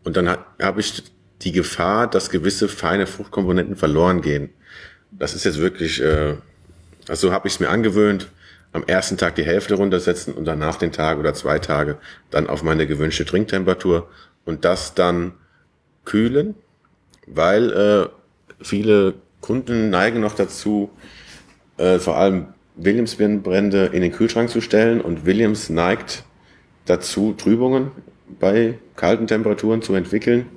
Und 0.04 0.18
dann 0.18 0.30
ha- 0.30 0.46
habe 0.62 0.82
ich 0.82 1.04
die 1.42 1.52
Gefahr, 1.52 2.08
dass 2.10 2.30
gewisse 2.30 2.68
feine 2.70 3.08
Fruchtkomponenten 3.08 3.76
verloren 3.76 4.22
gehen. 4.22 4.50
Das 5.12 5.34
ist 5.34 5.46
jetzt 5.46 5.60
wirklich, 5.60 6.02
äh, 6.02 6.36
also 7.08 7.28
so 7.30 7.34
habe 7.34 7.48
ich 7.48 7.56
es 7.56 7.60
mir 7.60 7.70
angewöhnt, 7.70 8.28
am 8.72 8.84
ersten 8.86 9.18
Tag 9.18 9.36
die 9.36 9.44
Hälfte 9.44 9.76
runtersetzen 9.76 10.34
und 10.34 10.46
danach 10.46 10.78
den 10.78 10.92
Tag 10.92 11.20
oder 11.20 11.34
zwei 11.34 11.60
Tage 11.60 11.98
dann 12.32 12.48
auf 12.48 12.64
meine 12.64 12.88
gewünschte 12.88 13.24
Trinktemperatur 13.26 14.10
und 14.46 14.66
das 14.66 14.94
dann 14.94 15.34
kühlen, 16.06 16.56
weil 17.28 17.72
äh, 17.72 18.64
viele 18.64 19.16
Kunden 19.42 19.90
neigen 19.90 20.20
noch 20.20 20.36
dazu, 20.36 20.90
äh, 21.78 22.00
vor 22.00 22.18
allem 22.18 22.48
Williams-Birnenbrände 22.76 23.88
in 23.88 24.02
den 24.02 24.12
Kühlschrank 24.12 24.50
zu 24.50 24.62
stellen 24.62 25.02
und 25.02 25.26
Williams 25.26 25.70
neigt 25.70 26.24
dazu, 26.86 27.34
Trübungen 27.34 27.92
bei 28.40 28.80
kalten 28.96 29.28
Temperaturen 29.28 29.82
zu 29.82 29.94
entwickeln. 29.94 30.48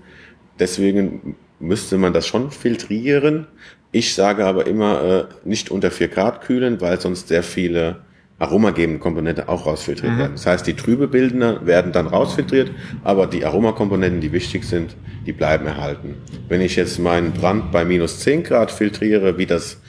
Deswegen 0.59 1.37
müsste 1.59 1.99
man 1.99 2.13
das 2.13 2.27
schon 2.27 2.51
filtrieren. 2.51 3.47
Ich 3.93 4.15
sage 4.15 4.47
aber 4.47 4.67
immer 4.67 5.03
äh, 5.03 5.25
nicht 5.45 5.71
unter 5.71 5.91
4 5.91 6.09
Grad 6.09 6.43
kühlen, 6.43 6.81
weil 6.81 7.01
sonst 7.01 7.29
sehr 7.29 7.43
viele 7.43 8.06
aromagebende 8.39 9.01
Komponenten 9.01 9.49
auch 9.49 9.67
rausfiltriert 9.67 10.19
werden. 10.19 10.33
Das 10.33 10.47
heißt, 10.47 10.67
die 10.67 10.75
Trübebildner 10.75 11.65
werden 11.65 11.93
dann 11.93 12.07
rausfiltriert, 12.07 12.71
aber 13.03 13.27
die 13.27 13.45
Aromakomponenten, 13.45 14.21
die 14.21 14.33
wichtig 14.33 14.65
sind, 14.65 14.95
die 15.25 15.33
bleiben 15.33 15.67
erhalten. 15.67 16.17
Wenn 16.49 16.61
ich 16.61 16.77
jetzt 16.77 16.99
meinen 16.99 17.33
Brand 17.33 17.73
bei 17.73 17.85
minus 17.85 18.21
10 18.21 18.43
Grad 18.43 18.71
filtriere, 18.71 19.39
wie 19.39 19.47
das 19.47 19.81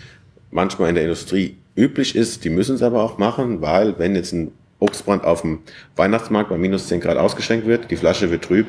manchmal 0.49 0.89
in 0.89 0.95
der 0.95 1.03
Industrie 1.03 1.57
üblich 1.75 2.15
ist, 2.15 2.45
die 2.45 2.49
müssen 2.49 2.75
es 2.75 2.81
aber 2.81 3.03
auch 3.03 3.17
machen, 3.17 3.61
weil 3.61 3.99
wenn 3.99 4.15
jetzt 4.15 4.31
ein 4.31 4.51
Obstbrand 4.79 5.25
auf 5.25 5.41
dem 5.41 5.59
Weihnachtsmarkt 5.95 6.49
bei 6.49 6.57
minus 6.57 6.87
10 6.87 7.01
Grad 7.01 7.17
ausgeschenkt 7.17 7.67
wird, 7.67 7.91
die 7.91 7.97
Flasche 7.97 8.31
wird 8.31 8.45
trüb, 8.45 8.67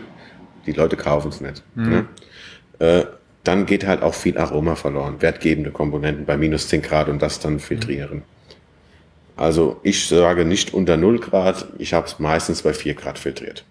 die 0.67 0.73
Leute 0.73 0.97
kaufen 0.97 1.29
es 1.29 1.41
nicht. 1.41 1.63
Ne? 1.91 2.07
Äh, 2.81 3.05
dann 3.45 3.65
geht 3.65 3.87
halt 3.87 4.03
auch 4.03 4.15
viel 4.15 4.37
Aroma 4.37 4.75
verloren, 4.75 5.23
wertgebende 5.23 5.71
Komponenten 5.71 6.27
bei 6.27 6.37
minus 6.37 6.69
10 6.69 6.83
Grad 6.83 7.09
und 7.09 7.23
das 7.23 7.41
dann 7.41 7.61
filtrieren. 7.61 8.23
Also 9.39 9.77
ich 9.85 10.09
sage 10.09 10.45
nicht 10.45 10.75
unter 10.75 10.97
0 10.97 11.21
Grad, 11.21 11.69
ich 11.79 11.95
habe 11.95 12.07
es 12.07 12.19
meistens 12.19 12.63
bei 12.63 12.75
4 12.75 12.95
Grad 12.95 13.21
filtriert. 13.21 13.65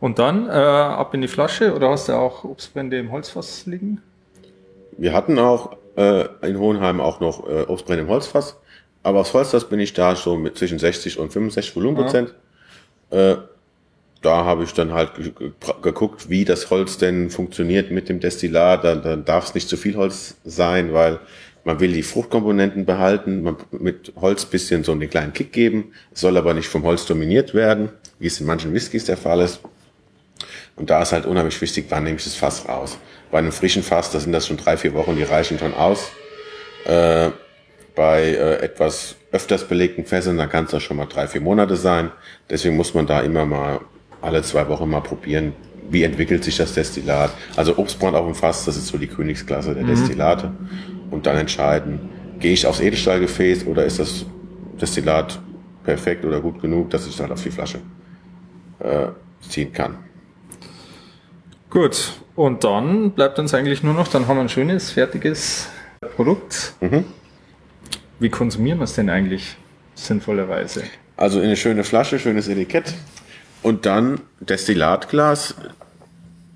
Und 0.00 0.18
dann 0.18 0.48
äh, 0.48 0.52
ab 0.52 1.14
in 1.14 1.22
die 1.22 1.28
Flasche 1.28 1.74
oder 1.74 1.88
hast 1.88 2.08
du 2.08 2.12
auch 2.12 2.44
Obstbrände 2.44 2.98
im 2.98 3.10
Holzfass 3.10 3.64
liegen? 3.64 4.02
Wir 4.98 5.14
hatten 5.14 5.38
auch 5.38 5.76
äh, 5.96 6.26
in 6.42 6.58
Hohenheim 6.58 7.00
auch 7.00 7.20
noch 7.20 7.48
äh, 7.48 7.62
Obstbrände 7.62 8.02
im 8.02 8.10
Holzfass, 8.10 8.56
aber 9.02 9.20
aufs 9.20 9.32
Holzfass 9.32 9.68
bin 9.68 9.80
ich 9.80 9.94
da 9.94 10.14
so 10.14 10.36
mit 10.36 10.58
zwischen 10.58 10.78
60 10.78 11.18
und 11.18 11.32
65 11.32 11.74
Volumenprozent. 11.74 12.34
Äh, 13.08 13.36
da 14.20 14.44
habe 14.44 14.64
ich 14.64 14.74
dann 14.74 14.92
halt 14.92 15.14
ge 15.14 15.32
ge 15.36 15.52
geguckt, 15.80 16.28
wie 16.28 16.44
das 16.44 16.70
Holz 16.70 16.98
denn 16.98 17.30
funktioniert 17.30 17.90
mit 17.90 18.10
dem 18.10 18.20
Destillat. 18.20 18.84
Dann, 18.84 19.02
dann 19.02 19.24
darf 19.24 19.46
es 19.46 19.54
nicht 19.54 19.68
zu 19.70 19.78
viel 19.78 19.96
Holz 19.96 20.36
sein, 20.44 20.92
weil 20.92 21.18
man 21.64 21.80
will 21.80 21.92
die 21.92 22.02
Fruchtkomponenten 22.02 22.84
behalten, 22.84 23.42
man 23.42 23.56
mit 23.70 24.12
Holz 24.20 24.44
bisschen 24.46 24.84
so 24.84 24.92
einen 24.92 25.08
kleinen 25.08 25.32
Kick 25.32 25.52
geben. 25.52 25.92
Es 26.12 26.20
soll 26.20 26.36
aber 26.36 26.54
nicht 26.54 26.68
vom 26.68 26.82
Holz 26.82 27.06
dominiert 27.06 27.54
werden, 27.54 27.90
wie 28.18 28.26
es 28.26 28.40
in 28.40 28.46
manchen 28.46 28.74
Whiskys 28.74 29.04
der 29.04 29.16
Fall 29.16 29.40
ist. 29.40 29.60
Und 30.74 30.90
da 30.90 31.02
ist 31.02 31.12
halt 31.12 31.26
unheimlich 31.26 31.60
wichtig, 31.60 31.86
wann 31.90 32.04
nehme 32.04 32.16
ich 32.16 32.24
das 32.24 32.34
Fass 32.34 32.68
raus. 32.68 32.98
Bei 33.30 33.38
einem 33.38 33.52
frischen 33.52 33.82
Fass, 33.82 34.10
da 34.10 34.18
sind 34.18 34.32
das 34.32 34.46
schon 34.46 34.56
drei, 34.56 34.76
vier 34.76 34.94
Wochen, 34.94 35.16
die 35.16 35.22
reichen 35.22 35.58
schon 35.58 35.74
aus. 35.74 36.10
Äh, 36.84 37.30
bei 37.94 38.22
äh, 38.22 38.56
etwas 38.62 39.16
öfters 39.30 39.64
belegten 39.68 40.04
Fässern, 40.04 40.38
dann 40.38 40.48
kann 40.48 40.64
es 40.64 40.70
das 40.70 40.82
schon 40.82 40.96
mal 40.96 41.06
drei, 41.06 41.28
vier 41.28 41.40
Monate 41.40 41.76
sein. 41.76 42.10
Deswegen 42.50 42.76
muss 42.76 42.94
man 42.94 43.06
da 43.06 43.20
immer 43.20 43.44
mal 43.44 43.80
alle 44.20 44.42
zwei 44.42 44.66
Wochen 44.68 44.88
mal 44.88 45.00
probieren, 45.00 45.54
wie 45.90 46.02
entwickelt 46.02 46.44
sich 46.44 46.56
das 46.56 46.74
Destillat. 46.74 47.32
Also 47.56 47.76
Obstbrand 47.76 48.16
auf 48.16 48.26
dem 48.26 48.34
Fass, 48.34 48.64
das 48.64 48.76
ist 48.76 48.88
so 48.88 48.98
die 48.98 49.06
Königsklasse 49.06 49.74
der 49.74 49.84
mhm. 49.84 49.88
Destillate. 49.88 50.52
Und 51.10 51.26
dann 51.26 51.36
entscheiden, 51.36 52.08
gehe 52.38 52.52
ich 52.52 52.66
aufs 52.66 52.80
Edelstahlgefäß 52.80 53.66
oder 53.66 53.84
ist 53.84 53.98
das 53.98 54.26
Destillat 54.80 55.40
perfekt 55.84 56.24
oder 56.24 56.40
gut 56.40 56.60
genug, 56.60 56.90
dass 56.90 57.06
ich 57.06 57.14
es 57.14 57.20
halt 57.20 57.30
auf 57.30 57.42
die 57.42 57.50
Flasche 57.50 57.78
äh, 58.78 59.08
ziehen 59.48 59.72
kann. 59.72 59.98
Gut, 61.70 62.12
und 62.34 62.64
dann 62.64 63.12
bleibt 63.12 63.38
uns 63.38 63.54
eigentlich 63.54 63.82
nur 63.82 63.94
noch, 63.94 64.08
dann 64.08 64.28
haben 64.28 64.36
wir 64.36 64.42
ein 64.42 64.48
schönes, 64.48 64.90
fertiges 64.90 65.68
Produkt. 66.16 66.74
Mhm. 66.80 67.04
Wie 68.18 68.28
konsumieren 68.28 68.78
wir 68.78 68.84
es 68.84 68.94
denn 68.94 69.10
eigentlich 69.10 69.56
sinnvollerweise? 69.94 70.84
Also 71.16 71.40
in 71.40 71.46
eine 71.46 71.56
schöne 71.56 71.84
Flasche, 71.84 72.18
schönes 72.18 72.48
Etikett 72.48 72.94
und 73.62 73.86
dann 73.86 74.20
Destillatglas. 74.40 75.54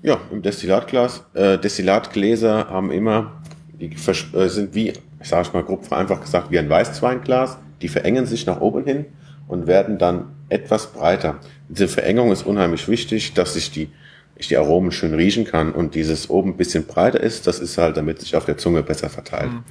Ja, 0.03 0.19
im 0.31 0.41
Destillatglas. 0.41 1.23
Äh, 1.33 1.57
Destillatgläser 1.57 2.69
haben 2.69 2.91
immer, 2.91 3.41
die 3.79 3.89
äh, 3.95 4.47
sind 4.47 4.75
wie, 4.75 4.89
ich 4.89 5.27
sage 5.27 5.49
mal 5.53 5.63
grob 5.63 5.85
vereinfacht 5.85 6.21
gesagt, 6.21 6.51
wie 6.51 6.59
ein 6.59 6.69
Weißweinglas. 6.69 7.57
Die 7.81 7.87
verengen 7.87 8.25
sich 8.25 8.45
nach 8.45 8.61
oben 8.61 8.85
hin 8.85 9.05
und 9.47 9.67
werden 9.67 9.97
dann 9.97 10.25
etwas 10.49 10.87
breiter. 10.87 11.39
Diese 11.69 11.87
Verengung 11.87 12.31
ist 12.31 12.43
unheimlich 12.45 12.87
wichtig, 12.87 13.33
dass 13.33 13.53
sich 13.53 13.71
die, 13.71 13.89
ich 14.35 14.47
die 14.47 14.57
Aromen 14.57 14.91
schön 14.91 15.13
riechen 15.13 15.45
kann 15.45 15.71
und 15.71 15.95
dieses 15.95 16.29
oben 16.29 16.51
ein 16.51 16.57
bisschen 16.57 16.85
breiter 16.85 17.19
ist, 17.19 17.47
das 17.47 17.59
ist 17.59 17.77
halt, 17.77 17.97
damit 17.97 18.19
sich 18.19 18.35
auf 18.35 18.45
der 18.45 18.57
Zunge 18.57 18.83
besser 18.83 19.09
verteilt. 19.09 19.51
Mhm. 19.51 19.63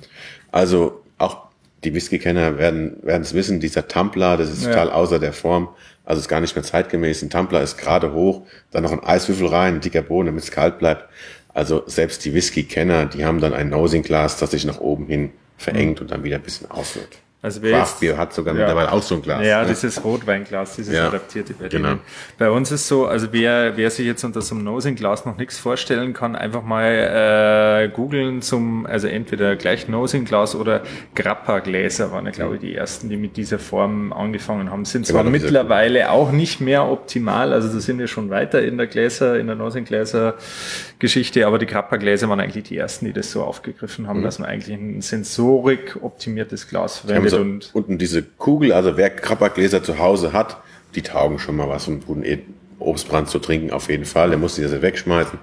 Also 0.52 1.02
auch 1.18 1.46
die 1.84 1.94
Whisky-Kenner 1.94 2.58
werden 2.58 2.96
werden 3.02 3.22
es 3.22 3.34
wissen, 3.34 3.60
dieser 3.60 3.86
Tumbler, 3.86 4.36
das 4.36 4.50
ist 4.50 4.64
ja. 4.64 4.70
total 4.70 4.90
außer 4.90 5.18
der 5.18 5.32
Form, 5.32 5.68
also 6.06 6.20
ist 6.20 6.28
gar 6.28 6.40
nicht 6.40 6.56
mehr 6.56 6.62
zeitgemäß. 6.62 7.22
Ein 7.22 7.30
Tumbler 7.30 7.60
ist 7.60 7.76
gerade 7.76 8.14
hoch, 8.14 8.46
dann 8.70 8.84
noch 8.84 8.92
ein 8.92 9.04
Eiswürfel 9.04 9.48
rein, 9.48 9.74
ein 9.74 9.80
dicker 9.82 10.02
Boden, 10.02 10.26
damit 10.26 10.44
es 10.44 10.50
kalt 10.50 10.78
bleibt. 10.78 11.04
Also 11.52 11.82
selbst 11.86 12.24
die 12.24 12.32
Whisky-Kenner, 12.32 13.06
die 13.06 13.24
haben 13.24 13.40
dann 13.40 13.52
ein 13.52 13.68
Nosing-Glas, 13.68 14.38
das 14.38 14.52
sich 14.52 14.64
nach 14.64 14.80
oben 14.80 15.06
hin 15.06 15.32
verengt 15.58 16.00
und 16.00 16.10
dann 16.10 16.22
wieder 16.24 16.36
ein 16.36 16.42
bisschen 16.42 16.70
aufhört. 16.70 17.18
Also 17.42 17.62
wer 17.62 17.78
Craftbier 17.78 18.16
hat 18.16 18.32
sogar 18.32 18.54
ja. 18.54 18.60
mittlerweile 18.60 18.90
auch 18.90 19.02
so 19.02 19.14
ein 19.14 19.22
Glas. 19.22 19.46
Ja, 19.46 19.62
ne? 19.62 19.68
dieses 19.68 20.02
Rotweinglas, 20.02 20.76
dieses 20.76 20.94
ja. 20.94 21.06
adaptierte 21.06 21.52
bei 21.52 21.68
genau. 21.68 21.90
denen. 21.90 22.00
Bei 22.38 22.50
uns 22.50 22.72
ist 22.72 22.88
so, 22.88 23.06
also 23.06 23.28
wer, 23.30 23.76
wer 23.76 23.90
sich 23.90 24.06
jetzt 24.06 24.24
unter 24.24 24.40
so 24.40 24.54
einem 24.54 24.64
Nosing-Glas 24.64 25.26
noch 25.26 25.36
nichts 25.36 25.58
vorstellen 25.58 26.14
kann, 26.14 26.34
einfach 26.34 26.62
mal 26.62 27.84
äh, 27.84 27.88
googeln 27.94 28.40
zum, 28.40 28.86
also 28.86 29.06
entweder 29.06 29.54
gleich 29.54 29.86
Nosing-Glas 29.86 30.56
oder 30.56 30.82
Grappa-Gläser 31.14 32.10
waren 32.10 32.24
ja, 32.24 32.32
glaube 32.32 32.54
ich, 32.54 32.62
die 32.62 32.74
ersten, 32.74 33.10
die 33.10 33.18
mit 33.18 33.36
dieser 33.36 33.58
Form 33.58 34.14
angefangen 34.14 34.70
haben. 34.70 34.86
Sind 34.86 35.06
zwar 35.06 35.22
mittlerweile 35.22 36.10
auch 36.10 36.32
nicht 36.32 36.60
mehr 36.60 36.90
optimal, 36.90 37.52
also 37.52 37.68
da 37.68 37.80
sind 37.80 37.98
wir 37.98 38.08
schon 38.08 38.30
weiter 38.30 38.62
in 38.62 38.78
der 38.78 38.86
Gläser, 38.86 39.38
in 39.38 39.46
der 39.46 39.56
Nosing-Gläser-Geschichte, 39.56 41.46
aber 41.46 41.58
die 41.58 41.66
Grappa-Gläser 41.66 42.28
waren 42.30 42.40
eigentlich 42.40 42.64
die 42.64 42.78
ersten, 42.78 43.04
die 43.04 43.12
das 43.12 43.30
so 43.30 43.44
aufgegriffen 43.44 44.08
haben, 44.08 44.20
mhm. 44.20 44.24
dass 44.24 44.38
man 44.38 44.48
eigentlich 44.48 44.74
ein 44.74 45.02
Sensorik-optimiertes 45.02 46.68
Glas 46.68 46.98
verwendet 46.98 47.35
so 47.36 47.42
und 47.42 47.70
unten 47.74 47.98
diese 47.98 48.22
Kugel, 48.22 48.72
also 48.72 48.96
wer 48.96 49.10
Krabbergläser 49.10 49.82
zu 49.82 49.98
Hause 49.98 50.32
hat, 50.32 50.58
die 50.94 51.02
taugen 51.02 51.38
schon 51.38 51.56
mal 51.56 51.68
was, 51.68 51.88
um 51.88 52.00
guten 52.00 52.24
e- 52.24 52.42
Obstbrand 52.78 53.28
zu 53.28 53.38
trinken, 53.38 53.70
auf 53.70 53.88
jeden 53.88 54.04
Fall. 54.04 54.30
Der 54.30 54.38
muss 54.38 54.56
die 54.56 54.62
also 54.62 54.82
wegschmeißen. 54.82 55.38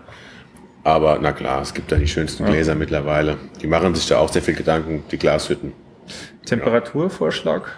Aber 0.84 1.18
na 1.22 1.32
klar, 1.32 1.62
es 1.62 1.74
gibt 1.74 1.92
da 1.92 1.96
die 1.96 2.08
schönsten 2.08 2.46
Gläser 2.46 2.74
ja. 2.74 2.78
mittlerweile. 2.78 3.38
Die 3.62 3.68
machen 3.68 3.96
sich 3.96 4.08
da 4.08 4.20
auch 4.20 4.32
sehr 4.32 4.42
viel 4.42 4.54
Gedanken, 4.54 5.04
die 5.12 5.18
Glashütten. 5.18 5.72
Temperaturvorschlag? 6.46 7.76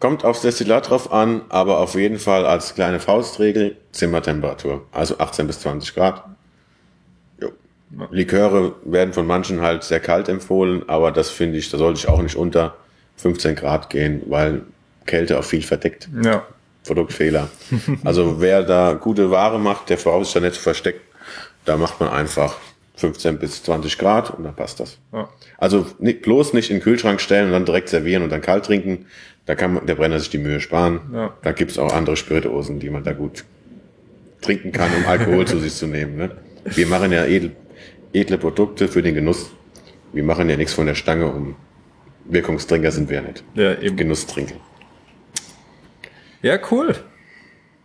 Kommt 0.00 0.24
aufs 0.24 0.42
Destillat 0.42 0.90
drauf 0.90 1.12
an, 1.12 1.42
aber 1.48 1.78
auf 1.78 1.94
jeden 1.94 2.18
Fall 2.18 2.44
als 2.44 2.74
kleine 2.74 3.00
Faustregel 3.00 3.76
Zimmertemperatur. 3.92 4.84
Also 4.92 5.18
18 5.18 5.46
bis 5.46 5.60
20 5.60 5.94
Grad. 5.94 6.24
Jo. 7.40 7.50
Liköre 8.10 8.74
werden 8.84 9.14
von 9.14 9.26
manchen 9.26 9.62
halt 9.62 9.84
sehr 9.84 10.00
kalt 10.00 10.28
empfohlen, 10.28 10.86
aber 10.88 11.12
das 11.12 11.30
finde 11.30 11.58
ich, 11.58 11.70
da 11.70 11.78
sollte 11.78 11.98
ich 11.98 12.08
auch 12.08 12.20
nicht 12.20 12.36
unter 12.36 12.74
15 13.16 13.56
Grad 13.56 13.90
gehen, 13.90 14.22
weil 14.26 14.62
Kälte 15.06 15.38
auch 15.38 15.44
viel 15.44 15.62
verdeckt. 15.62 16.08
Ja. 16.22 16.46
Produktfehler. 16.84 17.48
Also 18.04 18.40
wer 18.40 18.62
da 18.62 18.94
gute 18.94 19.30
Ware 19.30 19.58
macht, 19.58 19.90
der 19.90 19.98
voraus 19.98 20.28
ist 20.28 20.36
da 20.36 20.40
nicht 20.40 20.54
zu 20.54 20.60
verstecken. 20.60 21.00
Da 21.64 21.76
macht 21.76 21.98
man 22.00 22.10
einfach 22.10 22.56
15 22.96 23.38
bis 23.38 23.62
20 23.64 23.98
Grad 23.98 24.30
und 24.30 24.44
dann 24.44 24.54
passt 24.54 24.80
das. 24.80 24.98
Ja. 25.12 25.28
Also 25.58 25.86
nicht, 25.98 26.22
bloß 26.22 26.52
nicht 26.52 26.70
in 26.70 26.76
den 26.76 26.82
Kühlschrank 26.82 27.20
stellen 27.20 27.46
und 27.46 27.52
dann 27.52 27.64
direkt 27.64 27.88
servieren 27.88 28.22
und 28.22 28.30
dann 28.30 28.40
kalt 28.40 28.64
trinken. 28.64 29.06
Da 29.44 29.54
kann 29.54 29.74
man, 29.74 29.86
der 29.86 29.96
Brenner 29.96 30.18
sich 30.18 30.30
die 30.30 30.38
Mühe 30.38 30.60
sparen. 30.60 31.00
Ja. 31.12 31.34
Da 31.42 31.52
gibt's 31.52 31.78
auch 31.78 31.92
andere 31.92 32.16
Spirituosen, 32.16 32.78
die 32.78 32.90
man 32.90 33.04
da 33.04 33.12
gut 33.12 33.44
trinken 34.40 34.72
kann, 34.72 34.90
um 34.96 35.06
Alkohol 35.06 35.46
zu 35.46 35.58
sich 35.58 35.74
zu 35.74 35.86
nehmen. 35.86 36.16
Ne? 36.16 36.30
Wir 36.64 36.86
machen 36.86 37.12
ja 37.12 37.24
edel, 37.24 37.52
edle 38.12 38.38
Produkte 38.38 38.88
für 38.88 39.02
den 39.02 39.14
Genuss. 39.14 39.50
Wir 40.12 40.22
machen 40.22 40.48
ja 40.48 40.56
nichts 40.56 40.72
von 40.72 40.86
der 40.86 40.94
Stange, 40.94 41.26
um 41.26 41.56
Wirkungstrinker 42.28 42.90
sind 42.90 43.08
wir 43.10 43.22
nicht. 43.22 43.44
Ja, 43.54 43.74
eben. 43.80 43.96
Genusstrinker. 43.96 44.56
Ja, 46.42 46.58
cool. 46.70 46.94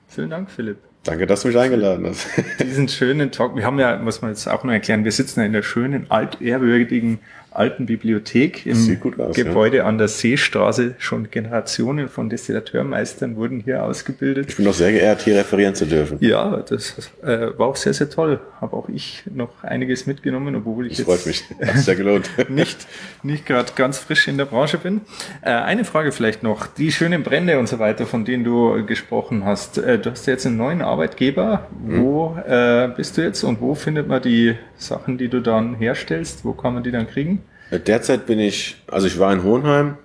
Vielen 0.08 0.30
Dank, 0.30 0.52
Philipp. 0.52 0.78
Danke, 1.04 1.26
dass 1.26 1.42
du 1.42 1.48
mich 1.48 1.58
eingeladen 1.58 2.06
hast. 2.06 2.28
Diesen 2.60 2.88
schönen 2.88 3.32
Talk. 3.32 3.56
Wir 3.56 3.66
haben 3.66 3.80
ja, 3.80 3.98
muss 3.98 4.22
man 4.22 4.32
jetzt 4.32 4.48
auch 4.48 4.64
noch 4.64 4.72
erklären, 4.72 5.04
wir 5.04 5.12
sitzen 5.12 5.40
ja 5.40 5.48
in 5.48 5.54
der 5.54 5.64
schönen, 5.64 6.06
altehrwürdigen 6.12 7.20
alten 7.52 7.86
Bibliothek 7.86 8.66
im 8.66 8.98
aus, 9.20 9.36
Gebäude 9.36 9.78
ja. 9.78 9.86
an 9.86 9.98
der 9.98 10.08
Seestraße. 10.08 10.96
Schon 10.98 11.30
Generationen 11.30 12.08
von 12.08 12.30
Destillateurmeistern 12.30 13.36
wurden 13.36 13.60
hier 13.60 13.84
ausgebildet. 13.84 14.48
Ich 14.50 14.56
bin 14.56 14.68
auch 14.68 14.74
sehr 14.74 14.92
geehrt, 14.92 15.22
hier 15.22 15.36
referieren 15.36 15.76
zu 15.76 15.86
dürfen. 15.86 16.18
Ja, 16.22 16.64
das 16.68 17.12
äh, 17.22 17.58
war 17.58 17.68
auch 17.68 17.76
sehr, 17.76 17.94
sehr 17.94 18.10
toll. 18.10 18.40
Habe 18.60 18.76
auch 18.76 18.88
ich 18.90 19.24
noch 19.34 19.64
einiges 19.64 20.08
mitgenommen, 20.08 20.56
obwohl 20.56 20.88
ich 20.88 20.98
das 20.98 21.00
jetzt 21.00 21.08
freut 21.08 21.26
mich. 21.26 21.44
Hat 21.62 21.78
sehr 21.78 21.96
gelohnt. 21.96 22.30
nicht 22.50 22.88
nicht 23.24 23.46
gerade 23.46 23.72
ganz 23.76 24.00
frisch 24.00 24.28
in 24.28 24.38
der 24.38 24.46
Branche 24.46 24.78
bin. 24.78 25.02
Äh, 25.42 25.52
eine 25.52 25.86
Frage 25.86 26.12
vielleicht 26.12 26.44
noch. 26.44 26.68
Die 26.68 26.92
schönen 26.92 27.24
Brände 27.24 27.60
und 27.60 27.68
so 27.68 27.80
weiter, 27.80 28.06
von 28.06 28.26
denen 28.26 28.44
du 28.44 28.86
gesprochen 28.86 29.46
hast. 29.46 29.78
Äh, 29.78 30.00
du 30.00 30.12
hast 30.12 30.26
jetzt 30.26 30.46
einen 30.46 30.58
neuen 30.58 30.82
Arbeitgeber. 30.82 31.68
Mhm. 31.86 32.02
Wo 32.02 32.38
äh, 32.48 32.90
bist 32.96 33.18
du 33.18 33.22
jetzt 33.22 33.44
und 33.44 33.62
wo 33.62 33.76
findet 33.76 34.08
man 34.08 34.22
die 34.22 34.56
Sachen, 34.78 35.18
die 35.18 35.28
du 35.28 35.42
dann 35.42 35.76
herstellst? 35.76 36.46
Wo 36.46 36.54
kann 36.54 36.74
man 36.74 36.84
die 36.84 36.92
dann 36.92 37.08
kriegen? 37.08 37.44
Derzeit 37.72 38.26
bin 38.26 38.40
ich, 38.40 38.82
also 38.88 39.08
ich 39.08 39.18
war 39.18 39.32
in 39.32 39.44
Hohenheim 39.44 39.98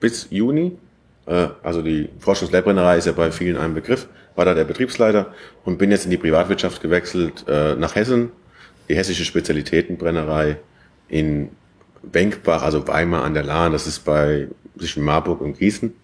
bis 0.00 0.26
Juni. 0.30 0.76
Äh, 1.26 1.48
also 1.62 1.82
die 1.82 2.08
Forschungsleitbrennerei 2.18 2.98
ist 2.98 3.06
ja 3.06 3.12
bei 3.12 3.30
vielen 3.30 3.56
ein 3.56 3.74
Begriff. 3.74 4.08
War 4.34 4.44
da 4.44 4.54
der 4.54 4.64
Betriebsleiter 4.64 5.32
und 5.64 5.78
bin 5.78 5.90
jetzt 5.90 6.04
in 6.04 6.10
die 6.10 6.16
Privatwirtschaft 6.16 6.82
gewechselt 6.82 7.44
äh, 7.48 7.74
nach 7.74 7.94
Hessen. 7.94 8.32
Die 8.88 8.96
hessische 8.96 9.24
Spezialitätenbrennerei 9.24 10.56
in 11.08 11.50
Benkbach, 12.02 12.62
also 12.62 12.88
Weimar 12.88 13.22
an 13.22 13.34
der 13.34 13.44
Lahn. 13.44 13.72
Das 13.72 13.86
ist 13.86 14.00
bei 14.00 14.48
zwischen 14.76 15.04
Marburg 15.04 15.40
und 15.40 15.58
Gießen. 15.58 15.94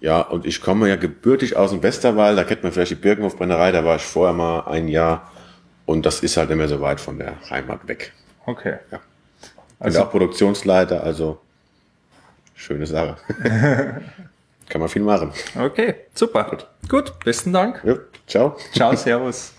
Ja, 0.00 0.20
und 0.20 0.46
ich 0.46 0.60
komme 0.60 0.88
ja 0.88 0.96
gebürtig 0.96 1.56
aus 1.56 1.70
dem 1.70 1.82
Westerwald. 1.84 2.36
Da 2.36 2.42
kennt 2.42 2.64
man 2.64 2.72
vielleicht 2.72 2.90
die 2.90 2.96
Birkenhofbrennerei. 2.96 3.70
Da 3.70 3.84
war 3.84 3.96
ich 3.96 4.02
vorher 4.02 4.34
mal 4.34 4.62
ein 4.62 4.88
Jahr. 4.88 5.30
Und 5.86 6.04
das 6.04 6.20
ist 6.20 6.36
halt 6.36 6.48
nicht 6.48 6.58
mehr 6.58 6.68
so 6.68 6.80
weit 6.80 7.00
von 7.00 7.18
der 7.18 7.36
Heimat 7.48 7.86
weg. 7.86 8.12
Okay. 8.46 8.78
Ja. 8.90 9.00
Also 9.82 10.02
auch 10.02 10.10
Produktionsleiter, 10.10 11.02
also 11.02 11.38
schöne 12.54 12.86
Sache. 12.86 13.16
Kann 14.68 14.80
man 14.80 14.88
viel 14.88 15.02
machen. 15.02 15.32
Okay, 15.58 15.94
super. 16.14 16.44
Gut, 16.44 16.66
Gut 16.88 17.18
besten 17.24 17.52
Dank. 17.52 17.82
Ja, 17.84 17.96
ciao. 18.26 18.56
Ciao, 18.72 18.94
servus. 18.94 19.52